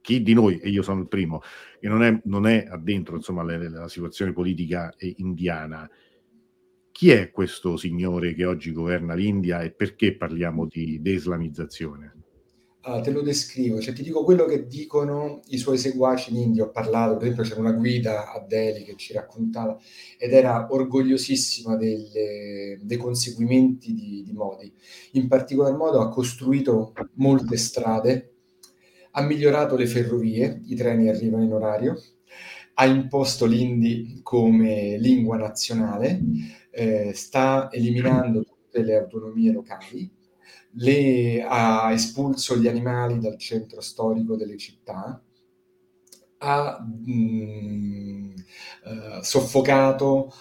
chi 0.00 0.22
di 0.22 0.32
noi, 0.32 0.58
e 0.58 0.68
io 0.68 0.82
sono 0.82 1.00
il 1.00 1.08
primo, 1.08 1.42
che 1.82 1.88
non 1.88 2.04
è, 2.04 2.20
non 2.26 2.46
è 2.46 2.64
addentro 2.70 3.16
insomma, 3.16 3.42
le, 3.42 3.68
la 3.68 3.88
situazione 3.88 4.32
politica 4.32 4.94
indiana, 5.16 5.90
chi 6.92 7.10
è 7.10 7.32
questo 7.32 7.76
signore 7.76 8.34
che 8.34 8.44
oggi 8.44 8.70
governa 8.70 9.14
l'India 9.14 9.62
e 9.62 9.72
perché 9.72 10.16
parliamo 10.16 10.66
di 10.66 11.02
deislamizzazione? 11.02 12.14
Ah, 12.82 13.00
te 13.00 13.10
lo 13.10 13.20
descrivo, 13.20 13.80
cioè 13.80 13.94
ti 13.94 14.04
dico 14.04 14.22
quello 14.22 14.44
che 14.44 14.68
dicono 14.68 15.40
i 15.48 15.58
suoi 15.58 15.76
seguaci 15.76 16.30
in 16.30 16.36
India. 16.36 16.62
Ho 16.62 16.70
parlato, 16.70 17.16
per 17.16 17.24
esempio, 17.24 17.42
c'era 17.42 17.60
una 17.60 17.72
guida 17.72 18.32
a 18.32 18.38
Delhi 18.46 18.84
che 18.84 18.94
ci 18.94 19.12
raccontava 19.12 19.76
ed 20.16 20.32
era 20.32 20.68
orgogliosissima 20.70 21.74
delle, 21.74 22.78
dei 22.80 22.96
conseguimenti 22.96 23.92
di, 23.92 24.22
di 24.24 24.32
Modi. 24.32 24.72
In 25.12 25.26
particolar 25.26 25.76
modo 25.76 26.00
ha 26.00 26.08
costruito 26.08 26.92
molte 27.14 27.56
strade 27.56 28.31
ha 29.12 29.22
migliorato 29.22 29.76
le 29.76 29.86
ferrovie, 29.86 30.62
i 30.66 30.74
treni 30.74 31.08
arrivano 31.08 31.44
in 31.44 31.52
orario, 31.52 32.00
ha 32.74 32.86
imposto 32.86 33.44
l'indi 33.46 34.20
come 34.22 34.96
lingua 34.98 35.36
nazionale, 35.36 36.20
eh, 36.70 37.12
sta 37.14 37.70
eliminando 37.70 38.42
tutte 38.42 38.82
le 38.82 38.96
autonomie 38.96 39.52
locali, 39.52 40.10
le, 40.76 41.44
ha 41.46 41.92
espulso 41.92 42.56
gli 42.56 42.66
animali 42.66 43.18
dal 43.18 43.36
centro 43.36 43.82
storico 43.82 44.36
delle 44.36 44.56
città, 44.56 45.22
ha 46.38 46.80
mh, 46.80 47.12
mm, 47.12 48.32
eh, 48.84 49.18
soffocato 49.22 50.32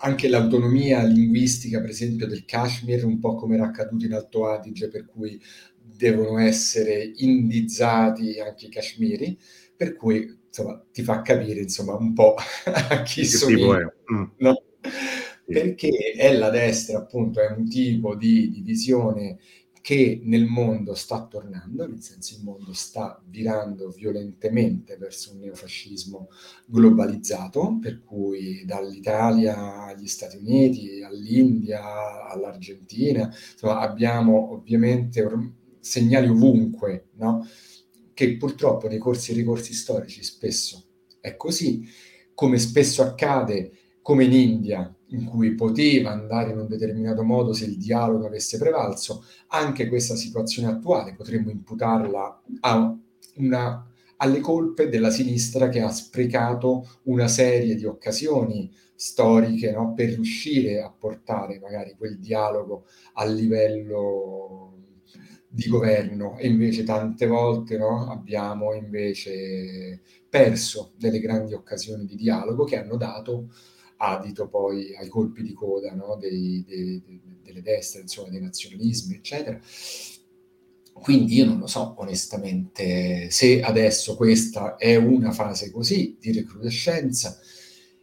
anche 0.00 0.28
l'autonomia 0.28 1.02
linguistica, 1.04 1.80
per 1.80 1.90
esempio, 1.90 2.26
del 2.26 2.44
Kashmir, 2.44 3.04
un 3.04 3.18
po' 3.18 3.34
come 3.34 3.56
era 3.56 3.66
accaduto 3.66 4.04
in 4.04 4.12
Alto 4.12 4.46
Adige, 4.46 4.88
per 4.88 5.06
cui 5.06 5.40
devono 5.98 6.38
essere 6.38 7.12
indizzati 7.16 8.38
anche 8.38 8.66
i 8.66 8.70
kashmiri, 8.70 9.36
per 9.76 9.96
cui 9.96 10.38
insomma, 10.46 10.80
ti 10.92 11.02
fa 11.02 11.22
capire 11.22 11.60
insomma, 11.60 11.94
un 11.94 12.12
po' 12.12 12.34
a 12.64 13.02
chi 13.02 13.24
somiglia. 13.24 13.92
Mm. 14.12 14.24
No? 14.38 14.62
Perché 15.44 16.14
è 16.16 16.32
la 16.36 16.50
destra, 16.50 16.98
appunto, 16.98 17.40
è 17.40 17.50
un 17.50 17.68
tipo 17.68 18.14
di, 18.14 18.50
di 18.50 18.60
visione 18.60 19.38
che 19.80 20.20
nel 20.24 20.44
mondo 20.44 20.94
sta 20.94 21.26
tornando, 21.26 21.86
nel 21.86 22.02
senso 22.02 22.34
il 22.34 22.42
mondo 22.42 22.72
sta 22.72 23.22
virando 23.26 23.90
violentemente 23.90 24.96
verso 24.96 25.32
un 25.32 25.40
neofascismo 25.40 26.28
globalizzato, 26.66 27.78
per 27.80 28.02
cui 28.02 28.64
dall'Italia 28.64 29.84
agli 29.84 30.06
Stati 30.06 30.36
Uniti, 30.36 31.02
all'India, 31.02 32.28
all'Argentina, 32.28 33.26
insomma 33.52 33.80
abbiamo 33.80 34.52
ovviamente 34.52 35.26
segnali 35.80 36.28
ovunque, 36.28 37.08
no? 37.14 37.46
che 38.12 38.36
purtroppo 38.36 38.88
nei 38.88 38.98
corsi 38.98 39.30
e 39.30 39.34
ricorsi 39.34 39.72
storici 39.72 40.22
spesso 40.24 40.82
è 41.20 41.36
così, 41.36 41.86
come 42.34 42.58
spesso 42.58 43.02
accade, 43.02 43.72
come 44.02 44.24
in 44.24 44.32
India, 44.32 44.94
in 45.10 45.24
cui 45.24 45.54
poteva 45.54 46.10
andare 46.10 46.50
in 46.50 46.58
un 46.58 46.66
determinato 46.66 47.22
modo 47.22 47.52
se 47.52 47.64
il 47.64 47.78
dialogo 47.78 48.26
avesse 48.26 48.58
prevalso, 48.58 49.24
anche 49.48 49.88
questa 49.88 50.16
situazione 50.16 50.68
attuale 50.68 51.14
potremmo 51.14 51.50
imputarla 51.50 52.42
una, 53.36 53.86
alle 54.16 54.40
colpe 54.40 54.88
della 54.88 55.10
sinistra 55.10 55.68
che 55.68 55.80
ha 55.80 55.90
sprecato 55.90 56.86
una 57.04 57.28
serie 57.28 57.74
di 57.74 57.84
occasioni 57.84 58.70
storiche 58.94 59.70
no, 59.70 59.94
per 59.94 60.08
riuscire 60.08 60.82
a 60.82 60.90
portare 60.90 61.60
magari 61.60 61.94
quel 61.96 62.18
dialogo 62.18 62.84
a 63.14 63.24
livello 63.24 64.72
di 65.48 65.68
governo. 65.68 66.36
E 66.36 66.48
invece 66.48 66.82
tante 66.82 67.26
volte 67.26 67.78
no, 67.78 68.10
abbiamo 68.10 68.74
invece 68.74 70.02
perso 70.28 70.92
delle 70.96 71.20
grandi 71.20 71.54
occasioni 71.54 72.04
di 72.04 72.16
dialogo 72.16 72.64
che 72.64 72.76
hanno 72.76 72.96
dato 72.96 73.48
adito 73.98 74.48
poi 74.48 74.94
ai 74.96 75.08
colpi 75.08 75.42
di 75.42 75.52
coda 75.52 75.92
no, 75.94 76.16
dei, 76.16 76.64
dei, 76.66 77.02
delle 77.42 77.62
destre, 77.62 78.00
insomma, 78.00 78.30
dei 78.30 78.40
nazionalismi, 78.40 79.16
eccetera. 79.16 79.60
Quindi 80.92 81.36
io 81.36 81.44
non 81.44 81.58
lo 81.58 81.66
so 81.66 81.94
onestamente 81.98 83.30
se 83.30 83.62
adesso 83.62 84.16
questa 84.16 84.76
è 84.76 84.96
una 84.96 85.30
fase 85.30 85.70
così 85.70 86.16
di 86.18 86.32
recrudescenza 86.32 87.38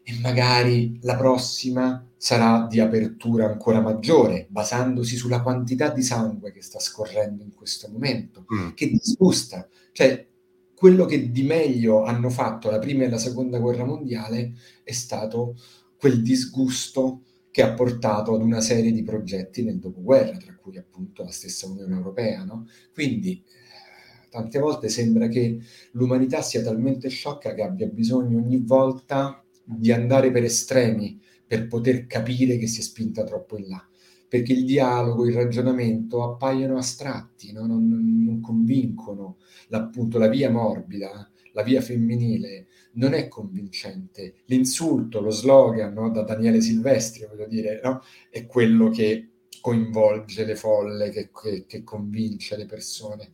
e 0.02 0.18
magari 0.22 0.98
la 1.02 1.16
prossima 1.16 2.08
sarà 2.16 2.68
di 2.70 2.80
apertura 2.80 3.48
ancora 3.48 3.82
maggiore, 3.82 4.48
basandosi 4.50 5.16
sulla 5.16 5.42
quantità 5.42 5.90
di 5.90 6.02
sangue 6.02 6.52
che 6.52 6.62
sta 6.62 6.80
scorrendo 6.80 7.44
in 7.44 7.54
questo 7.54 7.90
momento, 7.92 8.46
mm. 8.54 8.70
che 8.76 8.90
disgusta. 8.90 9.68
Cioè, 9.92 10.28
quello 10.76 11.06
che 11.06 11.32
di 11.32 11.44
meglio 11.44 12.04
hanno 12.04 12.30
fatto 12.30 12.70
la 12.70 12.80
prima 12.80 13.04
e 13.04 13.10
la 13.10 13.18
seconda 13.18 13.60
guerra 13.60 13.86
mondiale 13.86 14.54
è 14.84 14.92
stato 14.92 15.56
quel 15.98 16.22
disgusto 16.22 17.22
che 17.56 17.62
ha 17.62 17.74
portato 17.74 18.36
ad 18.36 18.42
una 18.42 18.60
serie 18.60 18.92
di 18.92 19.02
progetti 19.02 19.64
nel 19.64 19.80
dopoguerra, 19.80 20.36
tra 20.38 20.58
cui 20.62 20.78
appunto 20.78 21.24
la 21.24 21.32
stessa 21.32 21.68
Unione 21.68 21.96
Europea. 21.96 22.44
No? 22.44 22.68
Quindi 22.94 23.42
eh, 23.42 24.30
tante 24.30 24.60
volte 24.60 24.90
sembra 24.90 25.30
che 25.30 25.60
l'umanità 25.92 26.42
sia 26.42 26.62
talmente 26.62 27.08
sciocca 27.08 27.54
che 27.54 27.62
abbia 27.62 27.88
bisogno 27.88 28.40
ogni 28.40 28.58
volta 28.58 29.42
di 29.64 29.92
andare 29.92 30.32
per 30.32 30.44
estremi 30.44 31.18
per 31.48 31.68
poter 31.68 32.08
capire 32.08 32.58
che 32.58 32.68
si 32.68 32.82
è 32.82 32.84
spinta 32.84 33.24
troppo 33.24 33.58
in 33.58 33.68
là. 33.68 33.88
Perché 34.28 34.52
il 34.52 34.66
dialogo, 34.66 35.26
il 35.26 35.34
ragionamento 35.34 36.24
appaiono 36.24 36.78
astratti, 36.78 37.54
no? 37.54 37.66
non, 37.66 37.88
non, 37.88 38.42
convincono. 38.42 39.38
Appunto, 39.70 40.18
la 40.18 40.28
via 40.28 40.50
morbida, 40.50 41.30
la 41.56 41.64
via 41.64 41.82
femminile 41.82 42.68
non 42.94 43.14
è 43.14 43.28
convincente. 43.28 44.36
L'insulto, 44.46 45.22
lo 45.22 45.32
slogan 45.32 45.94
no? 45.94 46.12
da 46.12 46.24
Daniele 46.24 46.62
Silvestri, 46.62 47.26
voglio 47.26 47.48
dire, 47.48 47.80
no? 47.82 48.02
è 48.30 48.46
quello 48.46 48.90
che 48.90 49.30
coinvolge 49.62 50.46
le 50.46 50.56
folle, 50.56 51.10
che, 51.10 51.32
che, 51.32 51.66
che 51.66 51.84
convince 51.84 52.58
le 52.58 52.66
persone. 52.66 53.32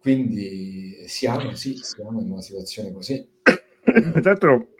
Quindi 0.00 1.04
siamo, 1.06 1.54
sì, 1.54 1.76
siamo 1.76 2.20
in 2.20 2.30
una 2.30 2.40
situazione 2.40 2.90
così. 2.92 3.28
Tra 3.42 4.20
l'altro, 4.22 4.74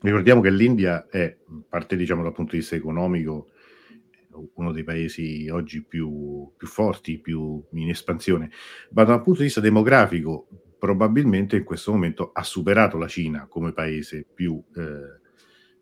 ricordiamo 0.00 0.40
che 0.40 0.50
l'India 0.50 1.08
è, 1.08 1.36
parte 1.68 1.96
diciamo 1.96 2.22
dal 2.22 2.32
punto 2.32 2.52
di 2.52 2.58
vista 2.58 2.76
economico, 2.76 3.50
uno 4.54 4.70
dei 4.70 4.84
paesi 4.84 5.48
oggi 5.48 5.82
più, 5.82 6.52
più 6.56 6.66
forti, 6.68 7.18
più 7.18 7.64
in 7.72 7.88
espansione, 7.88 8.50
ma 8.90 9.02
dal 9.04 9.22
punto 9.22 9.40
di 9.40 9.46
vista 9.46 9.60
demografico, 9.60 10.65
probabilmente 10.78 11.56
in 11.56 11.64
questo 11.64 11.92
momento 11.92 12.30
ha 12.32 12.42
superato 12.42 12.98
la 12.98 13.08
Cina 13.08 13.46
come 13.48 13.72
paese 13.72 14.26
più, 14.32 14.62
eh, 14.74 15.20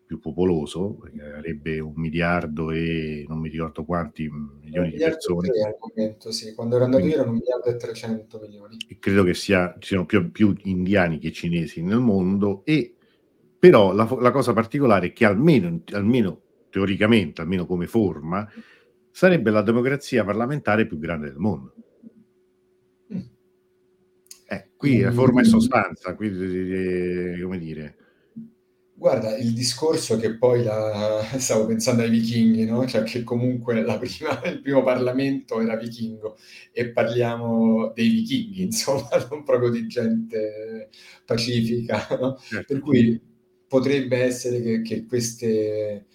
più 0.05 0.19
popoloso, 0.19 0.99
avrebbe 1.35 1.79
un 1.79 1.93
miliardo 1.95 2.71
e 2.71 3.25
non 3.27 3.39
mi 3.39 3.49
ricordo 3.49 3.83
quanti 3.83 4.29
milioni 4.29 4.91
di 4.91 4.97
persone. 4.97 5.49
Al 5.49 5.77
momento, 5.79 6.31
sì. 6.31 6.53
Quando 6.53 6.75
ero 6.75 6.85
andato 6.85 7.01
Quindi, 7.03 7.17
io 7.17 7.23
erano 7.23 7.37
un 7.37 7.43
miliardo 7.43 7.69
e 7.69 7.77
300 7.77 8.39
milioni. 8.39 8.77
Credo 8.99 9.23
che 9.23 9.33
sia, 9.33 9.75
ci 9.79 9.89
siano 9.89 10.05
più, 10.05 10.31
più 10.31 10.55
indiani 10.63 11.17
che 11.17 11.31
cinesi 11.31 11.81
nel 11.81 11.99
mondo 11.99 12.63
e 12.65 12.95
però 13.57 13.93
la, 13.93 14.07
la 14.19 14.31
cosa 14.31 14.53
particolare 14.53 15.07
è 15.07 15.13
che 15.13 15.25
almeno, 15.25 15.81
almeno 15.93 16.41
teoricamente, 16.69 17.41
almeno 17.41 17.65
come 17.65 17.87
forma, 17.87 18.47
sarebbe 19.09 19.49
la 19.49 19.61
democrazia 19.61 20.25
parlamentare 20.25 20.85
più 20.85 20.99
grande 20.99 21.27
del 21.27 21.37
mondo. 21.37 21.74
Eh, 24.47 24.69
qui 24.77 24.99
la 24.99 25.11
forma 25.11 25.41
e 25.41 25.45
sostanza, 25.45 26.15
quindi 26.15 27.35
eh, 27.35 27.41
come 27.41 27.57
dire 27.57 27.95
Guarda, 28.97 29.35
il 29.35 29.51
discorso 29.53 30.15
che 30.17 30.37
poi 30.37 30.63
la 30.63 31.21
stavo 31.37 31.65
pensando 31.65 32.01
ai 32.01 32.09
vichinghi, 32.09 32.63
no, 32.65 32.85
cioè 32.87 33.03
che 33.03 33.23
comunque 33.23 33.81
la 33.83 33.97
prima 33.97 34.41
il 34.49 34.61
primo 34.61 34.83
Parlamento 34.83 35.59
era 35.59 35.75
vichingo 35.75 36.37
e 36.71 36.91
parliamo 36.91 37.91
dei 37.93 38.07
vichinghi, 38.07 38.63
insomma, 38.71 39.09
non 39.29 39.43
proprio 39.43 39.69
di 39.69 39.85
gente 39.87 40.89
pacifica, 41.25 42.07
no? 42.19 42.37
Certo. 42.37 42.73
Per 42.73 42.81
cui 42.81 43.21
potrebbe 43.67 44.17
essere 44.23 44.61
che 44.61 44.81
che 44.81 45.05
queste 45.05 46.05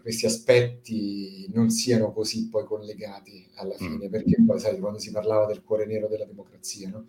questi 0.00 0.26
aspetti 0.26 1.50
non 1.52 1.70
siano 1.70 2.12
così 2.12 2.48
poi 2.48 2.64
collegati 2.64 3.46
alla 3.54 3.76
fine, 3.76 4.06
Mh. 4.06 4.10
perché 4.10 4.36
poi 4.46 4.58
sai 4.58 4.78
quando 4.78 4.98
si 4.98 5.10
parlava 5.10 5.46
del 5.46 5.62
cuore 5.62 5.86
nero 5.86 6.08
della 6.08 6.24
democrazia, 6.24 6.88
no, 6.88 7.06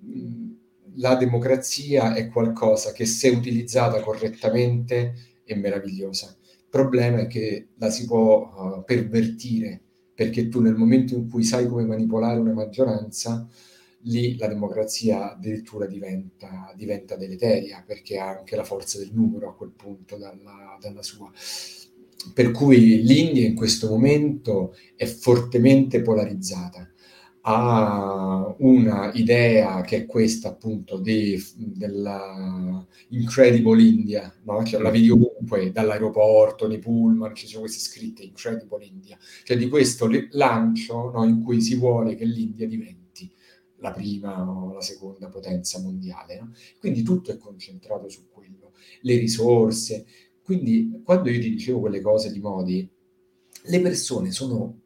mhmm 0.00 0.64
la 0.94 1.16
democrazia 1.16 2.14
è 2.14 2.28
qualcosa 2.28 2.92
che 2.92 3.06
se 3.06 3.28
utilizzata 3.28 4.00
correttamente 4.00 5.14
è 5.44 5.54
meravigliosa. 5.54 6.36
Il 6.40 6.66
problema 6.70 7.20
è 7.20 7.26
che 7.26 7.68
la 7.76 7.90
si 7.90 8.06
può 8.06 8.78
uh, 8.78 8.84
pervertire, 8.84 9.80
perché 10.14 10.48
tu 10.48 10.60
nel 10.60 10.74
momento 10.74 11.14
in 11.14 11.28
cui 11.28 11.42
sai 11.44 11.66
come 11.68 11.84
manipolare 11.84 12.38
una 12.38 12.52
maggioranza, 12.52 13.46
lì 14.02 14.36
la 14.36 14.46
democrazia 14.46 15.32
addirittura 15.32 15.86
diventa, 15.86 16.72
diventa 16.76 17.16
deleteria, 17.16 17.82
perché 17.86 18.18
ha 18.18 18.28
anche 18.38 18.56
la 18.56 18.64
forza 18.64 18.98
del 18.98 19.10
numero 19.12 19.48
a 19.50 19.54
quel 19.54 19.70
punto 19.70 20.16
dalla, 20.16 20.78
dalla 20.80 21.02
sua. 21.02 21.30
Per 22.32 22.50
cui 22.50 23.02
l'India 23.02 23.46
in 23.46 23.54
questo 23.54 23.88
momento 23.88 24.74
è 24.94 25.06
fortemente 25.06 26.02
polarizzata 26.02 26.90
ha 27.48 28.54
una 28.58 29.12
idea 29.14 29.80
che 29.82 29.98
è 29.98 30.06
questa 30.06 30.48
appunto 30.48 30.98
di, 30.98 31.40
della 31.54 32.84
Incredible 33.10 33.80
India, 33.80 34.34
no? 34.42 34.64
cioè, 34.64 34.80
la 34.80 34.90
vedi 34.90 35.10
ovunque, 35.10 35.70
dall'aeroporto, 35.70 36.66
nei 36.66 36.80
pullman, 36.80 37.36
ci 37.36 37.46
sono 37.46 37.60
queste 37.60 37.78
scritte 37.78 38.24
Incredible 38.24 38.84
India, 38.84 39.16
cioè 39.44 39.56
di 39.56 39.68
questo 39.68 40.08
lancio 40.30 41.12
no? 41.12 41.24
in 41.24 41.42
cui 41.42 41.60
si 41.60 41.76
vuole 41.76 42.16
che 42.16 42.24
l'India 42.24 42.66
diventi 42.66 43.30
la 43.76 43.92
prima 43.92 44.50
o 44.50 44.72
la 44.72 44.80
seconda 44.80 45.28
potenza 45.28 45.80
mondiale. 45.80 46.40
No? 46.40 46.52
Quindi 46.80 47.02
tutto 47.02 47.30
è 47.30 47.38
concentrato 47.38 48.08
su 48.08 48.26
quello, 48.28 48.72
le 49.02 49.18
risorse. 49.18 50.04
Quindi 50.46 51.02
quando 51.02 51.28
io 51.28 51.40
ti 51.40 51.50
dicevo 51.50 51.80
quelle 51.80 52.00
cose 52.00 52.30
di 52.30 52.38
modi, 52.38 52.88
le 53.64 53.80
persone 53.80 54.30
sono 54.30 54.80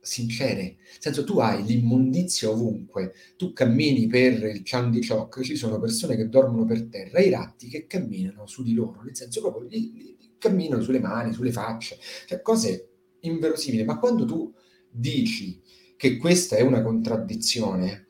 sincere. 0.00 0.62
Nel 0.62 0.78
senso, 0.98 1.24
tu 1.24 1.38
hai 1.40 1.62
l'immondizia 1.62 2.48
ovunque, 2.48 3.12
tu 3.36 3.52
cammini 3.52 4.06
per 4.06 4.42
il 4.44 4.62
Chandi 4.64 5.06
Chok, 5.06 5.42
ci 5.42 5.56
sono 5.56 5.78
persone 5.78 6.16
che 6.16 6.30
dormono 6.30 6.64
per 6.64 6.86
terra, 6.86 7.20
i 7.20 7.28
ratti 7.28 7.68
che 7.68 7.86
camminano 7.86 8.46
su 8.46 8.62
di 8.62 8.72
loro, 8.72 9.02
nel 9.02 9.14
senso 9.14 9.42
proprio 9.42 9.68
li, 9.68 9.92
li, 9.92 10.16
camminano 10.38 10.80
sulle 10.80 11.00
mani, 11.00 11.34
sulle 11.34 11.52
facce, 11.52 11.98
cioè 12.26 12.40
cose 12.40 12.88
inverosimili. 13.20 13.84
Ma 13.84 13.98
quando 13.98 14.24
tu 14.24 14.54
dici 14.88 15.60
che 15.98 16.16
questa 16.16 16.56
è 16.56 16.62
una 16.62 16.80
contraddizione, 16.80 18.06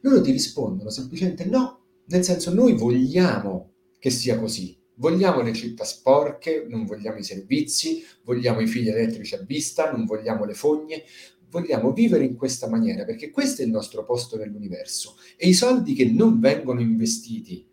loro 0.00 0.20
ti 0.20 0.32
rispondono 0.32 0.90
semplicemente 0.90 1.44
no, 1.44 1.84
nel 2.06 2.24
senso 2.24 2.52
noi 2.52 2.72
vogliamo 2.76 3.74
che 4.00 4.10
sia 4.10 4.40
così. 4.40 4.81
Vogliamo 4.96 5.40
le 5.40 5.52
città 5.52 5.84
sporche, 5.84 6.66
non 6.68 6.84
vogliamo 6.84 7.18
i 7.18 7.24
servizi, 7.24 8.04
vogliamo 8.24 8.60
i 8.60 8.66
fili 8.66 8.88
elettrici 8.88 9.34
a 9.34 9.42
vista, 9.42 9.90
non 9.90 10.04
vogliamo 10.04 10.44
le 10.44 10.54
fogne, 10.54 11.02
vogliamo 11.50 11.92
vivere 11.92 12.24
in 12.24 12.36
questa 12.36 12.68
maniera 12.68 13.04
perché 13.04 13.30
questo 13.30 13.62
è 13.62 13.64
il 13.64 13.70
nostro 13.70 14.04
posto 14.04 14.36
nell'universo 14.36 15.16
e 15.36 15.48
i 15.48 15.54
soldi 15.54 15.94
che 15.94 16.06
non 16.06 16.40
vengono 16.40 16.80
investiti 16.80 17.64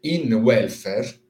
in 0.00 0.32
welfare 0.34 1.20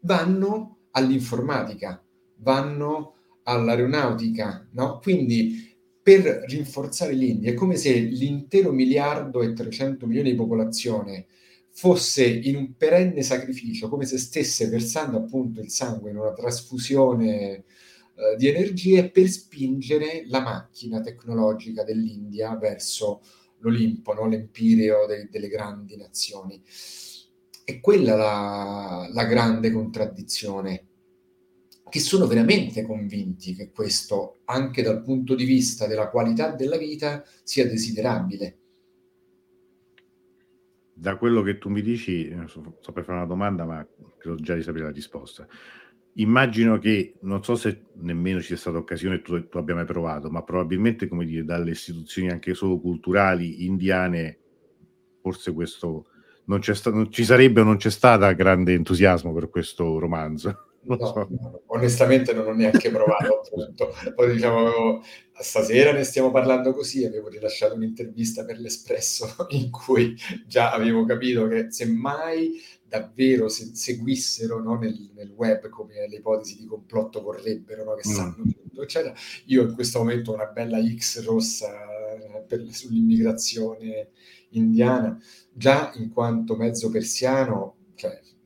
vanno 0.00 0.88
all'informatica, 0.90 2.02
vanno 2.36 3.14
all'aeronautica, 3.44 4.68
no? 4.72 4.98
Quindi 5.00 5.72
per 6.02 6.44
rinforzare 6.46 7.14
l'India 7.14 7.50
è 7.50 7.54
come 7.54 7.76
se 7.76 7.92
l'intero 7.94 8.72
miliardo 8.72 9.42
e 9.42 9.54
300 9.54 10.06
milioni 10.06 10.30
di 10.30 10.36
popolazione 10.36 11.26
fosse 11.76 12.24
in 12.24 12.54
un 12.54 12.76
perenne 12.76 13.22
sacrificio, 13.22 13.88
come 13.88 14.06
se 14.06 14.16
stesse 14.16 14.68
versando 14.68 15.16
appunto 15.16 15.60
il 15.60 15.70
sangue 15.70 16.10
in 16.10 16.16
una 16.16 16.32
trasfusione 16.32 17.64
eh, 18.16 18.36
di 18.38 18.46
energie 18.46 19.10
per 19.10 19.28
spingere 19.28 20.22
la 20.26 20.40
macchina 20.40 21.00
tecnologica 21.00 21.82
dell'India 21.82 22.56
verso 22.56 23.22
l'Olimpo, 23.58 24.14
no? 24.14 24.28
l'empireo 24.28 25.04
de- 25.06 25.28
delle 25.28 25.48
grandi 25.48 25.96
nazioni. 25.96 26.62
È 27.64 27.80
quella 27.80 28.14
la, 28.14 29.08
la 29.12 29.24
grande 29.24 29.72
contraddizione, 29.72 30.86
che 31.90 31.98
sono 31.98 32.28
veramente 32.28 32.82
convinti 32.82 33.54
che 33.56 33.70
questo, 33.72 34.42
anche 34.44 34.82
dal 34.82 35.02
punto 35.02 35.34
di 35.34 35.44
vista 35.44 35.88
della 35.88 36.08
qualità 36.08 36.52
della 36.52 36.76
vita, 36.76 37.24
sia 37.42 37.66
desiderabile. 37.66 38.58
Da 40.96 41.16
quello 41.16 41.42
che 41.42 41.58
tu 41.58 41.68
mi 41.68 41.82
dici, 41.82 42.28
eh, 42.28 42.46
sto 42.46 42.92
per 42.92 43.04
fare 43.04 43.18
una 43.18 43.26
domanda, 43.26 43.64
ma 43.64 43.86
credo 44.16 44.36
già 44.36 44.54
di 44.54 44.62
sapere 44.62 44.84
la 44.84 44.90
risposta. 44.90 45.46
Immagino 46.14 46.78
che, 46.78 47.14
non 47.22 47.42
so 47.42 47.56
se 47.56 47.86
nemmeno 47.94 48.38
ci 48.40 48.46
sia 48.46 48.56
stata 48.56 48.78
occasione 48.78 49.20
tu, 49.20 49.48
tu 49.48 49.58
abbia 49.58 49.74
mai 49.74 49.84
provato, 49.84 50.30
ma 50.30 50.42
probabilmente, 50.42 51.08
come 51.08 51.24
dire, 51.24 51.44
dalle 51.44 51.72
istituzioni 51.72 52.30
anche 52.30 52.54
solo 52.54 52.78
culturali 52.78 53.64
indiane, 53.64 54.38
forse 55.20 55.52
questo 55.52 56.06
non, 56.44 56.60
c'è 56.60 56.74
sta- 56.74 56.90
non 56.90 57.10
ci 57.10 57.24
sarebbe 57.24 57.62
o 57.62 57.64
non 57.64 57.76
c'è 57.76 57.90
stata 57.90 58.30
grande 58.32 58.74
entusiasmo 58.74 59.32
per 59.32 59.48
questo 59.50 59.98
romanzo. 59.98 60.73
No, 60.84 60.98
so. 60.98 61.26
no, 61.30 61.62
onestamente 61.66 62.32
non 62.32 62.46
ho 62.46 62.52
neanche 62.52 62.90
provato. 62.90 63.42
Poi 64.14 64.32
diciamo, 64.32 65.02
stasera 65.32 65.92
ne 65.92 66.04
stiamo 66.04 66.30
parlando 66.30 66.72
così, 66.72 67.04
avevo 67.04 67.28
rilasciato 67.28 67.74
un'intervista 67.74 68.44
per 68.44 68.58
l'Espresso 68.58 69.34
in 69.50 69.70
cui 69.70 70.14
già 70.46 70.72
avevo 70.72 71.04
capito 71.04 71.48
che 71.48 71.70
semmai 71.70 72.60
davvero 72.86 73.48
se, 73.48 73.70
seguissero 73.74 74.62
no, 74.62 74.78
nel, 74.78 75.10
nel, 75.14 75.30
web 75.30 75.68
come 75.68 76.06
le 76.08 76.16
ipotesi 76.16 76.58
di 76.58 76.66
complotto 76.66 77.22
vorrebbero, 77.22 77.84
no, 77.84 77.94
che 77.94 78.08
mm. 78.08 78.12
sanno 78.12 78.42
tutto, 78.44 78.82
eccetera. 78.82 79.14
Io 79.46 79.62
in 79.62 79.74
questo 79.74 79.98
momento 79.98 80.30
ho 80.30 80.34
una 80.34 80.46
bella 80.46 80.78
X 80.80 81.24
rossa 81.24 81.72
eh, 81.72 82.44
per, 82.46 82.64
sull'immigrazione 82.70 84.10
indiana, 84.50 85.18
già 85.52 85.92
in 85.96 86.10
quanto 86.10 86.56
mezzo 86.56 86.90
persiano, 86.90 87.76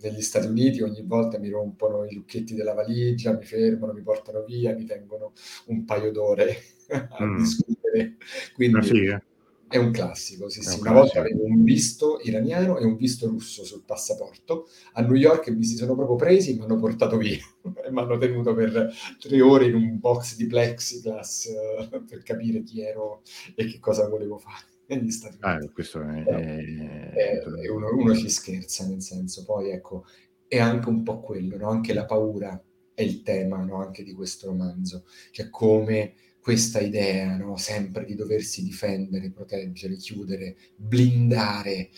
negli 0.00 0.22
Stati 0.22 0.46
Uniti 0.46 0.82
ogni 0.82 1.02
volta 1.02 1.38
mi 1.38 1.48
rompono 1.48 2.04
i 2.04 2.14
lucchetti 2.14 2.54
della 2.54 2.74
valigia, 2.74 3.36
mi 3.36 3.44
fermano, 3.44 3.92
mi 3.92 4.02
portano 4.02 4.44
via, 4.44 4.74
mi 4.74 4.84
tengono 4.84 5.32
un 5.66 5.84
paio 5.84 6.12
d'ore 6.12 6.56
a 6.88 7.24
mm. 7.24 7.36
discutere. 7.38 8.16
Quindi, 8.54 8.86
sì, 8.86 9.04
eh? 9.04 9.22
È 9.68 9.76
un 9.76 9.90
classico, 9.90 10.48
sì, 10.48 10.62
sì. 10.62 10.80
Una 10.80 10.92
volta 10.92 11.20
avevo 11.20 11.44
un 11.44 11.62
visto 11.62 12.20
iraniano 12.22 12.78
e 12.78 12.86
un 12.86 12.96
visto 12.96 13.28
russo 13.28 13.64
sul 13.64 13.82
passaporto. 13.84 14.66
A 14.94 15.02
New 15.02 15.14
York 15.14 15.50
mi 15.50 15.64
si 15.64 15.76
sono 15.76 15.94
proprio 15.94 16.16
presi 16.16 16.52
e 16.52 16.54
mi 16.54 16.62
hanno 16.62 16.78
portato 16.78 17.18
via. 17.18 17.36
e 17.84 17.90
mi 17.90 18.00
hanno 18.00 18.16
tenuto 18.16 18.54
per 18.54 18.90
tre 19.20 19.40
ore 19.42 19.66
in 19.66 19.74
un 19.74 19.98
box 19.98 20.36
di 20.36 20.46
plexiglass 20.46 21.48
uh, 21.90 22.04
per 22.04 22.22
capire 22.22 22.62
chi 22.62 22.80
ero 22.80 23.20
e 23.54 23.66
che 23.66 23.78
cosa 23.78 24.08
volevo 24.08 24.38
fare 24.38 24.77
negli 24.88 25.10
Stati 25.10 25.38
Uniti. 25.40 25.64
Ah, 25.66 25.70
questo 25.70 26.02
è, 26.02 26.22
è, 26.24 27.12
è, 27.12 27.38
è 27.38 27.68
uno, 27.68 27.88
uno, 27.94 28.14
ci 28.14 28.28
scherza, 28.28 28.86
nel 28.86 29.02
senso, 29.02 29.44
poi 29.44 29.70
ecco, 29.70 30.04
è 30.46 30.58
anche 30.58 30.88
un 30.88 31.02
po' 31.02 31.20
quello, 31.20 31.56
no? 31.56 31.68
anche 31.68 31.92
la 31.92 32.04
paura 32.04 32.60
è 32.94 33.02
il 33.02 33.22
tema 33.22 33.58
no? 33.62 33.80
anche 33.80 34.02
di 34.02 34.12
questo 34.12 34.48
romanzo, 34.48 35.04
cioè 35.30 35.50
come 35.50 36.14
questa 36.40 36.80
idea 36.80 37.36
no? 37.36 37.56
sempre 37.56 38.04
di 38.04 38.14
doversi 38.14 38.62
difendere, 38.62 39.30
proteggere, 39.30 39.96
chiudere, 39.96 40.56
blindare, 40.76 41.90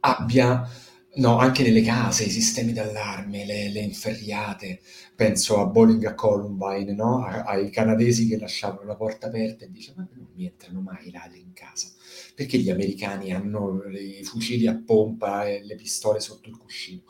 abbia 0.00 0.68
No, 1.16 1.38
anche 1.38 1.62
nelle 1.62 1.82
case, 1.82 2.24
i 2.24 2.30
sistemi 2.30 2.72
d'allarme, 2.72 3.44
le, 3.44 3.70
le 3.70 3.80
inferriate. 3.80 4.80
Penso 5.16 5.60
a 5.60 5.66
Bowling 5.66 6.04
a 6.06 6.14
Columbine, 6.14 6.92
no? 6.92 7.24
A- 7.24 7.42
ai 7.44 7.70
canadesi 7.70 8.26
che 8.26 8.36
lasciavano 8.36 8.84
la 8.84 8.96
porta 8.96 9.28
aperta 9.28 9.64
e 9.64 9.70
dice: 9.70 9.92
Ma 9.96 10.06
non 10.12 10.26
mi 10.34 10.44
entrano 10.46 10.80
mai 10.80 11.08
i 11.08 11.10
ladri 11.12 11.40
in 11.40 11.52
casa. 11.52 11.88
Perché 12.34 12.58
gli 12.58 12.70
americani 12.70 13.32
hanno 13.32 13.82
i 13.90 14.24
fucili 14.24 14.66
a 14.66 14.74
pompa 14.84 15.46
e 15.46 15.62
le 15.64 15.76
pistole 15.76 16.18
sotto 16.20 16.48
il 16.48 16.56
cuscino? 16.56 17.02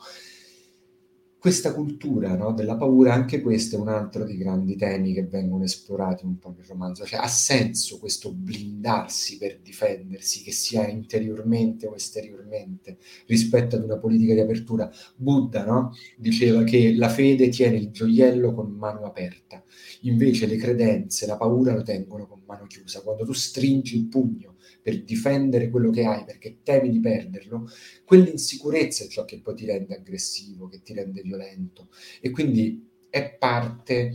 Questa 1.45 1.75
cultura 1.75 2.35
no, 2.35 2.53
della 2.53 2.75
paura, 2.75 3.13
anche 3.13 3.39
questo 3.39 3.75
è 3.75 3.79
un 3.79 3.89
altro 3.89 4.25
dei 4.25 4.35
grandi 4.35 4.75
temi 4.75 5.13
che 5.13 5.27
vengono 5.27 5.63
esplorati 5.63 6.25
un 6.25 6.39
po' 6.39 6.55
nel 6.57 6.65
romanzo. 6.65 7.05
Cioè, 7.05 7.19
ha 7.19 7.27
senso 7.27 7.99
questo 7.99 8.33
blindarsi 8.33 9.37
per 9.37 9.59
difendersi, 9.61 10.41
che 10.41 10.51
sia 10.51 10.87
interiormente 10.87 11.85
o 11.85 11.93
esteriormente, 11.93 12.97
rispetto 13.27 13.75
ad 13.75 13.83
una 13.83 13.99
politica 13.99 14.33
di 14.33 14.39
apertura? 14.39 14.91
Buddha 15.15 15.63
no, 15.65 15.93
diceva 16.17 16.63
che 16.63 16.95
la 16.95 17.09
fede 17.09 17.49
tiene 17.49 17.77
il 17.77 17.91
gioiello 17.91 18.51
con 18.51 18.71
mano 18.71 19.05
aperta, 19.05 19.63
invece 20.01 20.47
le 20.47 20.55
credenze, 20.55 21.27
la 21.27 21.37
paura 21.37 21.75
lo 21.75 21.83
tengono 21.83 22.25
con 22.25 22.41
mano 22.47 22.65
chiusa. 22.65 23.01
Quando 23.01 23.23
tu 23.23 23.33
stringi 23.33 23.97
il 23.97 24.07
pugno 24.07 24.54
per 24.85 25.03
difendere 25.03 25.71
quello 25.71 25.89
che 25.89 26.05
hai 26.05 26.23
perché 26.25 26.59
temi 26.61 26.91
di 26.91 26.99
perderlo, 26.99 27.67
quell'insicurezza 28.05 29.03
è 29.03 29.07
ciò 29.07 29.25
che 29.25 29.39
poi 29.39 29.55
ti 29.55 29.65
rende 29.65 29.95
aggressivo, 29.95 30.67
che 30.67 30.83
ti 30.83 30.93
rende 30.93 31.23
violento. 31.23 31.89
E 32.21 32.29
quindi 32.29 32.87
è 33.09 33.35
parte 33.35 34.11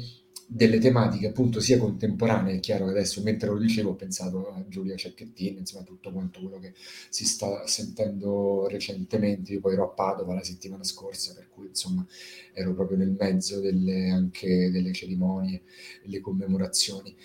delle 0.46 0.78
tematiche 0.78 1.26
appunto 1.26 1.58
sia 1.58 1.76
contemporanee, 1.76 2.54
è 2.54 2.60
chiaro 2.60 2.84
che 2.84 2.92
adesso 2.92 3.20
mentre 3.20 3.48
lo 3.48 3.58
dicevo 3.58 3.90
ho 3.90 3.94
pensato 3.96 4.52
a 4.52 4.64
Giulia 4.68 4.94
Cecchettin, 4.94 5.56
insomma 5.56 5.82
tutto 5.82 6.12
quanto 6.12 6.38
quello 6.38 6.60
che 6.60 6.72
si 7.08 7.24
sta 7.24 7.66
sentendo 7.66 8.68
recentemente, 8.68 9.54
io 9.54 9.60
poi 9.60 9.72
ero 9.72 9.86
a 9.86 9.88
Padova 9.88 10.34
la 10.34 10.44
settimana 10.44 10.84
scorsa, 10.84 11.34
per 11.34 11.48
cui 11.48 11.66
insomma 11.66 12.06
ero 12.52 12.74
proprio 12.74 12.96
nel 12.96 13.16
mezzo 13.18 13.58
delle, 13.58 14.08
anche 14.10 14.70
delle 14.70 14.92
cerimonie, 14.92 15.62
le 16.04 16.20
commemorazioni. 16.20 17.16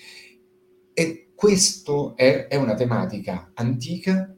E 0.97 1.31
questo 1.35 2.15
è, 2.15 2.47
è 2.47 2.55
una 2.55 2.73
tematica 2.73 3.51
antica, 3.53 4.33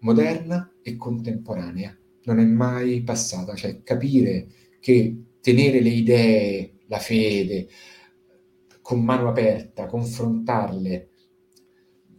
moderna 0.00 0.72
e 0.80 0.96
contemporanea. 0.96 1.94
Non 2.22 2.38
è 2.38 2.44
mai 2.46 3.02
passata, 3.02 3.54
cioè 3.54 3.82
capire 3.82 4.48
che 4.80 5.24
tenere 5.42 5.80
le 5.82 5.90
idee, 5.90 6.78
la 6.86 6.98
fede, 6.98 7.68
con 8.80 9.04
mano 9.04 9.28
aperta, 9.28 9.84
confrontarle, 9.84 11.10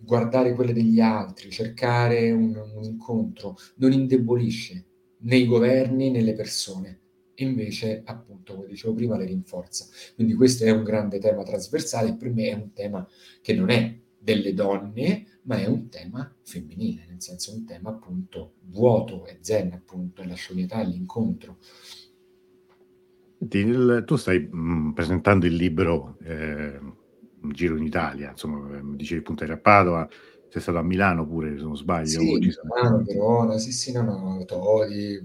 guardare 0.03 0.53
quelle 0.53 0.73
degli 0.73 0.99
altri, 0.99 1.49
cercare 1.49 2.29
un, 2.29 2.55
un 2.55 2.83
incontro, 2.83 3.55
non 3.77 3.91
indebolisce 3.91 4.85
né 5.21 5.35
i 5.35 5.47
governi 5.47 6.11
né 6.11 6.21
le 6.21 6.33
persone, 6.33 6.99
invece, 7.43 8.01
appunto, 8.05 8.55
come 8.55 8.67
dicevo 8.67 8.93
prima, 8.93 9.17
le 9.17 9.25
rinforza. 9.25 9.87
Quindi 10.15 10.33
questo 10.33 10.65
è 10.65 10.71
un 10.71 10.83
grande 10.83 11.19
tema 11.19 11.43
trasversale, 11.43 12.15
per 12.15 12.31
me 12.31 12.49
è 12.49 12.53
un 12.53 12.73
tema 12.73 13.07
che 13.41 13.53
non 13.53 13.69
è 13.69 13.97
delle 14.17 14.53
donne, 14.53 15.25
ma 15.43 15.57
è 15.57 15.65
un 15.65 15.89
tema 15.89 16.33
femminile, 16.43 17.05
nel 17.07 17.21
senso 17.21 17.53
un 17.53 17.65
tema 17.65 17.89
appunto 17.89 18.55
vuoto 18.63 19.25
e 19.25 19.37
zen, 19.41 19.71
appunto, 19.73 20.21
è 20.21 20.27
la 20.27 20.35
scioglietà, 20.35 20.81
l'incontro. 20.81 21.57
Tu 23.37 24.15
stai 24.17 24.49
mm, 24.53 24.91
presentando 24.91 25.45
il 25.45 25.55
libro 25.55 26.17
eh, 26.23 26.77
Giro 27.53 27.77
in 27.77 27.83
Italia, 27.83 28.31
insomma, 28.31 28.81
dicevi 28.95 29.21
appunto 29.21 29.43
eri 29.43 29.53
a 29.53 29.57
Padova, 29.57 30.07
sei 30.49 30.61
stato 30.61 30.77
a 30.77 30.83
Milano 30.83 31.27
pure, 31.27 31.55
se 31.57 31.63
non 31.63 31.77
sbaglio. 31.77 32.19
Sì, 32.19 32.37
Milano, 32.37 33.03
Verona, 33.03 33.57
sì, 33.57 33.71
sì, 33.71 33.91
no, 33.91 34.01
no, 34.01 34.43
Todi. 34.45 35.19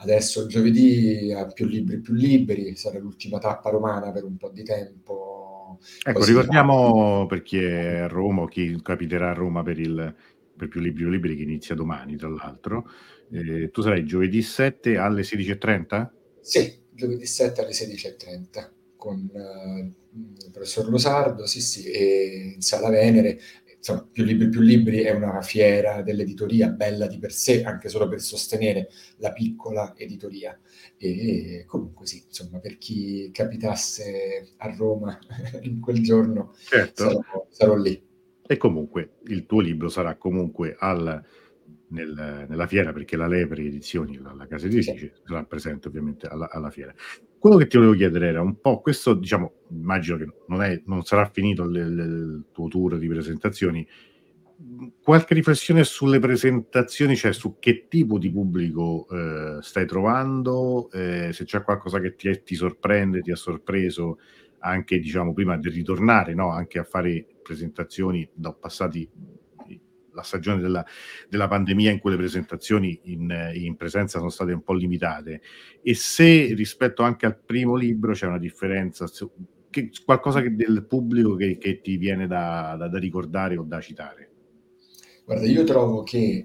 Adesso 0.00 0.46
giovedì 0.46 1.32
a 1.32 1.46
più 1.46 1.66
libri, 1.66 2.00
più 2.00 2.12
liberi, 2.12 2.76
sarà 2.76 2.98
l'ultima 2.98 3.38
tappa 3.38 3.70
romana 3.70 4.12
per 4.12 4.24
un 4.24 4.36
po' 4.36 4.50
di 4.50 4.62
tempo. 4.62 5.78
Ecco, 6.02 6.18
Poi 6.18 6.28
ricordiamo 6.28 7.26
per 7.26 7.42
chi 7.42 7.58
è 7.58 7.98
a 8.00 8.06
Roma 8.06 8.42
o 8.42 8.46
chi 8.46 8.80
capiterà 8.82 9.30
a 9.30 9.34
Roma 9.34 9.62
per, 9.62 9.78
il, 9.78 10.14
per 10.56 10.68
più 10.68 10.80
libri 10.80 11.02
più 11.02 11.10
liberi 11.10 11.36
che 11.36 11.42
inizia 11.42 11.74
domani, 11.74 12.16
tra 12.16 12.28
l'altro. 12.28 12.88
Eh, 13.30 13.70
tu 13.70 13.80
sarai 13.80 14.04
giovedì 14.04 14.42
7 14.42 14.96
alle 14.98 15.22
16.30? 15.22 16.08
Sì, 16.40 16.80
giovedì 16.90 17.24
7 17.24 17.62
alle 17.62 17.72
16.30 17.72 18.72
con 19.04 19.28
uh, 19.32 19.92
il 20.14 20.50
professor 20.50 20.88
Losardo, 20.88 21.44
sì, 21.44 21.60
sì, 21.60 21.90
e 21.90 22.52
in 22.54 22.62
Sala 22.62 22.88
Venere 22.88 23.38
insomma, 23.84 24.08
più 24.10 24.24
libri 24.24 24.48
più 24.48 24.60
libri 24.62 25.02
è 25.02 25.10
una 25.10 25.42
fiera 25.42 26.00
dell'editoria 26.00 26.68
bella 26.68 27.06
di 27.06 27.18
per 27.18 27.32
sé, 27.32 27.62
anche 27.62 27.90
solo 27.90 28.08
per 28.08 28.22
sostenere 28.22 28.88
la 29.18 29.30
piccola 29.32 29.92
editoria. 29.94 30.58
E 30.96 31.64
comunque 31.66 32.06
sì, 32.06 32.24
insomma, 32.26 32.60
per 32.60 32.78
chi 32.78 33.30
capitasse 33.30 34.54
a 34.56 34.74
Roma 34.74 35.18
in 35.60 35.80
quel 35.80 36.02
giorno, 36.02 36.54
certo. 36.56 37.02
sarò, 37.04 37.46
sarò 37.50 37.76
lì. 37.76 38.02
E 38.46 38.56
comunque 38.56 39.16
il 39.24 39.44
tuo 39.44 39.60
libro 39.60 39.88
sarà 39.88 40.16
comunque 40.16 40.76
al, 40.78 41.22
nel, 41.88 42.46
nella 42.48 42.66
fiera, 42.66 42.92
perché 42.92 43.16
la 43.16 43.26
Lepri 43.26 43.66
Edizioni, 43.66 44.18
la, 44.18 44.32
la 44.32 44.46
casa 44.46 44.66
editrice, 44.66 44.98
sì. 44.98 45.22
sarà 45.26 45.44
presente 45.44 45.88
ovviamente 45.88 46.26
alla, 46.26 46.50
alla, 46.50 46.70
fiera. 46.70 46.94
Quello 47.44 47.58
che 47.58 47.66
ti 47.66 47.76
volevo 47.76 47.92
chiedere 47.92 48.28
era 48.28 48.40
un 48.40 48.58
po' 48.58 48.80
questo, 48.80 49.12
diciamo, 49.12 49.52
immagino 49.68 50.16
che 50.16 50.26
non, 50.46 50.62
è, 50.62 50.80
non 50.86 51.02
sarà 51.02 51.28
finito 51.28 51.64
il, 51.64 51.76
il, 51.76 52.44
tuo 52.50 52.68
tour 52.68 52.96
di 52.96 53.06
presentazioni. 53.06 53.86
Qualche 55.02 55.34
riflessione 55.34 55.84
sulle 55.84 56.20
presentazioni, 56.20 57.14
cioè 57.16 57.34
su 57.34 57.58
che 57.58 57.86
tipo 57.86 58.16
di 58.16 58.30
pubblico 58.30 59.06
eh, 59.10 59.58
stai 59.60 59.84
trovando, 59.86 60.90
eh, 60.90 61.34
se 61.34 61.44
c'è 61.44 61.62
qualcosa 61.62 62.00
che 62.00 62.14
ti, 62.14 62.40
ti, 62.42 62.54
sorprende, 62.54 63.20
ti 63.20 63.30
ha 63.30 63.36
sorpreso 63.36 64.20
anche, 64.60 64.98
diciamo, 64.98 65.34
prima 65.34 65.58
di 65.58 65.68
ritornare, 65.68 66.32
no? 66.32 66.50
anche 66.50 66.78
a 66.78 66.84
fare 66.84 67.26
presentazioni 67.42 68.26
da 68.32 68.54
passati 68.54 69.06
la 70.14 70.22
stagione 70.22 70.60
della, 70.60 70.84
della, 71.28 71.48
pandemia 71.48 71.90
in 71.90 71.98
cui 71.98 72.10
le 72.10 72.16
presentazioni 72.16 72.98
in, 73.04 73.52
in, 73.54 73.76
presenza 73.76 74.18
sono 74.18 74.30
state 74.30 74.52
un 74.52 74.62
po' 74.62 74.72
limitate 74.72 75.42
e 75.82 75.94
se 75.94 76.54
rispetto 76.54 77.02
anche 77.02 77.26
al 77.26 77.38
primo 77.38 77.74
libro 77.74 78.12
c'è 78.12 78.26
una 78.26 78.38
differenza, 78.38 79.06
che, 79.70 79.90
qualcosa 80.04 80.40
che 80.40 80.54
del 80.54 80.86
pubblico 80.86 81.34
che, 81.34 81.58
che 81.58 81.80
ti 81.80 81.96
viene 81.96 82.26
da, 82.26 82.76
da, 82.78 82.88
da 82.88 82.98
ricordare 82.98 83.56
o 83.56 83.64
da 83.64 83.80
citare. 83.80 84.30
Guarda, 85.24 85.46
io 85.46 85.64
trovo 85.64 86.02
che 86.02 86.44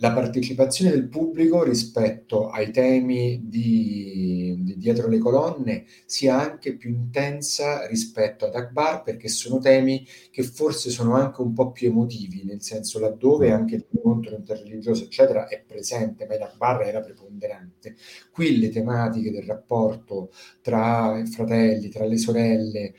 la 0.00 0.12
partecipazione 0.12 0.90
del 0.90 1.08
pubblico 1.08 1.62
rispetto 1.64 2.48
ai 2.50 2.70
temi 2.70 3.42
di, 3.44 4.56
di, 4.58 4.76
dietro 4.76 5.08
le 5.08 5.18
colonne 5.18 5.84
sia 6.04 6.38
anche 6.40 6.76
più 6.76 6.90
intensa 6.90 7.86
rispetto 7.86 8.46
ad 8.46 8.54
Akbar 8.54 9.02
perché 9.02 9.28
sono 9.28 9.58
temi 9.58 10.06
che 10.30 10.42
forse 10.42 10.90
sono 10.90 11.14
anche 11.14 11.40
un 11.40 11.52
po' 11.52 11.72
più 11.72 11.88
emotivi, 11.88 12.44
nel 12.44 12.62
senso 12.62 13.00
laddove 13.00 13.50
mm. 13.50 13.52
anche 13.52 13.74
il 13.74 13.86
incontro 14.18 14.36
interreligioso 14.36 15.04
eccetera 15.04 15.48
è 15.48 15.62
presente, 15.66 16.26
ma 16.26 16.34
in 16.34 16.42
Akbar 16.42 16.82
era 16.82 17.00
preponderante. 17.00 17.96
Qui 18.30 18.58
le 18.58 18.70
tematiche 18.70 19.30
del 19.30 19.44
rapporto 19.44 20.30
tra 20.62 21.18
i 21.18 21.26
fratelli, 21.26 21.88
tra 21.88 22.04
le 22.04 22.16
sorelle, 22.16 22.94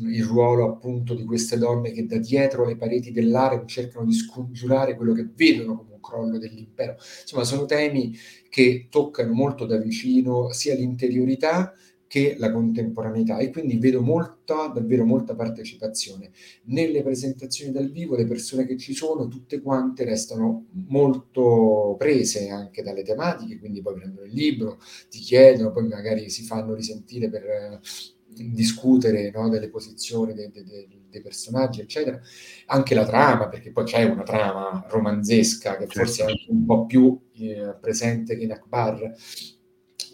il 0.00 0.24
ruolo 0.24 0.68
appunto 0.68 1.14
di 1.14 1.24
queste 1.24 1.58
donne 1.58 1.90
che 1.90 2.06
da 2.06 2.16
dietro 2.16 2.64
le 2.64 2.76
pareti 2.76 3.12
dell'area 3.12 3.64
cercano 3.66 4.06
di 4.06 4.14
scongiurare 4.14 4.96
quello 4.96 5.12
che 5.12 5.28
vedono 5.34 5.76
come 5.76 5.91
crollo 6.02 6.36
dell'impero. 6.36 6.96
Insomma, 7.22 7.44
sono 7.44 7.64
temi 7.64 8.14
che 8.50 8.88
toccano 8.90 9.32
molto 9.32 9.64
da 9.64 9.78
vicino 9.78 10.52
sia 10.52 10.74
l'interiorità 10.74 11.72
che 12.12 12.36
la 12.36 12.52
contemporaneità 12.52 13.38
e 13.38 13.48
quindi 13.48 13.78
vedo 13.78 14.02
molta, 14.02 14.66
davvero 14.66 15.06
molta 15.06 15.34
partecipazione. 15.34 16.30
Nelle 16.64 17.02
presentazioni 17.02 17.72
dal 17.72 17.90
vivo 17.90 18.16
le 18.16 18.26
persone 18.26 18.66
che 18.66 18.76
ci 18.76 18.92
sono, 18.92 19.28
tutte 19.28 19.62
quante 19.62 20.04
restano 20.04 20.66
molto 20.88 21.96
prese 21.98 22.50
anche 22.50 22.82
dalle 22.82 23.02
tematiche, 23.02 23.58
quindi 23.58 23.80
poi 23.80 23.94
prendono 23.94 24.26
il 24.26 24.34
libro, 24.34 24.78
ti 25.08 25.20
chiedono, 25.20 25.72
poi 25.72 25.88
magari 25.88 26.28
si 26.28 26.42
fanno 26.42 26.74
risentire 26.74 27.30
per 27.30 27.80
discutere 28.26 29.30
no, 29.30 29.48
delle 29.48 29.70
posizioni 29.70 30.34
dei, 30.34 30.50
dei, 30.50 31.01
dei, 31.12 31.22
personaggi, 31.22 31.80
eccetera. 31.80 32.20
Anche 32.66 32.94
la 32.94 33.04
trama, 33.04 33.48
perché 33.48 33.70
poi 33.70 33.84
c'è 33.84 34.04
una 34.04 34.22
trama 34.22 34.86
romanzesca 34.88 35.76
che 35.76 35.86
forse 35.86 36.24
è 36.24 36.26
anche 36.26 36.46
un 36.48 36.64
po' 36.64 36.86
più 36.86 37.18
eh, 37.38 37.76
presente 37.80 38.36
che 38.36 38.44
in 38.44 38.52
Akbar. 38.52 39.14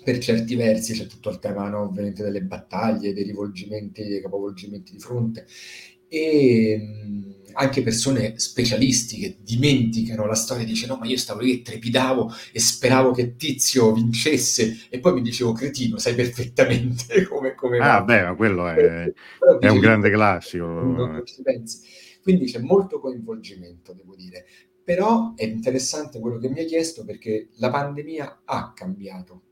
Per 0.05 0.18
certi 0.18 0.55
versi 0.55 0.94
c'è 0.94 1.07
tutto 1.07 1.30
il 1.30 1.38
tema 1.38 1.68
no, 1.68 1.82
ovviamente 1.82 2.22
delle 2.22 2.42
battaglie, 2.42 3.12
dei 3.12 3.24
rivolgimenti, 3.24 4.05
dei 4.07 4.22
capovolgimenti 4.22 4.92
di 4.92 4.99
fronte. 4.99 5.46
E 6.09 6.78
mh, 6.78 7.38
anche 7.53 7.82
persone 7.82 8.38
specialisti 8.38 9.18
che 9.18 9.36
dimenticano 9.40 10.26
la 10.26 10.34
storia, 10.34 10.64
dice 10.64 10.86
no, 10.86 10.96
ma 10.96 11.07
io 11.07 11.16
stavo 11.16 11.40
lì 11.40 11.59
e 11.59 11.62
trepidavo 11.62 12.32
e 12.53 12.61
speravo 12.61 13.12
che 13.12 13.36
Tizio 13.36 13.92
vincesse 13.92 14.86
e 14.88 15.01
poi 15.01 15.14
mi 15.14 15.22
dicevo 15.22 15.53
cretino, 15.53 15.99
sai 15.99 16.14
perfettamente 16.14 17.24
come, 17.28 17.55
come 17.55 17.78
Ah, 17.78 18.03
beh, 18.03 18.22
ma 18.22 18.34
quello 18.34 18.68
è, 18.68 19.12
è 19.61 19.68
un 19.68 19.78
grande 19.78 20.11
classico. 20.11 21.22
Quindi 22.22 22.46
c'è 22.46 22.59
molto 22.59 23.01
coinvolgimento, 23.01 23.92
devo 23.92 24.14
dire. 24.14 24.44
Però 24.84 25.34
è 25.34 25.44
interessante 25.44 26.18
quello 26.18 26.38
che 26.38 26.49
mi 26.49 26.61
hai 26.61 26.66
chiesto 26.66 27.05
perché 27.05 27.49
la 27.57 27.70
pandemia 27.70 28.42
ha 28.44 28.72
cambiato 28.74 29.42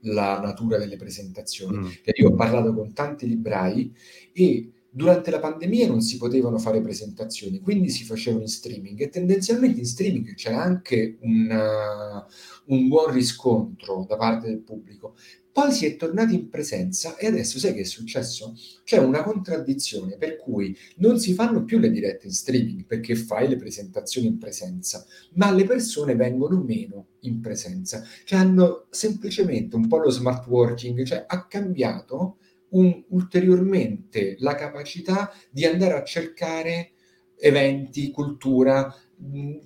la 0.00 0.40
natura 0.40 0.78
delle 0.78 0.96
presentazioni. 0.96 1.78
Mm. 1.78 1.90
Io 2.14 2.28
ho 2.28 2.34
parlato 2.34 2.74
con 2.74 2.92
tanti 2.92 3.26
librai 3.26 3.94
e 4.32 4.70
durante 4.96 5.30
la 5.30 5.40
pandemia 5.40 5.86
non 5.88 6.00
si 6.00 6.16
potevano 6.16 6.56
fare 6.56 6.80
presentazioni, 6.80 7.60
quindi 7.60 7.90
si 7.90 8.04
facevano 8.04 8.44
in 8.44 8.48
streaming 8.48 8.98
e 8.98 9.10
tendenzialmente 9.10 9.80
in 9.80 9.84
streaming 9.84 10.34
c'era 10.34 10.62
anche 10.62 11.18
una, 11.20 12.26
un 12.68 12.88
buon 12.88 13.12
riscontro 13.12 14.06
da 14.08 14.16
parte 14.16 14.46
del 14.46 14.60
pubblico. 14.60 15.14
Poi 15.52 15.70
si 15.72 15.84
è 15.84 15.96
tornati 15.96 16.34
in 16.34 16.48
presenza 16.48 17.16
e 17.16 17.26
adesso 17.26 17.58
sai 17.58 17.74
che 17.74 17.80
è 17.80 17.84
successo? 17.84 18.54
C'è 18.84 18.96
una 18.96 19.22
contraddizione 19.22 20.16
per 20.16 20.38
cui 20.38 20.74
non 20.96 21.18
si 21.18 21.34
fanno 21.34 21.64
più 21.64 21.78
le 21.78 21.90
dirette 21.90 22.28
in 22.28 22.32
streaming 22.32 22.86
perché 22.86 23.14
fai 23.16 23.48
le 23.48 23.56
presentazioni 23.56 24.28
in 24.28 24.38
presenza, 24.38 25.04
ma 25.34 25.50
le 25.52 25.64
persone 25.64 26.14
vengono 26.14 26.62
meno 26.62 27.08
in 27.20 27.42
presenza. 27.42 28.02
Cioè 28.24 28.38
hanno 28.38 28.86
semplicemente 28.88 29.76
un 29.76 29.88
po' 29.88 29.98
lo 29.98 30.08
smart 30.08 30.46
working, 30.46 31.04
cioè 31.04 31.24
ha 31.26 31.46
cambiato 31.46 32.38
un, 32.70 33.04
ulteriormente 33.08 34.36
la 34.38 34.54
capacità 34.54 35.32
di 35.50 35.64
andare 35.64 35.94
a 35.94 36.04
cercare 36.04 36.92
eventi, 37.38 38.10
cultura, 38.10 38.92
mh, 39.16 39.56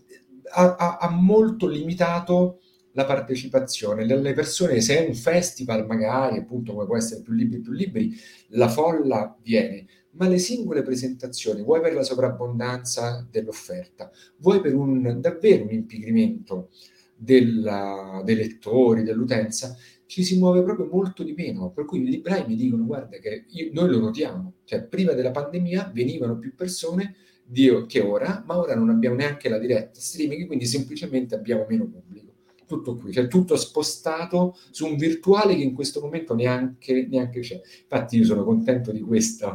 ha, 0.52 1.08
molto 1.10 1.66
limitato 1.66 2.60
la 2.92 3.04
partecipazione. 3.04 4.04
Le 4.04 4.34
persone, 4.34 4.80
se 4.80 4.98
è 4.98 5.06
un 5.06 5.14
festival 5.14 5.86
magari, 5.86 6.38
appunto 6.38 6.72
come 6.72 6.86
può 6.86 6.96
essere 6.96 7.22
più 7.22 7.32
libri 7.32 7.60
più 7.60 7.72
libri, 7.72 8.14
la 8.48 8.68
folla 8.68 9.36
viene, 9.42 9.86
ma 10.12 10.26
le 10.26 10.38
singole 10.38 10.82
presentazioni, 10.82 11.62
vuoi 11.62 11.80
per 11.80 11.94
la 11.94 12.02
sovrabbondanza 12.02 13.26
dell'offerta, 13.30 14.10
vuoi 14.38 14.60
per 14.60 14.74
un, 14.74 15.20
davvero 15.20 15.64
un 15.64 15.70
impigrimento 15.70 16.70
della, 17.14 18.22
dei 18.24 18.34
lettori, 18.34 19.02
dell'utenza, 19.02 19.76
ci 20.10 20.24
si 20.24 20.38
muove 20.38 20.64
proprio 20.64 20.88
molto 20.90 21.22
di 21.22 21.34
meno. 21.34 21.70
Per 21.70 21.84
cui 21.84 22.00
i 22.00 22.04
librai 22.04 22.44
mi 22.44 22.56
dicono, 22.56 22.84
guarda 22.84 23.18
che 23.18 23.44
io, 23.46 23.70
noi 23.72 23.88
lo 23.90 24.00
notiamo, 24.00 24.54
cioè 24.64 24.82
prima 24.82 25.12
della 25.12 25.30
pandemia 25.30 25.92
venivano 25.94 26.36
più 26.36 26.52
persone 26.56 27.14
di, 27.44 27.84
che 27.86 28.00
ora, 28.00 28.42
ma 28.44 28.58
ora 28.58 28.74
non 28.74 28.90
abbiamo 28.90 29.14
neanche 29.14 29.48
la 29.48 29.58
diretta 29.58 30.00
streaming, 30.00 30.46
quindi 30.46 30.66
semplicemente 30.66 31.36
abbiamo 31.36 31.64
meno 31.68 31.86
pubblico 31.86 32.28
tutto 32.66 32.96
qui, 32.96 33.12
cioè 33.12 33.26
tutto 33.26 33.56
spostato 33.56 34.56
su 34.70 34.86
un 34.86 34.96
virtuale 34.96 35.56
che 35.56 35.62
in 35.62 35.74
questo 35.74 36.00
momento 36.00 36.34
neanche, 36.34 37.06
neanche 37.08 37.40
c'è. 37.40 37.60
Infatti 37.82 38.16
io 38.16 38.24
sono 38.24 38.44
contento 38.44 38.92
di, 38.92 39.00
questo 39.00 39.46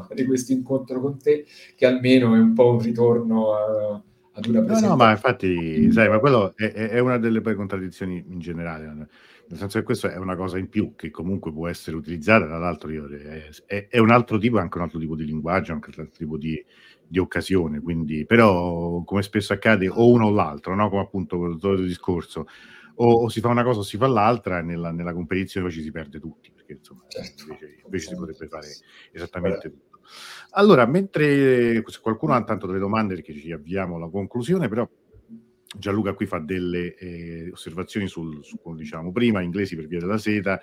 incontro 0.52 1.02
con 1.02 1.18
te, 1.18 1.46
che 1.76 1.86
almeno 1.86 2.34
è 2.34 2.40
un 2.40 2.54
po' 2.54 2.72
un 2.72 2.80
ritorno 2.80 3.54
a, 3.54 4.02
ad 4.34 4.46
una 4.46 4.64
presentazione. 4.64 4.82
No, 4.82 4.88
no, 4.88 4.96
ma 4.96 5.12
infatti, 5.12 5.92
sai, 5.92 6.10
ma 6.10 6.20
quello 6.20 6.54
è, 6.56 6.72
è, 6.72 7.00
una 7.00 7.18
delle 7.18 7.42
contraddizioni 7.42 8.24
in 8.28 8.40
generale, 8.40 9.08
nel 9.48 9.60
senso 9.60 9.80
che 9.80 9.86
questa 9.86 10.12
è 10.12 10.18
una 10.18 10.36
cosa 10.36 10.58
in 10.58 10.70
più 10.70 10.96
che 10.96 11.12
comunque 11.12 11.52
può 11.52 11.68
essere 11.68 11.96
utilizzata, 11.96 12.46
dall'altro 12.46 12.90
è, 12.90 13.50
è, 13.66 13.88
è 13.90 14.00
un 14.00 14.10
altro 14.10 14.38
tipo, 14.38 14.58
anche 14.58 14.78
un 14.78 14.84
altro 14.84 15.00
tipo 15.00 15.16
di 15.16 15.26
linguaggio, 15.26 15.72
anche 15.72 15.92
un 15.94 16.04
altro 16.04 16.18
tipo 16.18 16.38
di, 16.38 16.64
di 17.08 17.20
occasione, 17.20 17.80
quindi, 17.80 18.26
però 18.26 19.04
come 19.04 19.22
spesso 19.22 19.54
accade 19.54 19.88
o 19.88 20.10
uno 20.10 20.28
o 20.28 20.32
l'altro, 20.32 20.74
no? 20.76 20.90
come 20.90 21.02
appunto 21.02 21.46
il 21.46 21.60
solito 21.60 21.84
discorso, 21.84 22.48
o, 22.96 23.12
o, 23.24 23.30
si 23.30 23.40
fa 23.40 23.50
una 23.50 23.64
cosa 23.64 23.80
o 23.80 23.84
si 23.84 23.98
fa 23.98 24.08
l'altra 24.08 24.60
e 24.60 24.62
nella, 24.64 24.92
nella 24.92 25.14
competizione 25.14 25.68
poi 25.68 25.76
ci 25.76 25.84
si 25.84 25.92
perde 25.92 26.20
tutti, 26.20 26.52
perché 26.52 26.74
insomma 26.74 27.04
certo. 27.08 27.44
invece, 27.44 27.80
invece 27.84 28.08
si 28.08 28.16
potrebbe 28.16 28.48
fare 28.48 28.68
esattamente 29.12 29.70
tutto. 29.70 30.00
Allora, 30.52 30.86
mentre 30.86 31.84
qualcuno 32.02 32.34
ha 32.34 32.44
tanto 32.44 32.68
delle 32.68 32.80
domande 32.80 33.16
perché 33.16 33.34
ci 33.34 33.52
avviamo 33.52 33.98
alla 33.98 34.08
conclusione, 34.08 34.68
però 34.70 34.88
Gianluca 35.78 36.14
qui 36.14 36.26
fa 36.26 36.40
delle 36.40 36.96
eh, 36.96 37.50
osservazioni 37.52 38.08
sul, 38.08 38.44
su, 38.44 38.60
come 38.62 38.78
diciamo 38.78 39.12
prima, 39.12 39.42
inglesi 39.42 39.76
per 39.76 39.88
via 39.88 40.00
della 40.00 40.18
seta, 40.18 40.60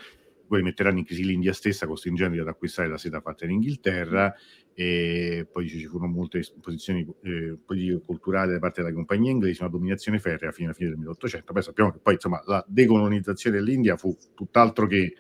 poi 0.46 0.62
metteranno 0.62 0.98
in 0.98 1.04
crisi 1.04 1.24
l'India 1.24 1.52
stessa 1.52 1.86
costringendoli 1.86 2.40
ad 2.40 2.48
acquistare 2.48 2.88
la 2.88 2.98
seta 2.98 3.20
fatta 3.20 3.46
in 3.46 3.52
Inghilterra 3.52 4.34
e 4.74 5.46
poi 5.50 5.68
ci 5.68 5.86
furono 5.86 6.12
molte 6.12 6.42
posizioni 6.60 7.06
eh, 7.22 7.56
politico-culturali 7.64 8.52
da 8.52 8.58
parte 8.58 8.82
della 8.82 8.92
compagnia 8.92 9.30
inglese, 9.30 9.62
una 9.62 9.70
dominazione 9.70 10.18
ferrea 10.18 10.50
fino 10.50 10.68
alla 10.68 10.76
fine 10.76 10.90
del 10.90 10.98
1800. 10.98 11.52
Poi 11.52 11.62
sappiamo 11.62 11.90
che 11.90 11.98
poi 12.02 12.14
insomma 12.14 12.42
la 12.44 12.64
decolonizzazione 12.66 13.56
dell'India 13.56 13.96
fu 13.96 14.14
tutt'altro 14.34 14.86
che, 14.86 15.14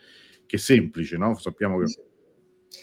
che 0.44 0.58
semplice, 0.58 1.16
no? 1.16 1.36
Sappiamo 1.38 1.78
che 1.78 1.84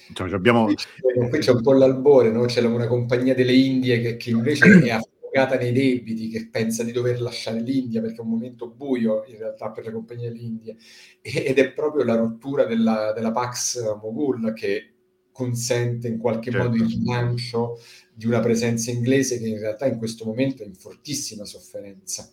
insomma, 0.09 0.35
abbiamo... 0.35 0.65
qui, 0.65 1.39
c'è, 1.39 1.51
un 1.51 1.61
po' 1.61 1.73
l'albore, 1.73 2.31
no? 2.31 2.45
c'è 2.45 2.63
una 2.63 2.87
compagnia 2.87 3.35
delle 3.35 3.53
Indie 3.53 4.01
che, 4.01 4.17
che 4.17 4.29
invece 4.31 4.65
è 4.65 4.99
affogata 5.29 5.57
nei 5.57 5.71
debiti, 5.71 6.27
che 6.27 6.49
pensa 6.49 6.83
di 6.83 6.91
dover 6.91 7.21
lasciare 7.21 7.61
l'India 7.61 8.01
perché 8.01 8.17
è 8.17 8.21
un 8.21 8.29
momento 8.29 8.67
buio 8.67 9.23
in 9.27 9.37
realtà 9.37 9.69
per 9.71 9.85
le 9.85 9.91
compagnie 9.91 10.31
dell'India 10.31 10.75
ed 11.21 11.57
è 11.57 11.71
proprio 11.71 12.03
la 12.03 12.15
rottura 12.15 12.65
della, 12.65 13.13
della 13.13 13.31
Pax 13.31 13.81
Mogul 14.01 14.53
che 14.53 14.93
consente 15.31 16.07
in 16.07 16.17
qualche 16.17 16.51
certo. 16.51 16.69
modo 16.69 16.83
il 16.83 16.89
rilancio 16.89 17.79
di 18.13 18.25
una 18.25 18.41
presenza 18.41 18.91
inglese 18.91 19.39
che 19.39 19.47
in 19.47 19.59
realtà 19.59 19.85
in 19.85 19.97
questo 19.97 20.25
momento 20.25 20.63
è 20.63 20.65
in 20.65 20.75
fortissima 20.75 21.45
sofferenza. 21.45 22.29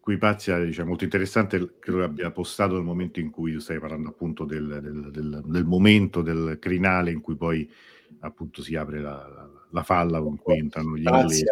Qui 0.00 0.16
Pazia, 0.16 0.58
diciamo, 0.64 0.88
molto 0.88 1.04
interessante, 1.04 1.74
credo 1.78 2.02
abbia 2.02 2.30
postato 2.30 2.72
nel 2.72 2.82
momento 2.82 3.20
in 3.20 3.28
cui 3.28 3.52
tu 3.52 3.58
stai 3.58 3.78
parlando 3.78 4.08
appunto 4.08 4.46
del, 4.46 4.80
del, 4.82 5.10
del, 5.10 5.42
del 5.44 5.64
momento 5.66 6.22
del 6.22 6.56
crinale 6.58 7.10
in 7.10 7.20
cui 7.20 7.36
poi 7.36 7.70
appunto 8.20 8.62
si 8.62 8.74
apre 8.76 8.98
la, 8.98 9.28
la, 9.28 9.59
la 9.70 9.82
falla 9.82 10.20
con 10.20 10.36
cui 10.38 10.58
entrano 10.58 10.96
gli 10.96 11.06
inglesi. 11.06 11.44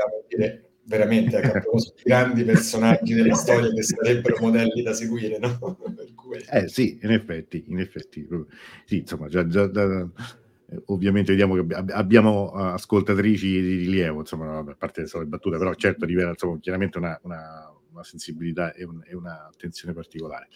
Veramente 0.85 1.37
a 1.37 1.41
capovolto 1.41 1.93
grandi 2.03 2.45
personaggi 2.45 3.12
delle 3.12 3.35
storie 3.35 3.75
che 3.75 3.83
sarebbero 3.83 4.39
modelli 4.41 4.83
da 4.83 4.95
seguire, 4.95 5.39
no? 5.39 5.77
eh 6.51 6.66
sì, 6.69 6.99
in 7.03 7.11
effetti, 7.11 7.64
in 7.66 7.79
effetti. 7.79 8.27
Sì, 8.87 8.99
insomma, 8.99 9.29
già, 9.29 9.47
già 9.47 9.66
da, 9.66 10.09
ovviamente 10.87 11.33
vediamo 11.33 11.55
che 11.55 11.75
abbiamo 11.93 12.53
ascoltatrici 12.53 13.47
di 13.61 13.77
rilievo, 13.77 14.21
insomma, 14.21 14.59
a 14.59 14.77
parte 14.79 15.03
le 15.11 15.27
battute, 15.27 15.59
però 15.59 15.75
certo 15.75 16.07
rivela 16.07 16.31
insomma, 16.31 16.59
chiaramente 16.59 16.97
una, 16.97 17.19
una, 17.23 17.71
una 17.93 18.05
sensibilità 18.05 18.73
e, 18.73 18.85
un, 18.85 19.03
e 19.07 19.14
un'attenzione 19.14 19.95
particolare. 19.95 20.49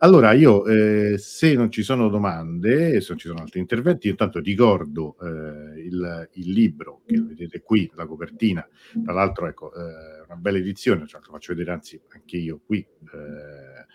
Allora, 0.00 0.32
io 0.32 0.64
eh, 0.64 1.18
se 1.18 1.54
non 1.54 1.72
ci 1.72 1.82
sono 1.82 2.08
domande, 2.08 3.00
se 3.00 3.06
non 3.08 3.18
ci 3.18 3.26
sono 3.26 3.40
altri 3.40 3.58
interventi, 3.58 4.06
io 4.06 4.12
intanto 4.12 4.38
ricordo 4.38 5.16
eh, 5.20 5.80
il, 5.80 6.28
il, 6.34 6.52
libro 6.52 7.02
che 7.04 7.20
vedete 7.20 7.62
qui, 7.62 7.90
la 7.96 8.06
copertina, 8.06 8.64
tra 9.02 9.12
l'altro 9.12 9.48
ecco, 9.48 9.74
eh, 9.74 10.22
una 10.24 10.36
bella 10.36 10.58
edizione, 10.58 11.04
cioè, 11.08 11.20
lo 11.24 11.32
faccio 11.32 11.52
vedere 11.52 11.72
anzi 11.72 12.00
anche 12.10 12.36
io 12.36 12.60
qui, 12.64 12.78
eh, 12.78 13.86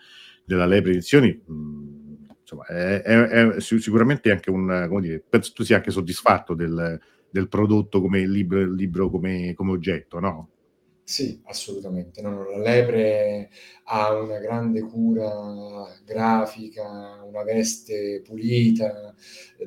della 0.44 0.66
Lepre 0.66 0.90
Edizioni, 0.90 1.40
mh, 1.42 1.54
mm, 1.54 2.14
insomma, 2.38 2.66
è, 2.66 3.00
è, 3.00 3.46
è, 3.48 3.60
sicuramente 3.60 4.30
anche 4.30 4.50
un, 4.50 4.86
come 4.86 5.00
dire, 5.00 5.24
penso 5.26 5.52
tu 5.54 5.64
sia 5.64 5.76
anche 5.76 5.90
soddisfatto 5.90 6.52
del, 6.52 7.00
del 7.30 7.48
prodotto 7.48 8.02
come 8.02 8.26
libro, 8.26 8.70
libro 8.70 9.08
come, 9.08 9.54
come 9.54 9.70
oggetto, 9.70 10.20
no? 10.20 10.50
Sì, 11.06 11.38
assolutamente. 11.44 12.22
No, 12.22 12.30
no, 12.30 12.50
la 12.50 12.58
lepre 12.58 13.50
ha 13.84 14.14
una 14.18 14.38
grande 14.38 14.80
cura 14.80 15.86
grafica, 16.02 17.22
una 17.22 17.42
veste 17.42 18.22
pulita. 18.24 19.14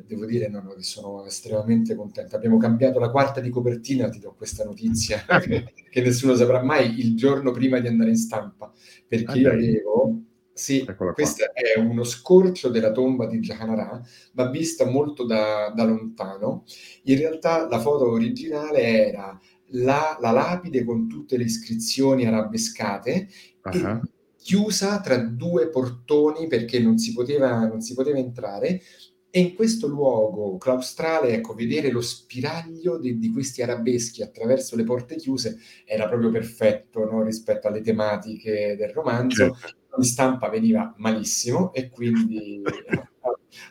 Devo 0.08 0.26
dire 0.26 0.50
no, 0.50 0.62
no, 0.62 0.74
che 0.74 0.82
sono 0.82 1.24
estremamente 1.26 1.94
contento. 1.96 2.36
Abbiamo 2.36 2.58
cambiato 2.58 2.98
la 2.98 3.12
quarta 3.12 3.40
di 3.40 3.52
copertina, 3.52 4.10
ti 4.10 4.18
do 4.20 4.34
questa 4.36 4.64
notizia, 4.64 5.24
che, 5.40 5.74
che 5.92 6.02
nessuno 6.02 6.34
saprà 6.34 6.64
mai 6.64 7.00
il 7.00 7.16
giorno 7.16 7.52
prima 7.52 7.80
di 7.80 7.88
andare 7.88 8.10
in 8.10 8.18
stampa, 8.18 8.74
perché 9.08 9.32
ah, 9.32 9.36
io 9.36 9.52
avevo... 9.52 10.22
Sì, 10.58 10.84
questo 11.14 11.54
è 11.54 11.78
uno 11.78 12.04
scorcio 12.04 12.70
della 12.70 12.92
tomba 12.92 13.28
di 13.28 13.38
Jahanara, 13.38 14.02
ma 14.34 14.50
vista 14.50 14.90
molto 14.90 15.24
da, 15.24 15.70
da 15.70 15.84
lontano. 15.84 16.64
In 17.04 17.20
realtà 17.20 17.68
la 17.70 17.80
foto 17.80 18.10
originale 18.10 18.82
era 18.82 19.40
la, 19.72 20.18
la 20.20 20.32
lapide 20.32 20.84
con 20.84 21.08
tutte 21.08 21.38
le 21.38 21.44
iscrizioni 21.44 22.26
arabescate 22.26 23.28
uh-huh. 23.64 24.02
chiusa 24.38 25.00
tra 25.02 25.18
due 25.18 25.70
portoni 25.70 26.48
perché 26.48 26.80
non 26.80 26.98
si 26.98 27.14
poteva, 27.14 27.66
non 27.66 27.82
si 27.82 27.94
poteva 27.94 28.18
entrare 28.18 28.82
e 29.30 29.42
in 29.42 29.56
questo 29.56 29.88
luogo 29.88 30.58
claustrale, 30.58 31.34
ecco, 31.34 31.54
vedere 31.54 31.92
lo 31.92 32.02
spiraglio 32.02 32.98
di, 32.98 33.20
di, 33.20 33.30
questi 33.30 33.62
arabeschi 33.62 34.24
attraverso 34.24 34.76
le 34.76 34.84
porte 34.84 35.16
chiuse 35.16 35.60
era 35.86 36.08
proprio 36.08 36.32
perfetto 36.32 37.04
no? 37.04 37.24
rispetto 37.24 37.68
alle 37.68 37.82
tematiche 37.82 38.76
del 38.78 38.90
romanzo. 38.90 39.54
Certo. 39.54 39.76
In 39.98 40.04
stampa 40.04 40.48
veniva 40.50 40.94
malissimo 40.98 41.74
e 41.74 41.90
quindi 41.90 42.62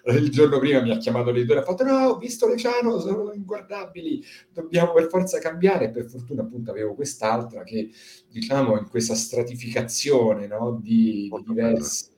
il 0.07 0.30
giorno 0.30 0.59
prima 0.59 0.80
mi 0.80 0.91
ha 0.91 0.99
chiamato 0.99 1.30
l'editore 1.30 1.61
e 1.61 1.62
ha 1.62 1.64
fatto 1.64 1.84
no, 1.84 2.09
ho 2.09 2.18
visto 2.18 2.47
le 2.49 2.57
Ciano, 2.57 2.99
sono 3.01 3.32
inguardabili, 3.32 4.22
dobbiamo 4.53 4.93
per 4.93 5.09
forza 5.09 5.39
cambiare. 5.39 5.91
Per 5.91 6.07
fortuna 6.07 6.43
appunto 6.43 6.70
avevo 6.70 6.95
quest'altra 6.95 7.62
che 7.62 7.91
diciamo 8.28 8.78
in 8.78 8.89
questa 8.89 9.14
stratificazione 9.14 10.47
no, 10.47 10.78
di, 10.82 11.30
di 11.30 11.45
diversi 11.47 12.11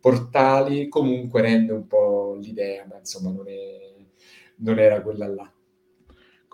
portali 0.00 0.88
comunque 0.88 1.40
rende 1.40 1.72
un 1.72 1.86
po' 1.86 2.36
l'idea, 2.40 2.86
ma 2.88 2.98
insomma 2.98 3.30
non, 3.30 3.48
è, 3.48 3.92
non 4.58 4.78
era 4.78 5.02
quella 5.02 5.26
là 5.26 5.50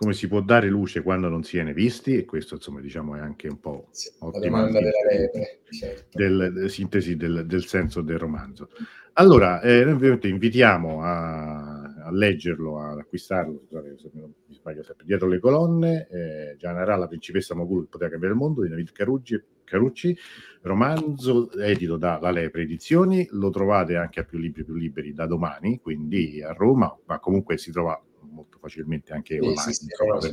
come 0.02 0.14
si 0.14 0.26
può 0.26 0.40
dare 0.40 0.68
luce 0.68 1.00
quando 1.00 1.28
non 1.28 1.44
si 1.44 1.54
viene 1.54 1.72
visti 1.72 2.16
e 2.16 2.24
questo 2.24 2.56
insomma 2.56 2.80
diciamo 2.80 3.14
è 3.14 3.20
anche 3.20 3.46
un 3.46 3.60
po' 3.60 3.86
sì, 3.92 4.10
ottima 4.18 4.68
lepre, 4.68 5.60
certo. 5.70 6.18
del, 6.18 6.64
sintesi 6.68 7.16
del, 7.16 7.46
del, 7.46 7.64
senso 7.64 8.02
del 8.02 8.18
romanzo. 8.18 8.70
Allora, 9.12 9.60
eh, 9.60 9.84
ovviamente 9.84 10.26
invitiamo 10.26 11.04
a, 11.04 11.82
a, 11.82 12.10
leggerlo, 12.10 12.80
ad 12.80 12.98
acquistarlo, 12.98 13.62
scusate 13.64 13.96
se 13.96 14.10
mi 14.12 14.32
sbaglio 14.48 14.82
sempre, 14.82 15.04
dietro 15.06 15.28
le 15.28 15.38
colonne, 15.38 16.08
eh, 16.10 16.56
Gianara, 16.58 16.96
la 16.96 17.06
principessa 17.06 17.54
Mogul 17.54 17.86
poteva 17.86 18.10
cambiare 18.10 18.34
il 18.34 18.40
mondo 18.40 18.62
di 18.62 18.70
David 18.70 18.90
Carucci, 18.90 19.40
Carucci, 19.62 20.18
romanzo 20.62 21.52
edito 21.52 21.96
da 21.96 22.18
La 22.20 22.32
Lepre 22.32 22.62
Edizioni, 22.62 23.28
lo 23.30 23.50
trovate 23.50 23.94
anche 23.94 24.18
a 24.18 24.24
più 24.24 24.38
libri 24.38 24.64
più 24.64 24.74
liberi 24.74 25.12
da 25.12 25.26
domani, 25.26 25.78
quindi 25.80 26.42
a 26.42 26.52
Roma, 26.52 26.92
ma 27.04 27.20
comunque 27.20 27.56
si 27.56 27.70
trova 27.70 28.02
molto 28.32 28.58
facilmente 28.60 29.12
anche 29.12 29.38
online. 29.38 29.72
Sì, 29.72 29.84
insomma, 29.84 30.20
sì, 30.20 30.32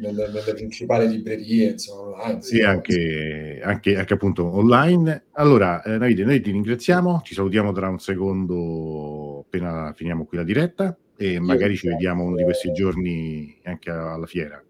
nelle, 0.00 0.28
nelle, 0.28 0.54
principali 0.54 1.08
librerie, 1.08 1.70
insomma, 1.70 2.22
online. 2.22 2.42
Sì, 2.42 2.60
anche, 2.62 3.60
anche, 3.62 3.96
anche, 3.96 4.14
appunto 4.14 4.46
online. 4.46 5.24
Allora, 5.32 5.82
eh, 5.82 5.98
Davide, 5.98 6.24
noi 6.24 6.40
ti 6.40 6.50
ringraziamo, 6.50 7.20
ci 7.24 7.34
salutiamo 7.34 7.72
tra 7.72 7.88
un 7.88 7.98
secondo 7.98 9.44
appena 9.44 9.92
finiamo 9.94 10.24
qui 10.24 10.38
la 10.38 10.44
diretta 10.44 10.96
e 11.16 11.38
magari 11.38 11.76
ci 11.76 11.88
vediamo 11.88 12.24
uno 12.24 12.36
di 12.36 12.44
questi 12.44 12.72
giorni 12.72 13.58
anche 13.64 13.90
alla 13.90 14.26
fiera. 14.26 14.62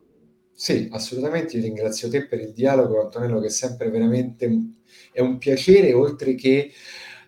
Sì, 0.52 0.88
assolutamente, 0.92 1.56
io 1.56 1.62
ringrazio 1.62 2.08
te 2.08 2.26
per 2.26 2.40
il 2.40 2.52
dialogo, 2.52 3.00
Antonello, 3.02 3.40
che 3.40 3.46
è 3.46 3.50
sempre 3.50 3.90
veramente 3.90 4.46
un, 4.46 4.70
è 5.10 5.20
un 5.20 5.38
piacere, 5.38 5.92
oltre 5.92 6.34
che 6.34 6.70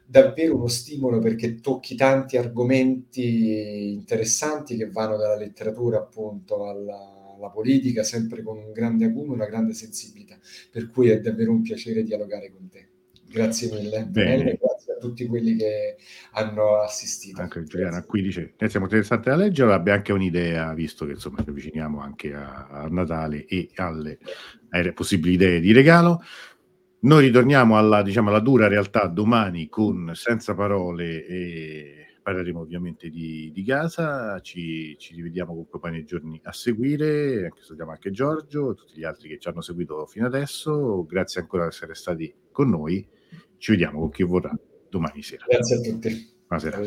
davvero 0.07 0.57
uno 0.57 0.69
stimolo 0.69 1.19
perché 1.19 1.61
tocchi 1.61 1.95
tanti 1.95 2.37
argomenti 2.37 3.93
interessanti 3.93 4.77
che 4.77 4.91
vanno 4.91 5.17
dalla 5.17 5.37
letteratura 5.37 5.99
appunto 5.99 6.69
alla, 6.69 7.35
alla 7.37 7.49
politica, 7.49 8.03
sempre 8.03 8.43
con 8.43 8.59
un 8.59 8.73
grande 8.73 9.07
acume, 9.07 9.35
una 9.35 9.47
grande 9.47 9.75
sensibilità, 9.75 10.39
per 10.71 10.91
cui 10.91 11.09
è 11.09 11.21
davvero 11.21 11.53
un 11.53 11.63
piacere 11.63 12.03
dialogare 12.03 12.51
con 12.51 12.69
te. 12.69 12.89
Grazie 13.35 13.69
mille, 13.69 14.05
Bene. 14.05 14.57
grazie 14.61 14.93
a 14.93 14.99
tutti 15.01 15.27
quelli 15.27 15.57
che 15.57 15.97
hanno 16.35 16.77
assistito. 16.77 17.41
Anche 17.41 17.65
Giuliana 17.65 18.05
qui 18.05 18.23
dice, 18.23 18.55
noi 18.57 18.71
siamo 18.71 18.87
interessati 18.87 19.29
a 19.29 19.35
leggere, 19.35 19.73
abbia 19.73 19.95
anche 19.95 20.13
un'idea, 20.13 20.73
visto 20.73 21.05
che 21.05 21.13
insomma 21.13 21.43
ci 21.43 21.51
avviciniamo 21.51 22.01
anche 22.01 22.33
a, 22.33 22.69
a 22.69 22.87
Natale 22.87 23.45
e 23.47 23.71
alle, 23.75 24.19
alle 24.69 24.93
possibili 24.93 25.35
idee 25.35 25.59
di 25.59 25.73
regalo. 25.73 26.23
Noi 27.05 27.27
ritorniamo 27.27 27.77
alla, 27.77 28.03
diciamo, 28.03 28.31
alla 28.31 28.41
dura 28.41 28.67
realtà 28.67 29.07
domani 29.09 29.69
con 29.69 30.13
Senza 30.15 30.55
Parole 30.55 31.27
e 31.27 32.07
parleremo 32.23 32.61
ovviamente 32.61 33.11
di, 33.11 33.51
di 33.53 33.63
Gaza, 33.63 34.41
ci, 34.41 34.97
ci 34.99 35.15
rivediamo 35.15 35.55
con 35.55 35.69
compagni 35.69 35.97
nei 35.97 36.07
giorni 36.07 36.41
a 36.45 36.53
seguire, 36.53 37.45
anche 37.45 37.61
salutiamo 37.61 37.91
anche 37.91 38.11
Giorgio 38.11 38.71
e 38.71 38.75
tutti 38.75 38.99
gli 38.99 39.05
altri 39.05 39.29
che 39.29 39.39
ci 39.39 39.49
hanno 39.49 39.61
seguito 39.61 40.07
fino 40.07 40.25
adesso, 40.25 41.05
grazie 41.05 41.43
ancora 41.43 41.65
per 41.65 41.73
essere 41.73 41.95
stati 41.95 42.35
con 42.51 42.71
noi, 42.71 43.07
ci 43.59 43.73
vediamo 43.73 44.01
con 44.01 44.09
chi 44.11 44.23
vorrà 44.23 44.59
domani 44.89 45.23
sera. 45.23 45.45
Grazie 45.47 45.77
a 45.77 45.81
tutti. 45.81 46.35
Buonasera. 46.47 46.81